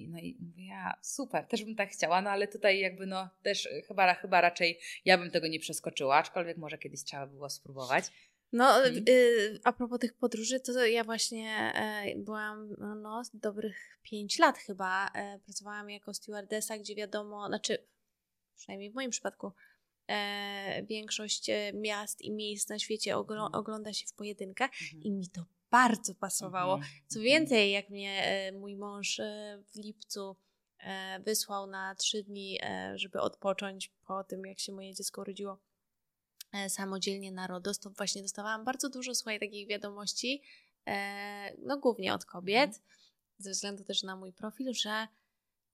i, 0.00 0.08
no 0.08 0.18
i 0.18 0.36
mówię, 0.40 0.66
ja 0.66 0.94
super, 1.02 1.46
też 1.46 1.64
bym 1.64 1.76
tak 1.76 1.90
chciała, 1.90 2.22
no 2.22 2.30
ale 2.30 2.48
tutaj 2.48 2.80
jakby 2.80 3.06
no 3.06 3.28
też 3.42 3.68
chyba, 3.86 4.14
chyba 4.14 4.40
raczej 4.40 4.78
ja 5.04 5.18
bym 5.18 5.30
tego 5.30 5.48
nie 5.48 5.60
przeskoczyła, 5.60 6.16
aczkolwiek 6.16 6.56
może 6.56 6.78
kiedyś 6.78 7.04
trzeba 7.04 7.26
było 7.26 7.50
spróbować. 7.50 8.04
No, 8.52 8.64
hmm. 8.64 9.04
y, 9.08 9.60
a 9.64 9.72
propos 9.72 9.98
tych 9.98 10.14
podróży, 10.14 10.60
to 10.60 10.86
ja 10.86 11.04
właśnie 11.04 11.72
y, 12.06 12.18
byłam 12.18 12.76
no, 13.02 13.22
dobrych 13.34 13.98
5 14.02 14.38
lat 14.38 14.58
chyba. 14.58 15.08
Y, 15.08 15.38
pracowałam 15.44 15.90
jako 15.90 16.14
stewardessa, 16.14 16.78
gdzie 16.78 16.94
wiadomo, 16.94 17.46
znaczy 17.46 17.78
przynajmniej 18.56 18.90
w 18.90 18.94
moim 18.94 19.10
przypadku, 19.10 19.52
e, 20.06 20.82
większość 20.82 21.50
miast 21.74 22.22
i 22.22 22.30
miejsc 22.30 22.68
na 22.68 22.78
świecie 22.78 23.16
ogl 23.16 23.32
mhm. 23.32 23.54
ogląda 23.54 23.92
się 23.92 24.06
w 24.06 24.12
pojedynkę 24.12 24.68
hmm. 24.68 25.02
i 25.02 25.10
mi 25.10 25.28
to 25.28 25.44
bardzo 25.70 26.14
pasowało. 26.14 26.74
Mhm, 26.74 26.92
Co 27.06 27.20
więcej, 27.20 27.72
jak 27.72 27.90
mnie 27.90 28.24
e, 28.24 28.52
mój 28.52 28.76
mąż 28.76 29.20
e, 29.20 29.58
w 29.74 29.76
lipcu 29.76 30.36
e, 30.78 31.20
wysłał 31.20 31.66
na 31.66 31.94
trzy 31.94 32.22
dni, 32.22 32.58
żeby 32.94 33.20
odpocząć 33.20 33.92
po 34.06 34.24
tym, 34.24 34.46
jak 34.46 34.58
się 34.58 34.72
moje 34.72 34.94
dziecko 34.94 35.20
urodziło 35.20 35.58
samodzielnie 36.68 37.32
na 37.32 37.46
RODOS, 37.46 37.78
to 37.78 37.90
właśnie 37.90 38.22
dostawałam 38.22 38.64
bardzo 38.64 38.88
dużo, 38.88 39.14
słuchaj, 39.14 39.40
takich 39.40 39.68
wiadomości, 39.68 40.42
no 41.58 41.78
głównie 41.78 42.14
od 42.14 42.24
kobiet, 42.24 42.66
mhm. 42.66 42.84
ze 43.38 43.50
względu 43.50 43.84
też 43.84 44.02
na 44.02 44.16
mój 44.16 44.32
profil, 44.32 44.74
że 44.74 45.08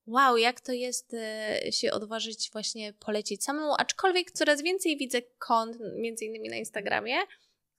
wow, 0.06 0.36
jak 0.36 0.60
to 0.60 0.72
jest 0.72 1.16
się 1.70 1.92
odważyć 1.92 2.50
właśnie 2.52 2.92
polecieć 2.92 3.44
samemu, 3.44 3.74
aczkolwiek 3.78 4.30
coraz 4.30 4.62
więcej 4.62 4.96
widzę 4.96 5.22
kont, 5.22 5.76
między 5.96 6.24
innymi 6.24 6.48
na 6.48 6.56
Instagramie, 6.56 7.16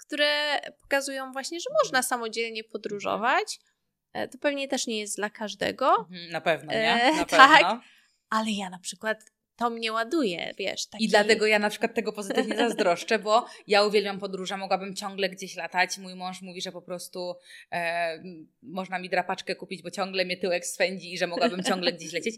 które 0.07 0.59
pokazują 0.81 1.31
właśnie, 1.31 1.59
że 1.59 1.69
można 1.83 2.03
samodzielnie 2.03 2.63
podróżować. 2.63 3.59
E, 4.13 4.27
to 4.27 4.37
pewnie 4.37 4.67
też 4.67 4.87
nie 4.87 4.99
jest 4.99 5.17
dla 5.17 5.29
każdego. 5.29 5.95
Mhm, 5.99 6.31
na 6.31 6.41
pewno, 6.41 6.71
nie? 6.71 7.03
E, 7.03 7.11
na 7.11 7.25
tak, 7.37 7.49
pewno. 7.49 7.81
ale 8.29 8.51
ja 8.51 8.69
na 8.69 8.79
przykład 8.79 9.23
to 9.57 9.69
mnie 9.69 9.91
ładuje, 9.91 10.53
wiesz. 10.57 10.87
Taki... 10.87 11.05
I 11.05 11.07
dlatego 11.07 11.47
ja 11.47 11.59
na 11.59 11.69
przykład 11.69 11.93
tego 11.93 12.13
pozytywnie 12.13 12.57
zazdroszczę, 12.57 13.19
bo 13.19 13.45
ja 13.67 13.83
uwielbiam 13.83 14.19
podróże, 14.19 14.57
mogłabym 14.57 14.95
ciągle 14.95 15.29
gdzieś 15.29 15.55
latać. 15.55 15.97
Mój 15.97 16.15
mąż 16.15 16.41
mówi, 16.41 16.61
że 16.61 16.71
po 16.71 16.81
prostu 16.81 17.35
e, 17.71 18.23
można 18.61 18.99
mi 18.99 19.09
drapaczkę 19.09 19.55
kupić, 19.55 19.83
bo 19.83 19.91
ciągle 19.91 20.25
mnie 20.25 20.37
tyłek 20.37 20.65
swędzi 20.65 21.13
i 21.13 21.17
że 21.17 21.27
mogłabym 21.27 21.63
ciągle 21.63 21.93
gdzieś 21.93 22.13
lecieć 22.13 22.35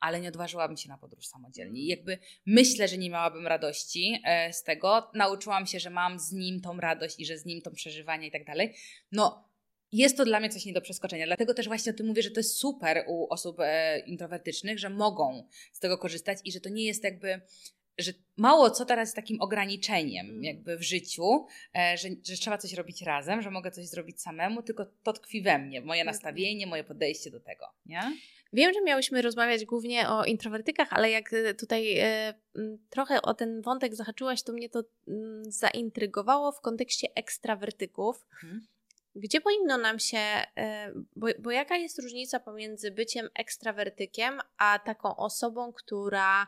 ale 0.00 0.20
nie 0.20 0.28
odważyłabym 0.28 0.76
się 0.76 0.88
na 0.88 0.98
podróż 0.98 1.26
samodzielnie. 1.26 1.86
Jakby 1.86 2.18
myślę, 2.46 2.88
że 2.88 2.98
nie 2.98 3.10
miałabym 3.10 3.46
radości 3.46 4.22
e, 4.24 4.52
z 4.52 4.62
tego. 4.62 5.10
Nauczyłam 5.14 5.66
się, 5.66 5.80
że 5.80 5.90
mam 5.90 6.18
z 6.18 6.32
nim 6.32 6.60
tą 6.60 6.80
radość 6.80 7.20
i 7.20 7.26
że 7.26 7.38
z 7.38 7.44
nim 7.44 7.62
to 7.62 7.70
przeżywanie 7.70 8.26
i 8.26 8.30
tak 8.30 8.44
dalej. 8.44 8.74
No, 9.12 9.50
jest 9.92 10.16
to 10.16 10.24
dla 10.24 10.40
mnie 10.40 10.48
coś 10.48 10.64
nie 10.64 10.72
do 10.72 10.80
przeskoczenia. 10.80 11.26
Dlatego 11.26 11.54
też 11.54 11.66
właśnie 11.66 11.92
o 11.92 11.96
tym 11.96 12.06
mówię, 12.06 12.22
że 12.22 12.30
to 12.30 12.40
jest 12.40 12.56
super 12.56 13.04
u 13.08 13.26
osób 13.30 13.56
e, 13.60 13.98
introwertycznych, 13.98 14.78
że 14.78 14.90
mogą 14.90 15.48
z 15.72 15.78
tego 15.78 15.98
korzystać 15.98 16.38
i 16.44 16.52
że 16.52 16.60
to 16.60 16.68
nie 16.68 16.84
jest 16.84 17.04
jakby 17.04 17.40
że 17.98 18.12
mało 18.36 18.70
co 18.70 18.84
teraz 18.84 19.08
jest 19.08 19.16
takim 19.16 19.40
ograniczeniem 19.40 20.30
mm. 20.30 20.44
jakby 20.44 20.78
w 20.78 20.82
życiu, 20.82 21.46
e, 21.78 21.96
że, 21.98 22.08
że 22.08 22.36
trzeba 22.36 22.58
coś 22.58 22.72
robić 22.72 23.02
razem, 23.02 23.42
że 23.42 23.50
mogę 23.50 23.70
coś 23.70 23.86
zrobić 23.86 24.22
samemu, 24.22 24.62
tylko 24.62 24.86
to 25.02 25.12
tkwi 25.12 25.42
we 25.42 25.58
mnie, 25.58 25.80
moje 25.80 26.04
nastawienie, 26.04 26.66
moje 26.66 26.84
podejście 26.84 27.30
do 27.30 27.40
tego, 27.40 27.66
nie? 27.86 28.00
Wiem, 28.52 28.72
że 28.74 28.80
miałyśmy 28.80 29.22
rozmawiać 29.22 29.64
głównie 29.64 30.08
o 30.08 30.24
introwertykach, 30.24 30.88
ale 30.90 31.10
jak 31.10 31.32
e, 31.32 31.54
tutaj 31.54 31.98
e, 31.98 32.34
trochę 32.90 33.22
o 33.22 33.34
ten 33.34 33.62
wątek 33.62 33.94
zahaczyłaś, 33.94 34.42
to 34.42 34.52
mnie 34.52 34.68
to 34.68 34.82
zaintrygowało 35.42 36.52
w 36.52 36.60
kontekście 36.60 37.08
ekstrawertyków. 37.14 38.26
Hmm. 38.30 38.66
Gdzie 39.14 39.40
powinno 39.40 39.78
nam 39.78 39.98
się, 39.98 40.18
e, 40.18 40.92
bo, 41.16 41.26
bo 41.38 41.50
jaka 41.50 41.76
jest 41.76 42.02
różnica 42.02 42.40
pomiędzy 42.40 42.90
byciem 42.90 43.28
ekstrawertykiem, 43.34 44.40
a 44.56 44.78
taką 44.78 45.16
osobą, 45.16 45.72
która 45.72 46.46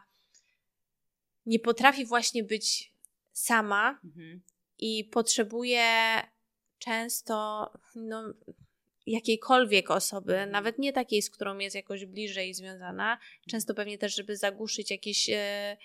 nie 1.46 1.58
potrafi 1.58 2.04
właśnie 2.04 2.44
być 2.44 2.92
sama 3.32 4.00
mhm. 4.04 4.42
i 4.78 5.04
potrzebuje 5.04 5.84
często 6.78 7.70
no, 7.94 8.34
jakiejkolwiek 9.06 9.90
osoby, 9.90 10.32
mhm. 10.32 10.50
nawet 10.50 10.78
nie 10.78 10.92
takiej, 10.92 11.22
z 11.22 11.30
którą 11.30 11.58
jest 11.58 11.76
jakoś 11.76 12.06
bliżej 12.06 12.54
związana, 12.54 13.18
często 13.50 13.74
pewnie 13.74 13.98
też, 13.98 14.16
żeby 14.16 14.36
zagłuszyć 14.36 14.90
jakieś, 14.90 15.30
e, 15.30 15.76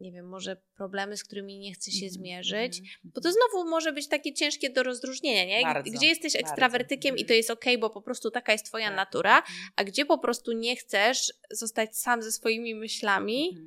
nie 0.00 0.12
wiem, 0.12 0.28
może 0.28 0.56
problemy, 0.74 1.16
z 1.16 1.24
którymi 1.24 1.58
nie 1.58 1.74
chce 1.74 1.90
się 1.90 2.06
mhm, 2.06 2.12
zmierzyć, 2.12 2.78
mhm, 2.78 2.96
bo 3.04 3.20
to 3.20 3.32
znowu 3.32 3.70
może 3.70 3.92
być 3.92 4.08
takie 4.08 4.32
ciężkie 4.32 4.70
do 4.70 4.82
rozróżnienia, 4.82 5.44
nie? 5.44 5.62
Bardzo, 5.62 5.90
gdzie 5.90 6.06
jesteś 6.06 6.36
ekstrawertykiem 6.36 7.16
i 7.16 7.24
to 7.24 7.32
jest 7.32 7.50
ok, 7.50 7.64
bo 7.80 7.90
po 7.90 8.02
prostu 8.02 8.30
taka 8.30 8.52
jest 8.52 8.66
twoja 8.66 8.86
tak. 8.86 8.96
natura, 8.96 9.42
a 9.76 9.84
gdzie 9.84 10.06
po 10.06 10.18
prostu 10.18 10.52
nie 10.52 10.76
chcesz 10.76 11.32
zostać 11.50 11.98
sam 11.98 12.22
ze 12.22 12.32
swoimi 12.32 12.74
myślami, 12.74 13.58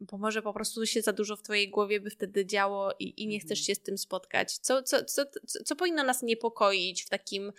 bo 0.00 0.18
może 0.18 0.42
po 0.42 0.52
prostu 0.52 0.86
się 0.86 1.02
za 1.02 1.12
dużo 1.12 1.36
w 1.36 1.42
twojej 1.42 1.70
głowie 1.70 2.00
by 2.00 2.10
wtedy 2.10 2.46
działo 2.46 2.92
i, 2.98 3.22
i 3.22 3.26
nie 3.26 3.40
chcesz 3.40 3.60
się 3.60 3.74
z 3.74 3.80
tym 3.80 3.98
spotkać. 3.98 4.58
Co, 4.58 4.82
co, 4.82 5.04
co, 5.04 5.26
co, 5.46 5.64
co 5.64 5.76
powinno 5.76 6.04
nas 6.04 6.22
niepokoić 6.22 7.02
w 7.02 7.08
takim 7.08 7.52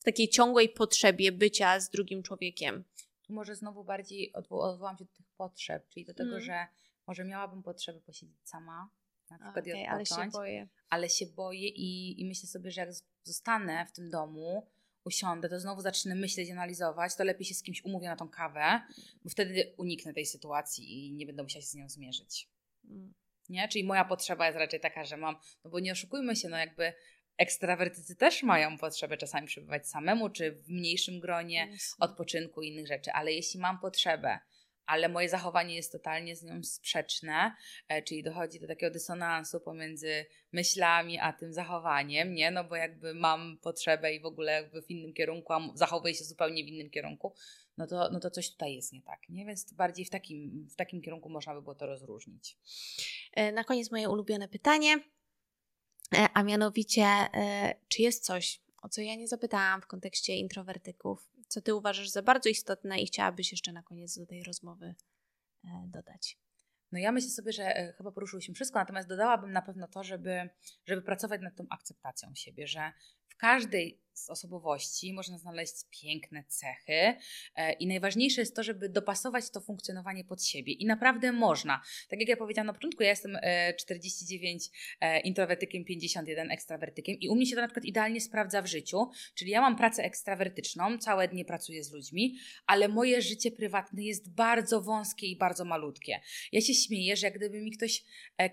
w 0.00 0.04
takiej 0.04 0.28
ciągłej 0.28 0.68
potrzebie 0.68 1.32
bycia 1.32 1.80
z 1.80 1.90
drugim 1.90 2.22
człowiekiem. 2.22 2.84
tu 3.22 3.32
może 3.32 3.56
znowu 3.56 3.84
bardziej 3.84 4.32
odwołam 4.32 4.98
się 4.98 5.04
do 5.04 5.12
tych 5.12 5.26
potrzeb, 5.36 5.88
czyli 5.88 6.06
do 6.06 6.14
tego, 6.14 6.30
mm. 6.30 6.42
że 6.42 6.66
może 7.06 7.24
miałabym 7.24 7.62
potrzebę 7.62 8.00
posiedzieć 8.00 8.38
sama, 8.44 8.90
na 9.30 9.38
przykład 9.38 9.64
okay, 9.66 9.80
i 9.80 9.88
odpocząć, 9.88 10.12
ale 10.12 10.24
się 10.24 10.30
boję. 10.30 10.68
Ale 10.88 11.08
się 11.08 11.26
boję 11.26 11.68
i, 11.68 12.20
i 12.20 12.24
myślę 12.24 12.48
sobie, 12.48 12.70
że 12.70 12.80
jak 12.80 12.90
zostanę 13.24 13.86
w 13.86 13.92
tym 13.92 14.10
domu, 14.10 14.66
usiądę, 15.04 15.48
to 15.48 15.60
znowu 15.60 15.80
zacznę 15.80 16.14
myśleć, 16.14 16.50
analizować, 16.50 17.16
to 17.16 17.24
lepiej 17.24 17.44
się 17.44 17.54
z 17.54 17.62
kimś 17.62 17.84
umówię 17.84 18.08
na 18.08 18.16
tą 18.16 18.28
kawę, 18.28 18.80
bo 19.24 19.30
wtedy 19.30 19.74
uniknę 19.76 20.14
tej 20.14 20.26
sytuacji 20.26 21.06
i 21.06 21.12
nie 21.12 21.26
będę 21.26 21.42
musiała 21.42 21.62
się 21.62 21.68
z 21.68 21.74
nią 21.74 21.88
zmierzyć. 21.88 22.48
Mm. 22.84 23.14
Nie? 23.48 23.68
Czyli 23.68 23.84
moja 23.84 24.04
potrzeba 24.04 24.46
jest 24.46 24.58
raczej 24.58 24.80
taka, 24.80 25.04
że 25.04 25.16
mam, 25.16 25.36
no 25.64 25.70
bo 25.70 25.80
nie 25.80 25.92
oszukujmy 25.92 26.36
się, 26.36 26.48
no 26.48 26.56
jakby 26.56 26.92
ekstrawertycy 27.40 28.16
też 28.16 28.42
mają 28.42 28.78
potrzebę 28.78 29.16
czasami 29.16 29.46
przebywać 29.46 29.88
samemu, 29.88 30.30
czy 30.30 30.52
w 30.52 30.68
mniejszym 30.68 31.20
gronie, 31.20 31.68
odpoczynku 31.98 32.62
i 32.62 32.68
innych 32.68 32.86
rzeczy, 32.86 33.12
ale 33.12 33.32
jeśli 33.32 33.60
mam 33.60 33.78
potrzebę, 33.78 34.38
ale 34.86 35.08
moje 35.08 35.28
zachowanie 35.28 35.76
jest 35.76 35.92
totalnie 35.92 36.36
z 36.36 36.42
nią 36.42 36.62
sprzeczne, 36.62 37.54
e, 37.88 38.02
czyli 38.02 38.22
dochodzi 38.22 38.60
do 38.60 38.66
takiego 38.66 38.92
dysonansu 38.92 39.60
pomiędzy 39.60 40.26
myślami 40.52 41.18
a 41.18 41.32
tym 41.32 41.52
zachowaniem, 41.52 42.34
nie? 42.34 42.50
No 42.50 42.64
bo 42.64 42.76
jakby 42.76 43.14
mam 43.14 43.58
potrzebę 43.62 44.14
i 44.14 44.20
w 44.20 44.26
ogóle 44.26 44.52
jakby 44.52 44.82
w 44.82 44.90
innym 44.90 45.12
kierunku, 45.12 45.52
a 45.52 45.60
zachowuję 45.74 46.14
się 46.14 46.24
zupełnie 46.24 46.64
w 46.64 46.66
innym 46.66 46.90
kierunku, 46.90 47.34
no 47.76 47.86
to, 47.86 48.10
no 48.12 48.20
to 48.20 48.30
coś 48.30 48.50
tutaj 48.50 48.74
jest 48.74 48.92
nie 48.92 49.02
tak, 49.02 49.28
nie? 49.28 49.46
Więc 49.46 49.72
bardziej 49.72 50.04
w 50.04 50.10
takim, 50.10 50.68
w 50.70 50.76
takim 50.76 51.02
kierunku 51.02 51.28
można 51.28 51.54
by 51.54 51.62
było 51.62 51.74
to 51.74 51.86
rozróżnić. 51.86 52.56
E, 53.32 53.52
na 53.52 53.64
koniec 53.64 53.90
moje 53.90 54.08
ulubione 54.08 54.48
pytanie, 54.48 54.96
a 56.34 56.42
mianowicie, 56.42 57.06
czy 57.88 58.02
jest 58.02 58.24
coś, 58.24 58.60
o 58.82 58.88
co 58.88 59.00
ja 59.00 59.14
nie 59.14 59.28
zapytałam 59.28 59.82
w 59.82 59.86
kontekście 59.86 60.36
introwertyków, 60.36 61.30
co 61.48 61.60
Ty 61.60 61.74
uważasz 61.74 62.08
za 62.08 62.22
bardzo 62.22 62.48
istotne 62.48 63.00
i 63.00 63.06
chciałabyś 63.06 63.50
jeszcze 63.50 63.72
na 63.72 63.82
koniec 63.82 64.18
do 64.18 64.26
tej 64.26 64.42
rozmowy 64.44 64.94
e, 65.64 65.68
dodać? 65.86 66.38
No 66.92 66.98
ja 66.98 67.12
myślę 67.12 67.30
sobie, 67.30 67.52
że 67.52 67.76
e, 67.76 67.92
chyba 67.92 68.12
poruszyłyśmy 68.12 68.54
wszystko, 68.54 68.78
natomiast 68.78 69.08
dodałabym 69.08 69.52
na 69.52 69.62
pewno 69.62 69.88
to, 69.88 70.04
żeby, 70.04 70.48
żeby 70.86 71.02
pracować 71.02 71.40
nad 71.40 71.56
tą 71.56 71.66
akceptacją 71.70 72.34
siebie, 72.34 72.66
że 72.66 72.92
w 73.28 73.36
każdej 73.36 74.00
z 74.14 74.30
osobowości 74.30 75.12
można 75.12 75.38
znaleźć 75.38 75.74
piękne 76.02 76.44
cechy 76.44 77.14
e, 77.56 77.72
i 77.72 77.86
najważniejsze 77.86 78.40
jest 78.40 78.56
to, 78.56 78.62
żeby 78.62 78.88
dopasować 78.88 79.50
to 79.50 79.60
funkcjonowanie 79.60 80.24
pod 80.24 80.44
siebie 80.44 80.72
i 80.72 80.86
naprawdę 80.86 81.32
można. 81.32 81.82
Tak 82.08 82.20
jak 82.20 82.28
ja 82.28 82.36
powiedziałam 82.36 82.66
na 82.66 82.72
początku, 82.72 83.02
ja 83.02 83.08
jestem 83.08 83.38
49 83.78 84.64
e, 84.66 85.06
e, 85.06 85.20
introwertykiem, 85.20 85.84
51 85.84 86.50
ekstrawertykiem 86.50 87.16
i 87.20 87.28
u 87.28 87.34
mnie 87.34 87.46
się 87.46 87.54
to 87.54 87.60
na 87.60 87.66
przykład 87.66 87.84
idealnie 87.84 88.20
sprawdza 88.20 88.62
w 88.62 88.66
życiu, 88.66 89.10
czyli 89.34 89.50
ja 89.50 89.60
mam 89.60 89.76
pracę 89.76 90.04
ekstrawertyczną, 90.04 90.98
całe 90.98 91.28
dnie 91.28 91.44
pracuję 91.44 91.84
z 91.84 91.92
ludźmi, 91.92 92.38
ale 92.66 92.88
moje 92.88 93.22
życie 93.22 93.50
prywatne 93.50 94.02
jest 94.02 94.34
bardzo 94.34 94.80
wąskie 94.80 95.26
i 95.26 95.36
bardzo 95.36 95.64
malutkie. 95.64 96.20
Ja 96.52 96.60
się 96.60 96.74
śmieję, 96.74 97.16
że 97.16 97.26
jak 97.26 97.36
gdyby 97.36 97.60
mi 97.60 97.70
ktoś 97.70 98.04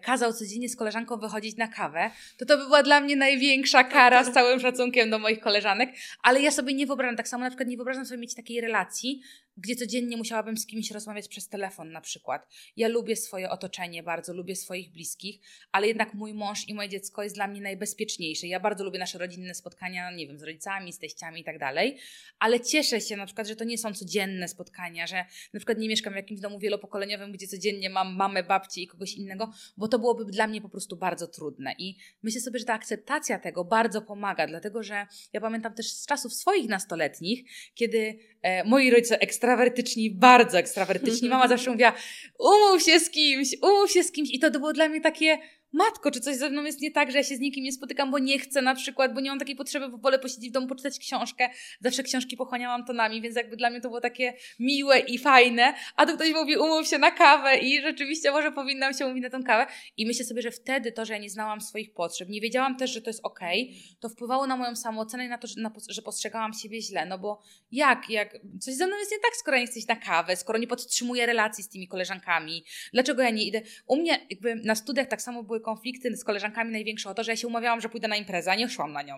kazał 0.02 0.34
codziennie 0.34 0.70
z 0.70 0.76
koleżanką 0.76 1.18
wychodzić 1.18 1.58
na 1.58 1.68
kawę, 1.68 2.12
to 2.38 2.46
to 2.46 2.58
by 2.58 2.64
była 2.64 2.84
dla 2.84 3.02
mnie 3.02 3.16
największa 3.16 3.84
kara 3.84 4.24
z 4.24 4.34
całym 4.34 4.60
szacunkiem 4.60 5.10
do 5.10 5.20
moich 5.20 5.40
koleżanek 5.48 5.90
ale 6.24 6.42
ja 6.42 6.52
sobie 6.52 6.74
nie 6.74 6.86
wyobrażam, 6.88 7.18
tak 7.18 7.28
samo 7.28 7.44
na 7.44 7.50
przykład 7.50 7.70
nie 7.70 7.78
wyobrażam 7.78 8.06
sobie 8.06 8.22
mieć 8.22 8.36
takiej 8.36 8.62
relacji, 8.62 9.22
gdzie 9.58 9.76
codziennie 9.76 10.18
musiałabym 10.18 10.58
z 10.58 10.68
kimś 10.68 10.92
rozmawiać 10.92 11.28
przez 11.28 11.50
telefon 11.50 11.92
na 11.92 12.02
przykład. 12.02 12.48
Ja 12.78 12.88
lubię 12.88 13.16
swoje 13.16 13.50
otoczenie 13.50 14.04
bardzo, 14.04 14.34
lubię 14.34 14.56
swoich 14.56 14.92
bliskich, 14.92 15.40
ale 15.72 15.88
jednak 15.88 16.14
mój 16.14 16.34
mąż 16.34 16.70
i 16.70 16.74
moje 16.74 16.90
dziecko 16.90 17.24
jest 17.24 17.36
dla 17.36 17.48
mnie 17.48 17.62
najbezpieczniejsze. 17.62 18.48
Ja 18.48 18.60
bardzo 18.60 18.84
lubię 18.84 19.00
nasze 19.00 19.18
rodzinne 19.18 19.56
spotkania, 19.56 20.12
nie 20.12 20.28
wiem, 20.28 20.40
z 20.40 20.44
rodzicami, 20.44 20.94
z 20.94 21.00
teściami 21.00 21.42
i 21.42 21.44
tak 21.44 21.60
dalej, 21.60 21.98
ale 22.40 22.60
cieszę 22.60 23.02
się 23.02 23.18
na 23.18 23.26
przykład, 23.26 23.48
że 23.48 23.56
to 23.56 23.64
nie 23.64 23.78
są 23.78 23.94
codzienne 23.94 24.48
spotkania, 24.48 25.08
że 25.08 25.26
na 25.54 25.60
przykład 25.60 25.78
nie 25.78 25.90
mieszkam 25.90 26.14
w 26.14 26.16
jakimś 26.16 26.40
domu 26.40 26.60
wielopokoleniowym, 26.60 27.32
gdzie 27.32 27.48
codziennie 27.48 27.90
mam 27.90 28.16
mamę, 28.16 28.44
babci 28.44 28.84
i 28.84 28.88
kogoś 28.88 29.14
innego, 29.14 29.52
bo 29.78 29.88
to 29.88 30.00
byłoby 30.00 30.26
dla 30.26 30.48
mnie 30.48 30.62
po 30.62 30.70
prostu 30.70 30.98
bardzo 30.98 31.28
trudne. 31.28 31.76
I 31.78 31.98
myślę 32.24 32.42
sobie, 32.42 32.60
że 32.60 32.66
ta 32.66 32.74
akceptacja 32.74 33.40
tego 33.40 33.66
bardzo 33.66 34.02
pomaga, 34.02 34.48
dlatego 34.48 34.84
że 34.84 35.08
ja 35.34 35.42
pamiętam 35.42 35.74
też 35.74 35.92
z 35.92 36.06
czasów 36.06 36.34
swoich 36.34 36.70
nastoletnich, 36.70 37.50
kiedy 37.74 38.20
e, 38.42 38.64
moi 38.64 38.92
rodzice 38.92 39.20
ekstrawertyczni, 39.48 40.12
bardzo 40.12 40.58
ekstrawertyczni, 40.58 41.30
mama 41.30 41.48
zawsze 41.48 41.72
mówiła, 41.72 41.94
umów 42.40 42.84
się 42.84 43.00
z 43.00 43.10
kimś, 43.10 43.48
umów 43.62 43.92
się 43.92 44.04
z 44.04 44.12
kimś. 44.12 44.30
I 44.34 44.40
to 44.40 44.52
było 44.52 44.74
dla 44.74 44.90
mnie 44.90 45.02
takie 45.02 45.38
matko, 45.74 46.12
czy 46.12 46.22
coś 46.22 46.36
ze 46.36 46.50
mną 46.50 46.64
jest 46.64 46.82
nie 46.82 46.92
tak, 46.92 47.12
że 47.12 47.18
ja 47.18 47.24
się 47.24 47.36
z 47.36 47.40
nikim 47.40 47.64
nie 47.64 47.72
spotykam, 47.72 48.12
bo 48.12 48.20
nie 48.20 48.40
chcę 48.40 48.62
na 48.62 48.76
przykład, 48.76 49.14
bo 49.14 49.22
nie 49.22 49.30
mam 49.30 49.40
takiej 49.40 49.56
potrzeby, 49.56 49.90
bo 49.90 49.98
wolę 49.98 50.20
posiedzieć 50.20 50.50
w 50.50 50.54
domu, 50.54 50.68
poczytać 50.68 51.00
książkę. 51.00 51.50
Zawsze 51.82 52.04
książki 52.04 52.38
pochłaniałam 52.38 52.86
tonami, 52.86 53.22
więc 53.22 53.36
jakby 53.36 53.58
dla 53.58 53.70
mnie 53.70 53.82
to 53.82 53.88
było 53.88 54.02
takie 54.02 54.34
miłe 54.60 55.00
i 55.00 55.18
fajne, 55.18 55.74
a 55.96 56.06
tu 56.06 56.16
ktoś 56.16 56.34
mówi 56.34 56.58
umów 56.58 56.88
się 56.88 56.98
na 56.98 57.12
kawę 57.12 57.58
i 57.58 57.82
rzeczywiście 57.82 58.32
może 58.32 58.52
powinnam 58.52 58.94
się 58.94 59.06
umówić 59.06 59.24
na 59.24 59.30
tą 59.30 59.44
kawę 59.44 59.72
i 59.98 60.06
myślę 60.06 60.26
sobie, 60.26 60.42
że 60.42 60.52
wtedy 60.52 60.92
to, 60.92 61.06
że 61.06 61.14
ja 61.14 61.20
nie 61.20 61.30
znałam 61.30 61.62
swoich 61.62 61.94
potrzeb, 61.94 62.30
nie 62.30 62.42
wiedziałam 62.42 62.78
też, 62.78 62.94
że 62.94 63.02
to 63.02 63.10
jest 63.10 63.20
okej, 63.24 63.64
okay, 63.64 63.98
to 64.00 64.10
wpływało 64.10 64.48
na 64.48 64.58
moją 64.58 64.76
samoocenę 64.76 65.26
i 65.26 65.30
na 65.30 65.38
to, 65.38 65.48
że, 65.90 66.02
postrzegałam 66.02 66.54
siebie 66.54 66.82
źle, 66.82 67.06
no 67.06 67.20
bo 67.20 67.42
jak, 67.72 68.10
jak, 68.10 68.38
coś 68.60 68.76
ze 68.76 68.88
mną 68.88 68.98
jest 68.98 69.12
nie 69.12 69.18
tak, 69.18 69.36
skoro 69.36 69.58
nie 69.58 69.64
iść 69.64 69.88
na 69.88 69.96
kawę, 69.96 70.36
skoro 70.36 70.60
nie 70.60 70.68
podtrzymuję 70.68 71.26
relacji 71.26 71.64
z 71.64 71.70
tymi 71.70 71.88
koleżankami, 71.88 72.66
dlaczego 72.94 73.22
ja 73.24 73.30
nie 73.30 73.44
idę? 73.44 73.62
U 73.88 73.96
mnie 73.96 74.28
jakby 74.30 74.56
na 74.56 74.76
studiach 74.76 75.08
tak 75.08 75.22
samo 75.22 75.44
były 75.44 75.57
konflikty 75.60 76.18
z 76.18 76.24
koleżankami 76.24 76.72
największe 76.72 77.10
o 77.10 77.14
to, 77.14 77.24
że 77.24 77.32
ja 77.32 77.36
się 77.36 77.48
umawiałam, 77.48 77.82
że 77.82 77.90
pójdę 77.90 78.08
na 78.08 78.16
imprezę, 78.16 78.52
a 78.52 78.56
nie 78.56 78.70
szłam 78.70 78.94
na 78.94 79.02
nią. 79.02 79.16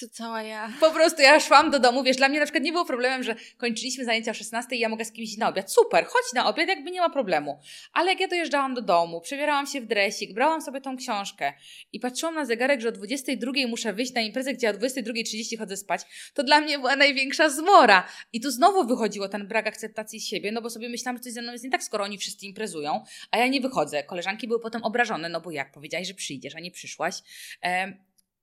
To 0.00 0.06
cała 0.12 0.42
ja. 0.42 0.72
Po 0.80 0.90
prostu 0.90 1.22
ja 1.22 1.40
szłam 1.40 1.70
do 1.70 1.78
domu, 1.78 2.02
wiesz, 2.02 2.16
dla 2.16 2.28
mnie 2.28 2.38
na 2.38 2.44
przykład 2.44 2.64
nie 2.64 2.72
było 2.72 2.84
problemem, 2.84 3.22
że 3.22 3.34
kończyliśmy 3.56 4.04
zajęcia 4.04 4.30
o 4.30 4.34
16 4.34 4.76
i 4.76 4.78
ja 4.78 4.88
mogę 4.88 5.04
z 5.04 5.12
kimś 5.12 5.28
iść 5.28 5.38
na 5.38 5.48
obiad. 5.48 5.72
Super, 5.72 6.04
chodź 6.04 6.32
na 6.34 6.48
obiad, 6.48 6.68
jakby 6.68 6.90
nie 6.90 7.00
ma 7.00 7.10
problemu. 7.10 7.60
Ale 7.92 8.10
jak 8.10 8.20
ja 8.20 8.28
dojeżdżałam 8.28 8.74
do 8.74 8.82
domu, 8.82 9.20
przebierałam 9.20 9.66
się 9.66 9.80
w 9.80 9.86
dresik, 9.86 10.34
brałam 10.34 10.62
sobie 10.62 10.80
tą 10.80 10.96
książkę 10.96 11.52
i 11.92 12.00
patrzyłam 12.00 12.34
na 12.34 12.44
zegarek, 12.44 12.80
że 12.80 12.88
o 12.88 12.92
22 12.92 13.52
muszę 13.68 13.92
wyjść 13.92 14.14
na 14.14 14.20
imprezę, 14.20 14.54
gdzie 14.54 14.70
o 14.70 14.72
22.30 14.72 15.58
chodzę 15.58 15.76
spać, 15.76 16.02
to 16.34 16.42
dla 16.42 16.60
mnie 16.60 16.78
była 16.78 16.96
największa 16.96 17.50
zmora. 17.50 18.06
I 18.32 18.40
tu 18.40 18.50
znowu 18.50 18.84
wychodziło 18.84 19.28
ten 19.28 19.48
brak 19.48 19.66
akceptacji 19.66 20.20
siebie, 20.20 20.52
no 20.52 20.62
bo 20.62 20.70
sobie 20.70 20.88
myślałam, 20.88 21.16
że 21.16 21.22
coś 21.22 21.32
ze 21.32 21.42
mną 21.42 21.52
jest 21.52 21.64
nie 21.64 21.70
tak, 21.70 21.82
skoro 21.82 22.04
oni 22.04 22.18
wszyscy 22.18 22.46
imprezują, 22.46 23.04
a 23.30 23.38
ja 23.38 23.46
nie 23.46 23.60
wychodzę. 23.60 24.02
Koleżanki 24.04 24.48
były 24.48 24.60
potem 24.60 24.84
obrażone, 24.84 25.28
no 25.28 25.40
bo 25.40 25.50
jak 25.50 25.72
powiedziałaś, 25.80 26.08
że 26.08 26.14
przyjdziesz, 26.14 26.54
a 26.54 26.60
nie 26.60 26.70
przyszłaś. 26.70 27.14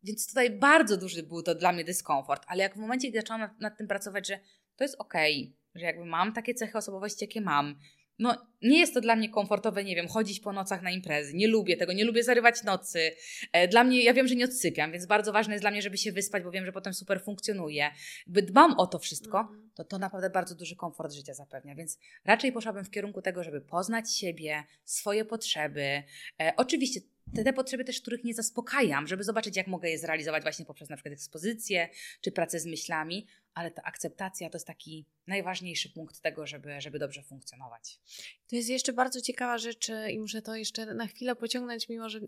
Więc 0.04 0.28
tutaj 0.28 0.50
bardzo 0.50 0.98
duży 0.98 1.24
był 1.24 1.44
to 1.44 1.56
dla 1.56 1.72
mnie 1.72 1.84
dyskomfort, 1.84 2.44
ale 2.48 2.64
jak 2.64 2.76
w 2.76 2.78
momencie, 2.78 3.10
gdy 3.10 3.20
zaczęłam 3.20 3.42
nad, 3.42 3.60
nad 3.60 3.78
tym 3.78 3.88
pracować, 3.88 4.28
że 4.28 4.40
to 4.76 4.84
jest 4.84 4.96
okej, 5.00 5.44
okay, 5.44 5.80
że 5.82 5.86
jakby 5.86 6.06
mam 6.06 6.34
takie 6.34 6.54
cechy 6.54 6.78
osobowości, 6.78 7.26
jakie 7.26 7.42
mam, 7.42 7.80
no, 8.20 8.48
nie 8.62 8.80
jest 8.80 8.94
to 8.94 9.02
dla 9.02 9.16
mnie 9.16 9.30
komfortowe, 9.30 9.84
nie 9.84 9.96
wiem, 9.96 10.08
chodzić 10.08 10.40
po 10.40 10.54
nocach 10.54 10.82
na 10.82 10.92
imprezy. 10.92 11.34
Nie 11.34 11.48
lubię 11.48 11.78
tego, 11.78 11.94
nie 11.94 12.06
lubię 12.06 12.24
zarywać 12.24 12.64
nocy. 12.64 13.12
E, 13.52 13.68
dla 13.68 13.84
mnie, 13.84 14.04
ja 14.04 14.14
wiem, 14.14 14.28
że 14.28 14.36
nie 14.36 14.46
odsypiam, 14.46 14.92
więc 14.92 15.06
bardzo 15.06 15.32
ważne 15.32 15.54
jest 15.54 15.64
dla 15.64 15.72
mnie, 15.72 15.82
żeby 15.82 15.98
się 15.98 16.12
wyspać, 16.12 16.44
bo 16.44 16.52
wiem, 16.52 16.66
że 16.66 16.72
potem 16.72 16.94
super 16.94 17.24
funkcjonuje. 17.24 17.92
Gdy 18.28 18.42
dbam 18.42 18.74
o 18.80 18.88
to 18.88 19.00
wszystko, 19.00 19.40
mhm. 19.40 19.70
to 19.76 19.84
to 19.84 19.98
naprawdę 19.98 20.30
bardzo 20.30 20.56
duży 20.56 20.76
komfort 20.76 21.14
życia 21.14 21.34
zapewnia. 21.34 21.76
Więc 21.76 22.00
raczej 22.26 22.52
poszłabym 22.52 22.86
w 22.86 22.92
kierunku 22.92 23.22
tego, 23.22 23.44
żeby 23.44 23.62
poznać 23.62 24.16
siebie, 24.16 24.64
swoje 24.84 25.26
potrzeby. 25.26 26.04
E, 26.42 26.54
oczywiście 26.58 27.02
te, 27.36 27.44
te 27.44 27.54
potrzeby 27.54 27.84
też, 27.84 28.02
których 28.02 28.24
nie 28.24 28.34
zaspokajam, 28.34 29.08
żeby 29.08 29.24
zobaczyć, 29.24 29.58
jak 29.58 29.68
mogę 29.68 29.90
je 29.90 30.00
zrealizować 30.00 30.44
właśnie 30.44 30.66
poprzez 30.66 30.90
na 30.90 30.96
przykład 30.96 31.14
ekspozycję 31.14 31.90
czy 32.22 32.32
pracę 32.32 32.60
z 32.60 32.66
myślami, 32.66 33.28
ale 33.54 33.72
ta 33.72 33.84
akceptacja 33.84 34.50
to 34.50 34.56
jest 34.56 34.68
taki 34.68 35.06
najważniejszy 35.28 35.90
punkt 35.90 36.22
tego, 36.22 36.48
żeby, 36.48 36.82
żeby 36.82 37.00
dobrze 37.00 37.24
funkcjonować. 37.24 38.00
To 38.48 38.56
jest 38.56 38.70
jeszcze 38.70 38.94
bardzo 38.94 39.22
ciekawa 39.22 39.58
rzecz 39.58 39.92
i 40.12 40.20
muszę 40.20 40.42
to 40.42 40.56
jeszcze 40.56 40.94
na 40.94 41.08
chwilę 41.08 41.36
pociągnąć, 41.36 41.90
mimo 41.90 42.10
że 42.10 42.20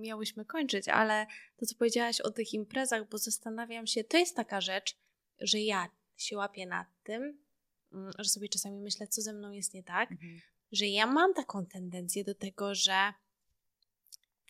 miałyśmy 0.00 0.44
kończyć, 0.44 0.88
ale 0.88 1.26
to, 1.56 1.66
co 1.66 1.74
powiedziałaś 1.74 2.20
o 2.20 2.30
tych 2.30 2.54
imprezach, 2.54 3.08
bo 3.08 3.18
zastanawiam 3.18 3.86
się, 3.86 4.04
to 4.04 4.16
jest 4.18 4.36
taka 4.36 4.60
rzecz, 4.60 4.96
że 5.40 5.60
ja 5.60 5.88
się 6.16 6.36
łapię 6.36 6.66
nad 6.66 6.86
tym, 7.02 7.38
mm, 7.92 8.10
że 8.18 8.28
sobie 8.30 8.48
czasami 8.48 8.80
myślę, 8.80 9.06
co 9.06 9.22
ze 9.22 9.32
mną 9.32 9.50
jest 9.50 9.74
nie 9.74 9.82
tak, 9.82 10.12
mhm. 10.12 10.40
że 10.72 10.86
ja 10.86 11.06
mam 11.06 11.34
taką 11.34 11.66
tendencję 11.66 12.24
do 12.24 12.34
tego, 12.34 12.74
że 12.74 13.12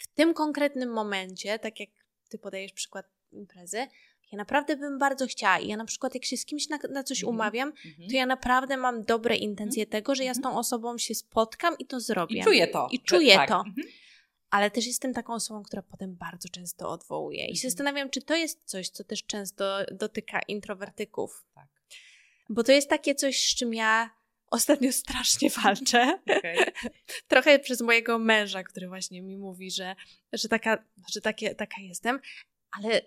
w 0.02 0.06
tym 0.06 0.34
konkretnym 0.34 0.92
momencie, 0.92 1.58
tak 1.58 1.80
jak 1.80 1.90
ty 2.28 2.38
podajesz 2.38 2.72
przykład 2.72 3.06
imprezy, 3.32 3.86
ja 4.32 4.38
naprawdę 4.38 4.76
bym 4.76 4.98
bardzo 4.98 5.26
chciała. 5.26 5.58
I 5.58 5.68
ja 5.68 5.76
na 5.76 5.84
przykład, 5.84 6.14
jak 6.14 6.24
się 6.24 6.36
z 6.36 6.44
kimś 6.44 6.68
na, 6.68 6.78
na 6.90 7.04
coś 7.04 7.20
mhm. 7.20 7.36
umawiam, 7.36 7.72
mm-hmm. 7.72 8.10
to 8.10 8.16
ja 8.16 8.26
naprawdę 8.26 8.76
mam 8.76 9.02
dobre 9.02 9.36
intencje 9.36 9.86
mm-hmm. 9.86 9.90
tego, 9.90 10.14
że 10.14 10.24
ja 10.24 10.34
z 10.34 10.40
tą 10.40 10.58
osobą 10.58 10.98
się 10.98 11.14
spotkam 11.14 11.78
i 11.78 11.86
to 11.86 12.00
zrobię. 12.00 12.40
I 12.40 12.42
czuję 12.42 12.68
to. 12.68 12.88
I 12.92 13.00
czuję 13.00 13.34
tak. 13.34 13.48
to. 13.48 13.54
Mm-hmm. 13.54 13.86
Ale 14.50 14.70
też 14.70 14.86
jestem 14.86 15.14
taką 15.14 15.34
osobą, 15.34 15.62
która 15.62 15.82
potem 15.82 16.16
bardzo 16.16 16.48
często 16.48 16.88
odwołuje. 16.88 17.44
I 17.44 17.56
się 17.56 17.60
mhm. 17.60 17.70
zastanawiam, 17.70 18.10
czy 18.10 18.22
to 18.22 18.36
jest 18.36 18.60
coś, 18.64 18.88
co 18.88 19.04
też 19.04 19.24
często 19.24 19.78
dotyka 19.92 20.40
introwertyków. 20.48 21.44
Tak. 21.54 21.68
Bo 22.48 22.64
to 22.64 22.72
jest 22.72 22.88
takie 22.88 23.14
coś, 23.14 23.50
z 23.50 23.54
czym 23.54 23.74
ja 23.74 24.10
ostatnio 24.52 24.92
strasznie 24.92 25.50
walczę. 25.50 26.18
Okay. 26.38 26.56
Trochę 27.28 27.58
przez 27.58 27.80
mojego 27.80 28.18
męża, 28.18 28.62
który 28.62 28.88
właśnie 28.88 29.22
mi 29.22 29.36
mówi, 29.36 29.70
że, 29.70 29.96
że, 30.32 30.48
taka, 30.48 30.84
że 31.12 31.20
takie, 31.20 31.54
taka 31.54 31.80
jestem, 31.80 32.20
ale 32.70 33.00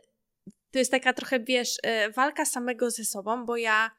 to 0.72 0.80
jest 0.80 0.92
taka 0.92 1.14
trochę, 1.14 1.40
wiesz, 1.40 1.78
e, 1.84 2.12
walka 2.12 2.46
samego 2.46 2.92
ze 2.92 3.06
sobą, 3.06 3.46
bo 3.46 3.58
ja 3.58 3.92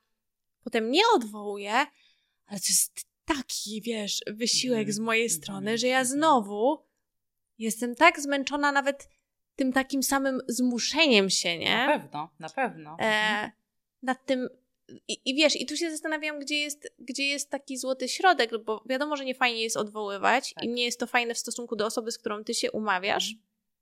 potem 0.65 0.91
nie 0.91 1.03
odwołuję, 1.15 1.73
ale 2.47 2.61
to 2.61 2.67
jest 2.69 3.07
taki, 3.25 3.83
wiesz, 3.83 4.21
wysiłek 4.27 4.93
z 4.93 4.99
mojej 4.99 5.31
strony, 5.31 5.79
że 5.79 5.87
ja 5.87 6.05
znowu 6.05 6.87
jestem 7.59 7.95
tak 7.95 8.21
zmęczona 8.21 8.73
nawet 8.73 9.09
tym 9.57 9.73
takim 9.73 10.03
samym 10.03 10.41
zmuszeniem 10.49 11.31
się, 11.31 11.59
nie? 11.59 11.77
Na 11.77 11.87
pewno, 11.87 12.31
na 12.39 12.49
pewno. 12.49 12.97
E, 13.01 13.51
nad 14.03 14.27
tym 14.27 14.49
i, 15.09 15.19
I, 15.25 15.35
wiesz, 15.35 15.57
i 15.57 15.67
tu 15.67 15.77
się 15.77 15.91
zastanawiam, 15.91 16.39
gdzie 16.39 16.57
jest, 16.57 16.93
gdzie 16.99 17.27
jest 17.27 17.51
taki 17.51 17.79
złoty 17.79 18.09
środek, 18.09 18.51
bo 18.65 18.83
wiadomo, 18.87 19.17
że 19.17 19.25
nie 19.25 19.35
fajnie 19.35 19.63
jest 19.63 19.77
odwoływać 19.77 20.55
tak. 20.55 20.65
i 20.65 20.69
nie 20.69 20.85
jest 20.85 21.01
to 21.01 21.07
fajne 21.07 21.35
w 21.35 21.39
stosunku 21.39 21.77
do 21.77 21.87
osoby, 21.87 22.13
z 22.13 22.19
którą 22.19 22.45
ty 22.45 22.55
się 22.55 22.73
umawiasz. 22.73 23.35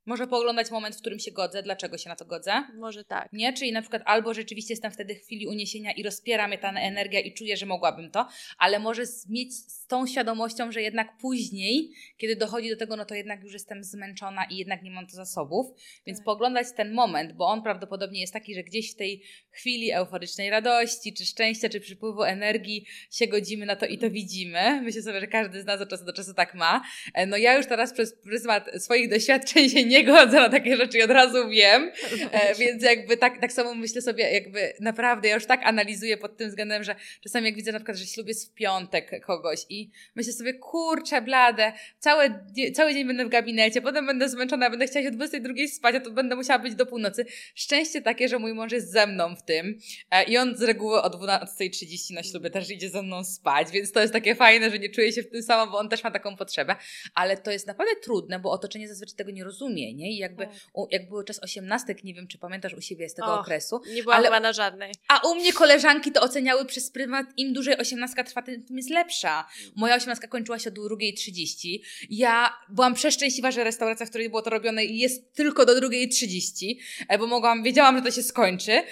Może 0.06 0.26
pooglądać 0.26 0.70
moment, 0.70 0.96
w 0.96 1.00
którym 1.00 1.18
się 1.18 1.32
godzę, 1.32 1.62
dlaczego 1.62 1.98
się 1.98 2.08
na 2.08 2.16
to 2.16 2.24
godzę. 2.24 2.52
Może 2.74 3.04
tak. 3.04 3.28
Nie? 3.32 3.52
Czyli 3.52 3.72
na 3.72 3.80
przykład 3.80 4.02
albo 4.04 4.34
rzeczywiście 4.34 4.72
jestem 4.72 4.92
wtedy 4.92 5.14
w 5.14 5.18
chwili 5.18 5.46
uniesienia 5.46 5.92
i 5.92 6.02
rozpiera 6.02 6.48
mnie 6.48 6.58
ta 6.58 6.72
energia 6.72 7.20
i 7.20 7.34
czuję, 7.34 7.56
że 7.56 7.66
mogłabym 7.66 8.10
to, 8.10 8.28
ale 8.58 8.78
może 8.78 9.02
mieć 9.28 9.54
z 9.54 9.86
tą 9.86 10.06
świadomością, 10.06 10.72
że 10.72 10.82
jednak 10.82 11.16
później, 11.20 11.90
kiedy 12.16 12.36
dochodzi 12.36 12.70
do 12.70 12.76
tego, 12.76 12.96
no 12.96 13.04
to 13.04 13.14
jednak 13.14 13.42
już 13.42 13.52
jestem 13.52 13.84
zmęczona 13.84 14.44
i 14.44 14.56
jednak 14.56 14.82
nie 14.82 14.90
mam 14.90 15.06
to 15.06 15.12
zasobów. 15.12 15.66
Więc 16.06 16.18
tak. 16.18 16.24
pooglądać 16.24 16.66
ten 16.76 16.92
moment, 16.92 17.32
bo 17.32 17.46
on 17.46 17.62
prawdopodobnie 17.62 18.20
jest 18.20 18.32
taki, 18.32 18.54
że 18.54 18.62
gdzieś 18.62 18.92
w 18.92 18.96
tej 18.96 19.22
chwili 19.50 19.92
euforycznej 19.92 20.50
radości, 20.50 21.12
czy 21.12 21.26
szczęścia, 21.26 21.68
czy 21.68 21.80
przypływu 21.80 22.22
energii 22.22 22.86
się 23.10 23.26
godzimy 23.26 23.66
na 23.66 23.76
to 23.76 23.86
i 23.86 23.98
to 23.98 24.10
widzimy. 24.10 24.82
Myślę 24.82 25.02
sobie, 25.02 25.20
że 25.20 25.26
każdy 25.26 25.62
z 25.62 25.64
nas 25.66 25.80
od 25.80 25.88
czasu 25.88 26.04
do 26.04 26.12
czasu 26.12 26.34
tak 26.34 26.54
ma. 26.54 26.82
E, 27.14 27.26
no 27.26 27.36
ja 27.36 27.56
już 27.56 27.66
teraz 27.66 27.92
przez 27.92 28.14
pryzmat 28.22 28.70
swoich 28.78 29.10
doświadczeń 29.10 29.68
się 29.70 29.84
nie 29.84 29.93
nie 29.94 30.04
godzę 30.04 30.40
na 30.40 30.48
takie 30.48 30.76
rzeczy 30.76 30.98
i 30.98 31.02
od 31.02 31.10
razu 31.10 31.48
wiem, 31.48 31.92
e, 32.32 32.54
więc 32.54 32.82
jakby 32.82 33.16
tak, 33.16 33.40
tak 33.40 33.52
samo 33.52 33.74
myślę 33.74 34.02
sobie, 34.02 34.30
jakby 34.30 34.72
naprawdę 34.80 35.28
ja 35.28 35.34
już 35.34 35.46
tak 35.46 35.60
analizuję 35.64 36.16
pod 36.16 36.36
tym 36.36 36.48
względem, 36.48 36.84
że 36.84 36.96
czasami 37.20 37.46
jak 37.46 37.54
widzę 37.54 37.72
na 37.72 37.78
przykład, 37.78 37.96
że 37.96 38.06
ślub 38.06 38.28
jest 38.28 38.50
w 38.50 38.54
piątek 38.54 39.24
kogoś 39.26 39.60
i 39.68 39.90
myślę 40.14 40.32
sobie, 40.32 40.54
kurczę 40.54 41.22
blade, 41.22 41.72
cały, 41.98 42.34
cały 42.74 42.94
dzień 42.94 43.06
będę 43.06 43.26
w 43.26 43.28
gabinecie, 43.28 43.82
potem 43.82 44.06
będę 44.06 44.28
zmęczona, 44.28 44.70
będę 44.70 44.86
chciała 44.86 45.02
się 45.02 45.08
o 45.08 45.12
22 45.12 45.54
spać, 45.74 45.94
a 45.94 46.00
to 46.00 46.10
będę 46.10 46.36
musiała 46.36 46.58
być 46.58 46.74
do 46.74 46.86
północy. 46.86 47.26
Szczęście 47.54 48.02
takie, 48.02 48.28
że 48.28 48.38
mój 48.38 48.54
mąż 48.54 48.72
jest 48.72 48.92
ze 48.92 49.06
mną 49.06 49.36
w 49.36 49.42
tym 49.42 49.78
e, 50.10 50.24
i 50.24 50.38
on 50.38 50.56
z 50.56 50.62
reguły 50.62 51.02
o 51.02 51.10
12.30 51.10 52.14
na 52.14 52.22
ślubie 52.22 52.50
też 52.50 52.70
idzie 52.70 52.90
ze 52.90 53.02
mną 53.02 53.24
spać, 53.24 53.70
więc 53.70 53.92
to 53.92 54.00
jest 54.00 54.12
takie 54.12 54.34
fajne, 54.34 54.70
że 54.70 54.78
nie 54.78 54.90
czuję 54.90 55.12
się 55.12 55.22
w 55.22 55.30
tym 55.30 55.42
samo, 55.42 55.72
bo 55.72 55.78
on 55.78 55.88
też 55.88 56.04
ma 56.04 56.10
taką 56.10 56.36
potrzebę, 56.36 56.76
ale 57.14 57.36
to 57.36 57.50
jest 57.50 57.66
naprawdę 57.66 57.92
trudne, 58.02 58.38
bo 58.38 58.50
otoczenie 58.50 58.88
zazwyczaj 58.88 59.16
tego 59.16 59.30
nie 59.30 59.44
rozumie 59.44 59.83
nie? 59.92 60.12
I 60.12 60.16
jakby, 60.16 60.46
tak. 60.46 60.54
u, 60.72 60.86
jak 60.90 61.08
był 61.08 61.22
czas 61.22 61.42
osiemnastek, 61.42 62.04
nie 62.04 62.14
wiem, 62.14 62.28
czy 62.28 62.38
pamiętasz 62.38 62.74
u 62.74 62.80
siebie 62.80 63.08
z 63.08 63.14
tego 63.14 63.34
Och, 63.34 63.40
okresu. 63.40 63.80
Nie 63.94 64.02
byłam 64.02 64.18
ale, 64.18 64.26
chyba 64.26 64.40
na 64.40 64.52
żadnej. 64.52 64.92
A 65.08 65.28
u 65.28 65.34
mnie 65.34 65.52
koleżanki 65.52 66.12
to 66.12 66.20
oceniały 66.20 66.64
przez 66.64 66.90
prymat, 66.90 67.26
im 67.36 67.52
dłużej 67.52 67.78
osiemnastka 67.78 68.24
trwa, 68.24 68.42
tym 68.42 68.76
jest 68.76 68.90
lepsza. 68.90 69.48
Mm. 69.60 69.72
Moja 69.76 69.96
osiemnastka 69.96 70.28
kończyła 70.28 70.58
się 70.58 70.70
o 70.70 70.72
2.30. 70.72 71.78
Ja 72.10 72.52
byłam 72.68 72.94
przeszczęśliwa, 72.94 73.50
że 73.50 73.64
restauracja, 73.64 74.06
w 74.06 74.08
której 74.08 74.28
było 74.28 74.42
to 74.42 74.50
robione 74.50 74.84
jest 74.84 75.34
tylko 75.34 75.66
do 75.66 75.80
2.30, 75.80 76.74
e, 77.08 77.18
bo 77.18 77.26
mogłam, 77.26 77.62
wiedziałam, 77.62 77.96
że 77.96 78.02
to 78.02 78.10
się 78.10 78.22
skończy, 78.22 78.72
e, 78.72 78.84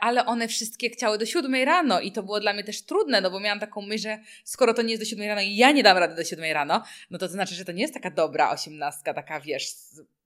ale 0.00 0.26
one 0.26 0.48
wszystkie 0.48 0.90
chciały 0.90 1.18
do 1.18 1.26
7 1.26 1.54
rano 1.54 2.00
i 2.00 2.12
to 2.12 2.22
było 2.22 2.40
dla 2.40 2.52
mnie 2.52 2.64
też 2.64 2.82
trudne, 2.82 3.20
no 3.20 3.30
bo 3.30 3.40
miałam 3.40 3.60
taką 3.60 3.82
myśl, 3.82 4.02
że 4.02 4.18
skoro 4.44 4.74
to 4.74 4.82
nie 4.82 4.90
jest 4.90 5.02
do 5.02 5.06
7 5.06 5.28
rano 5.28 5.40
i 5.40 5.56
ja 5.56 5.70
nie 5.70 5.82
dam 5.82 5.98
rady 5.98 6.14
do 6.14 6.24
7 6.24 6.52
rano, 6.52 6.84
no 7.10 7.18
to, 7.18 7.28
to 7.28 7.32
znaczy, 7.32 7.54
że 7.54 7.64
to 7.64 7.72
nie 7.72 7.82
jest 7.82 7.94
taka 7.94 8.10
dobra 8.10 8.50
osiemnastka, 8.50 9.14
taka 9.14 9.40
wiesz, 9.40 9.66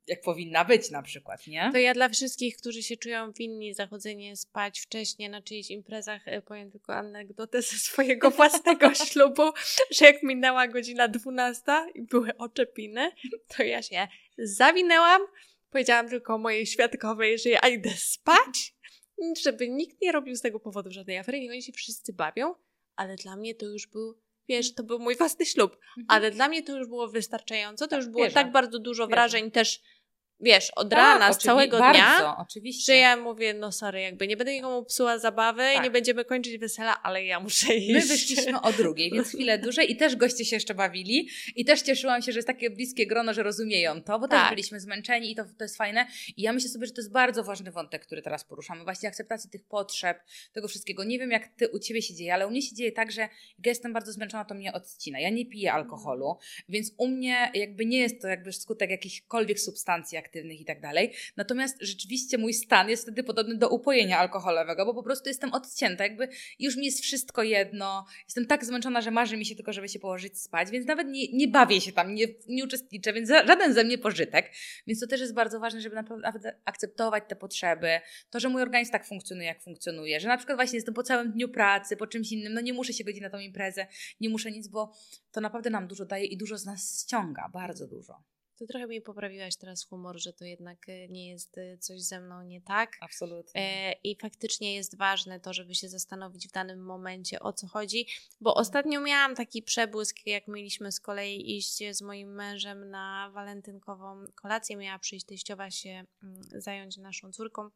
jak 0.07 0.21
powinna 0.21 0.65
być 0.65 0.91
na 0.91 1.03
przykład, 1.03 1.47
nie? 1.47 1.71
To 1.73 1.79
ja 1.79 1.95
dla 1.95 2.09
wszystkich, 2.09 2.57
którzy 2.57 2.83
się 2.83 2.97
czują 2.97 3.33
winni 3.33 3.75
zachodzenie 3.75 4.37
spać 4.37 4.81
wcześniej 4.81 5.31
na 5.31 5.43
czyichś 5.43 5.71
imprezach, 5.71 6.29
e, 6.29 6.43
powiem 6.43 6.71
tylko 6.71 6.95
anegdotę 6.95 7.63
ze 7.63 7.77
swojego 7.77 8.31
własnego 8.41 8.95
ślubu, 8.95 9.43
że 9.91 10.05
jak 10.05 10.23
minęła 10.23 10.69
godzina 10.69 11.09
12 11.09 11.63
i 11.95 12.03
były 12.03 12.37
oczepiny, 12.37 13.11
to 13.57 13.63
ja 13.63 13.83
się 13.83 14.09
zawinęłam, 14.39 15.23
powiedziałam 15.71 16.09
tylko 16.09 16.39
mojej 16.39 16.67
świadkowej, 16.67 17.39
że 17.39 17.49
ja 17.49 17.61
idę 17.61 17.91
spać, 17.97 18.75
żeby 19.43 19.69
nikt 19.69 20.01
nie 20.03 20.13
robił 20.13 20.37
z 20.37 20.41
tego 20.41 20.61
powodu 20.61 20.91
żadnej 20.91 21.19
afery 21.19 21.39
i 21.39 21.51
oni 21.51 21.63
się 21.63 21.73
wszyscy 21.73 22.13
bawią, 22.13 22.55
ale 22.97 23.17
dla 23.17 23.37
mnie 23.37 23.55
to 23.55 23.67
już 23.67 23.87
był 23.87 24.23
wiesz, 24.49 24.75
to 24.75 24.83
był 24.83 24.99
mój 24.99 25.17
własny 25.17 25.47
ślub, 25.47 25.73
mhm. 25.73 26.07
ale 26.09 26.31
dla 26.31 26.49
mnie 26.49 26.63
to 26.63 26.79
już 26.79 26.89
było 26.89 27.09
wystarczająco, 27.09 27.85
to 27.85 27.91
tak, 27.91 27.99
już 27.99 28.09
było 28.09 28.25
wierzę. 28.25 28.35
tak 28.35 28.53
bardzo 28.53 28.79
dużo 28.79 29.07
wrażeń 29.07 29.51
też 29.51 29.81
wiesz, 30.43 30.71
od 30.71 30.91
tak, 30.91 30.99
rana, 30.99 31.33
z 31.33 31.39
całego 31.39 31.79
bardzo, 31.79 31.99
dnia, 31.99 32.37
oczywiście. 32.39 32.93
że 32.93 32.99
ja 32.99 33.17
mówię, 33.17 33.55
no 33.55 33.73
sorry, 33.73 34.01
jakby 34.01 34.29
nie 34.29 34.37
będę 34.37 34.53
nikomu 34.53 34.85
psuła 34.85 35.19
zabawy 35.19 35.63
tak. 35.63 35.77
i 35.77 35.81
nie 35.81 35.91
będziemy 35.91 36.25
kończyć 36.25 36.59
wesela, 36.59 37.03
ale 37.03 37.25
ja 37.25 37.41
muszę 37.41 37.75
iść. 37.75 37.93
My 37.93 38.01
wyszliśmy 38.01 38.61
o 38.61 38.73
drugiej, 38.73 39.11
więc 39.11 39.29
chwilę 39.29 39.59
dłużej 39.59 39.93
i 39.93 39.97
też 39.97 40.17
goście 40.17 40.45
się 40.45 40.57
jeszcze 40.57 40.75
bawili 40.75 41.29
i 41.57 41.65
też 41.65 41.83
cieszyłam 41.83 42.23
się, 42.23 42.33
że 42.33 42.39
jest 42.39 42.47
takie 42.47 42.71
bliskie 42.71 43.07
grono, 43.07 43.35
że 43.35 43.43
rozumieją 43.43 44.03
to, 44.03 44.19
bo 44.19 44.29
tak. 44.29 44.41
też 44.41 44.51
byliśmy 44.51 44.81
zmęczeni 44.81 45.33
i 45.33 45.35
to, 45.35 45.45
to 45.45 45.65
jest 45.65 45.77
fajne 45.77 46.07
i 46.37 46.43
ja 46.43 46.53
myślę 46.53 46.71
sobie, 46.71 46.87
że 46.87 46.93
to 46.93 47.01
jest 47.01 47.13
bardzo 47.13 47.45
ważny 47.45 47.71
wątek, 47.71 48.07
który 48.07 48.23
teraz 48.23 48.45
poruszamy, 48.45 48.85
właśnie 48.85 49.09
akceptacji 49.09 49.51
tych 49.51 49.65
potrzeb, 49.65 50.19
tego 50.53 50.69
wszystkiego. 50.69 51.05
Nie 51.05 51.19
wiem, 51.19 51.31
jak 51.31 51.49
ty, 51.49 51.69
u 51.69 51.79
ciebie 51.79 52.03
się 52.03 52.15
dzieje, 52.15 52.35
ale 52.35 52.47
u 52.47 52.51
mnie 52.51 52.63
się 52.63 52.75
dzieje 52.75 52.93
tak, 52.93 53.13
że 53.13 53.21
jak 53.21 53.67
jestem 53.67 53.93
bardzo 53.93 54.13
zmęczona, 54.13 54.45
to 54.45 54.55
mnie 54.55 54.73
odcina. 54.73 55.21
Ja 55.21 55.31
nie 55.31 55.47
piję 55.47 55.73
alkoholu, 55.73 56.39
więc 56.69 56.93
u 56.97 57.09
mnie 57.09 57.51
jakby 57.55 57.87
nie 57.87 57.99
jest 57.99 58.23
to 58.23 58.29
jakby 58.29 58.53
skutek 58.53 58.91
jakichkolwiek 58.91 59.61
substancji, 59.61 60.17
jak 60.17 60.32
aktywnych 60.33 60.61
i 60.61 60.65
tak 60.65 60.81
dalej. 60.81 61.13
Natomiast 61.37 61.77
rzeczywiście 61.81 62.39
mój 62.39 62.55
stan 62.55 62.89
jest 62.89 63.03
wtedy 63.03 63.25
podobny 63.25 63.57
do 63.57 63.69
upojenia 63.69 64.19
alkoholowego, 64.19 64.87
bo 64.87 64.95
po 64.95 65.03
prostu 65.03 65.29
jestem 65.29 65.53
odcięta, 65.53 66.05
jakby 66.05 66.29
już 66.59 66.77
mi 66.77 66.87
jest 66.87 67.01
wszystko 67.01 67.43
jedno. 67.43 68.07
Jestem 68.25 68.47
tak 68.47 68.65
zmęczona, 68.65 69.01
że 69.01 69.11
marzy 69.11 69.37
mi 69.37 69.47
się 69.47 69.55
tylko, 69.55 69.73
żeby 69.73 69.89
się 69.89 69.99
położyć 69.99 70.41
spać, 70.41 70.71
więc 70.71 70.87
nawet 70.87 71.09
nie, 71.09 71.33
nie 71.33 71.49
bawię 71.49 71.81
się 71.81 71.93
tam, 71.93 72.15
nie, 72.15 72.27
nie 72.49 72.65
uczestniczę, 72.65 73.13
więc 73.13 73.29
żaden 73.29 73.75
ze 73.75 73.85
mnie 73.85 73.99
pożytek. 73.99 74.51
Więc 74.87 75.01
to 75.01 75.07
też 75.07 75.21
jest 75.21 75.35
bardzo 75.35 75.61
ważne, 75.61 75.81
żeby 75.81 75.97
naprawdę 75.97 76.57
akceptować 76.65 77.25
te 77.29 77.37
potrzeby, 77.37 78.01
to, 78.31 78.41
że 78.41 78.49
mój 78.49 78.63
organizm 78.63 78.93
tak 78.93 79.07
funkcjonuje, 79.07 79.47
jak 79.49 79.63
funkcjonuje, 79.63 80.21
że 80.21 80.29
na 80.29 80.37
przykład 80.37 80.59
właśnie 80.59 80.77
jestem 80.77 80.95
po 80.95 81.03
całym 81.03 81.33
dniu 81.33 81.49
pracy, 81.49 81.97
po 81.97 82.07
czymś 82.07 82.33
innym, 82.33 82.55
no 82.55 82.61
nie 82.61 82.73
muszę 82.73 82.93
się 82.93 83.05
godzić 83.05 83.23
na 83.23 83.31
tą 83.31 83.39
imprezę, 83.39 83.87
nie 84.21 84.29
muszę 84.29 84.51
nic, 84.51 84.69
bo 84.69 84.93
to 85.33 85.41
naprawdę 85.41 85.71
nam 85.71 85.87
dużo 85.87 86.05
daje 86.05 86.25
i 86.25 86.37
dużo 86.37 86.59
z 86.59 86.65
nas 86.65 87.03
ściąga, 87.03 87.49
bardzo 87.53 87.87
dużo. 87.87 88.32
To 88.63 88.67
trochę 88.67 88.87
mi 88.87 89.01
poprawiłaś 89.01 89.57
teraz 89.57 89.85
humor, 89.85 90.21
że 90.21 90.33
to 90.33 90.45
jednak 90.45 90.89
e, 90.89 91.09
nie 91.09 91.29
jest 91.29 91.59
e, 91.59 91.79
coś 91.79 92.03
ze 92.03 92.21
mną 92.21 92.43
nie 92.43 92.61
tak. 92.61 92.97
Absolutnie. 93.01 93.61
E, 93.61 93.93
I 93.93 94.17
faktycznie 94.17 94.75
jest 94.75 94.97
ważne 94.97 95.41
to, 95.41 95.53
żeby 95.53 95.75
się 95.75 95.89
zastanowić 95.89 96.49
w 96.49 96.53
danym 96.53 96.85
momencie 96.85 97.41
o 97.41 97.53
co 97.53 97.67
chodzi, 97.67 98.07
bo 98.41 98.55
ostatnio 98.55 99.01
miałam 99.01 99.35
taki 99.35 99.63
przebłysk, 99.63 100.17
jak 100.27 100.49
mieliśmy 100.49 100.93
z 100.93 101.01
kolei 101.01 101.57
iść 101.57 101.79
z 101.91 102.03
moim 102.03 102.35
mężem 102.35 102.91
na 102.91 103.31
walentynkową 103.35 104.25
kolację. 104.35 104.77
Miała 104.77 104.99
przyjść 104.99 105.27
teściowa 105.27 105.71
się 105.71 106.05
mm, 106.23 106.43
zająć 106.43 106.97
naszą 106.97 107.33
córką. 107.33 107.71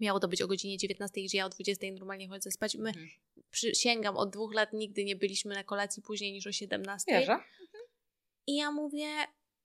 Miało 0.00 0.20
to 0.20 0.28
być 0.28 0.42
o 0.42 0.48
godzinie 0.48 0.78
19, 0.78 1.22
gdzie 1.22 1.38
ja 1.38 1.46
o 1.46 1.48
20 1.48 1.86
normalnie 1.92 2.28
chodzę 2.28 2.50
spać. 2.50 2.74
My, 2.74 2.88
mhm. 2.88 3.08
przysięgam, 3.50 4.16
od 4.16 4.32
dwóch 4.32 4.54
lat 4.54 4.72
nigdy 4.72 5.04
nie 5.04 5.16
byliśmy 5.16 5.54
na 5.54 5.64
kolacji 5.64 6.02
później 6.02 6.32
niż 6.32 6.46
o 6.46 6.52
17. 6.52 7.12
Wierzę. 7.12 7.32
Mhm. 7.32 7.50
I 8.46 8.56
ja 8.56 8.70
mówię, 8.70 9.06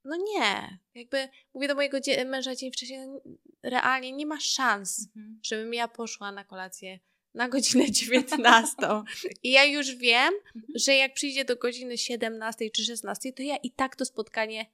no 0.05 0.15
nie. 0.15 0.79
Jakby 0.95 1.29
mówię 1.53 1.67
do 1.67 1.75
mojego 1.75 1.97
męża 2.25 2.55
dzień 2.55 2.71
wcześniej, 2.71 2.99
no, 2.99 3.21
realnie 3.63 4.11
nie 4.11 4.25
ma 4.25 4.39
szans, 4.39 5.07
mhm. 5.15 5.39
żebym 5.43 5.73
ja 5.73 5.87
poszła 5.87 6.31
na 6.31 6.43
kolację 6.43 6.99
na 7.33 7.49
godzinę 7.49 7.91
19. 8.01 8.75
I 9.43 9.51
ja 9.51 9.63
już 9.63 9.95
wiem, 9.95 10.33
mhm. 10.55 10.73
że 10.75 10.95
jak 10.95 11.13
przyjdzie 11.13 11.45
do 11.45 11.55
godziny 11.55 11.97
17 11.97 12.69
czy 12.69 12.83
16, 12.83 13.33
to 13.33 13.43
ja 13.43 13.57
i 13.57 13.71
tak 13.71 13.95
to 13.95 14.05
spotkanie 14.05 14.65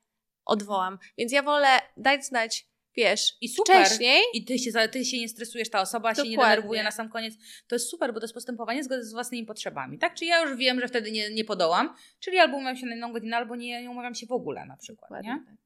odwołam. 0.45 0.99
Więc 1.17 1.31
ja 1.31 1.43
wolę 1.43 1.81
dać 1.97 2.25
znać 2.25 2.67
wiesz, 2.95 3.37
i 3.41 3.49
super. 3.49 3.85
wcześniej. 3.85 4.21
I 4.33 4.45
ty 4.45 4.59
się, 4.59 4.71
ty 4.91 5.05
się 5.05 5.19
nie 5.19 5.29
stresujesz, 5.29 5.69
ta 5.69 5.81
osoba 5.81 6.09
Dokładnie. 6.09 6.31
się 6.31 6.37
nie 6.37 6.43
denerwuje 6.43 6.83
na 6.83 6.91
sam 6.91 7.09
koniec. 7.09 7.33
To 7.67 7.75
jest 7.75 7.89
super, 7.89 8.13
bo 8.13 8.19
to 8.19 8.23
jest 8.23 8.33
postępowanie 8.33 8.83
zgodne 8.83 9.05
z 9.05 9.13
własnymi 9.13 9.45
potrzebami, 9.45 9.99
tak? 9.99 10.13
Czy 10.13 10.25
ja 10.25 10.41
już 10.41 10.57
wiem, 10.57 10.79
że 10.79 10.87
wtedy 10.87 11.11
nie, 11.11 11.33
nie 11.33 11.45
podołam, 11.45 11.95
czyli 12.19 12.37
albo 12.37 12.57
umawiam 12.57 12.77
się 12.77 12.85
na 12.85 12.95
inną 12.95 13.13
godzinę, 13.13 13.37
albo 13.37 13.55
nie, 13.55 13.81
nie 13.81 13.89
umawiam 13.89 14.15
się 14.15 14.25
w 14.25 14.31
ogóle 14.31 14.65
na 14.65 14.77
przykład, 14.77 15.09
Dokładnie, 15.09 15.29
nie? 15.29 15.45
Tak. 15.45 15.61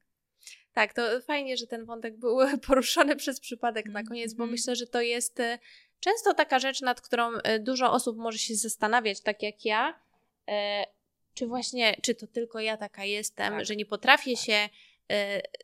Tak, 0.72 0.92
to 0.92 1.20
fajnie, 1.20 1.56
że 1.56 1.66
ten 1.66 1.84
wątek 1.84 2.16
był 2.16 2.38
poruszony 2.66 3.16
przez 3.16 3.40
przypadek 3.40 3.86
na 3.86 4.04
koniec, 4.04 4.34
bo 4.34 4.42
mhm. 4.42 4.50
myślę, 4.50 4.76
że 4.76 4.86
to 4.86 5.00
jest 5.00 5.40
e, 5.40 5.58
często 6.00 6.34
taka 6.34 6.58
rzecz, 6.58 6.80
nad 6.80 7.00
którą 7.00 7.32
e, 7.32 7.58
dużo 7.58 7.92
osób 7.92 8.16
może 8.16 8.38
się 8.38 8.54
zastanawiać, 8.54 9.20
tak 9.20 9.42
jak 9.42 9.64
ja, 9.64 10.00
e, 10.48 10.84
czy 11.34 11.46
właśnie, 11.46 11.96
czy 12.02 12.14
to 12.14 12.26
tylko 12.26 12.60
ja 12.60 12.76
taka 12.76 13.04
jestem, 13.04 13.52
tak. 13.52 13.64
że 13.64 13.76
nie 13.76 13.86
potrafię 13.86 14.34
tak. 14.34 14.44
się 14.44 14.68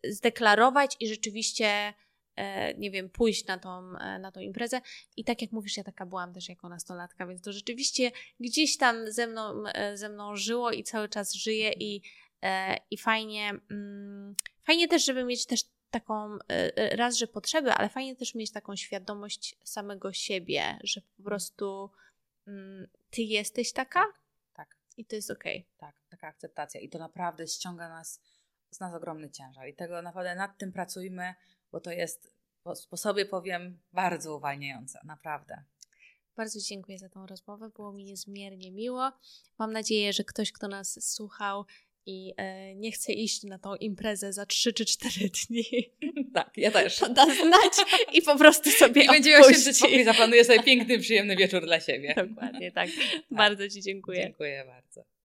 zdeklarować 0.04 0.96
i 1.00 1.08
rzeczywiście 1.08 1.94
e, 2.36 2.74
nie 2.74 2.90
wiem, 2.90 3.10
pójść 3.10 3.46
na 3.46 3.58
tą, 3.58 3.98
e, 3.98 4.18
na 4.18 4.32
tą 4.32 4.40
imprezę. 4.40 4.80
I 5.16 5.24
tak 5.24 5.42
jak 5.42 5.52
mówisz, 5.52 5.76
ja 5.76 5.84
taka 5.84 6.06
byłam 6.06 6.32
też 6.32 6.48
jako 6.48 6.68
nastolatka, 6.68 7.26
więc 7.26 7.42
to 7.42 7.52
rzeczywiście 7.52 8.10
gdzieś 8.40 8.76
tam 8.76 9.12
ze 9.12 9.26
mną, 9.26 9.64
ze 9.94 10.08
mną 10.08 10.36
żyło 10.36 10.70
i 10.70 10.84
cały 10.84 11.08
czas 11.08 11.34
żyje 11.34 11.72
i, 11.72 12.02
i 12.90 12.98
fajnie, 12.98 13.52
mm, 13.70 14.36
fajnie 14.62 14.88
też, 14.88 15.04
żeby 15.04 15.24
mieć 15.24 15.46
też 15.46 15.60
taką, 15.90 16.38
raz, 16.76 17.16
że 17.16 17.26
potrzeby, 17.26 17.72
ale 17.72 17.88
fajnie 17.88 18.16
też 18.16 18.34
mieć 18.34 18.52
taką 18.52 18.76
świadomość 18.76 19.56
samego 19.64 20.12
siebie, 20.12 20.78
że 20.82 21.00
po 21.16 21.22
prostu 21.22 21.90
mm, 22.46 22.88
ty 23.10 23.22
jesteś 23.22 23.72
taka, 23.72 24.04
tak. 24.52 24.76
I 24.96 25.04
to 25.04 25.16
jest 25.16 25.30
okej. 25.30 25.58
Okay. 25.58 25.78
Tak, 25.78 26.02
taka 26.08 26.26
akceptacja. 26.26 26.80
I 26.80 26.88
to 26.88 26.98
naprawdę 26.98 27.46
ściąga 27.46 27.88
nas, 27.88 28.20
z 28.72 28.80
nas 28.80 28.94
ogromny 28.94 29.30
ciężar. 29.30 29.68
I 29.68 29.74
tego 29.74 30.02
naprawdę 30.02 30.34
nad 30.34 30.58
tym 30.58 30.72
pracujmy, 30.72 31.34
bo 31.72 31.80
to 31.80 31.90
jest, 31.90 32.34
po 32.90 32.96
sobie 32.96 33.26
powiem, 33.26 33.78
bardzo 33.92 34.36
uwalniające. 34.36 35.00
Naprawdę. 35.04 35.62
Bardzo 36.36 36.60
dziękuję 36.60 36.98
za 36.98 37.08
tą 37.08 37.26
rozmowę. 37.26 37.70
Było 37.70 37.92
mi 37.92 38.04
niezmiernie 38.04 38.72
miło. 38.72 39.12
Mam 39.58 39.72
nadzieję, 39.72 40.12
że 40.12 40.24
ktoś, 40.24 40.52
kto 40.52 40.68
nas 40.68 41.14
słuchał 41.14 41.64
i 42.06 42.32
e, 42.36 42.74
nie 42.74 42.92
chce 42.92 43.12
iść 43.12 43.42
na 43.42 43.58
tą 43.58 43.74
imprezę 43.74 44.32
za 44.32 44.46
3 44.46 44.72
czy 44.72 44.84
4 44.84 45.12
dni. 45.48 45.64
Tak, 46.34 46.50
ja 46.56 46.70
też. 46.70 46.96
To 46.96 47.08
da 47.08 47.24
znać 47.24 47.72
i 48.12 48.22
po 48.22 48.38
prostu 48.38 48.70
sobie 48.70 49.04
I 49.04 49.08
będzie 49.08 49.38
oświęcić 49.38 49.76
spokój, 49.76 50.04
zaplanuje 50.04 50.44
sobie 50.44 50.62
piękny, 50.62 50.98
przyjemny 50.98 51.36
wieczór 51.36 51.64
dla 51.64 51.80
siebie. 51.80 52.14
Dokładnie, 52.28 52.72
tak. 52.72 52.88
tak. 52.96 53.06
Bardzo 53.30 53.68
Ci 53.68 53.82
dziękuję. 53.82 54.22
Dziękuję 54.22 54.64
bardzo. 54.64 55.12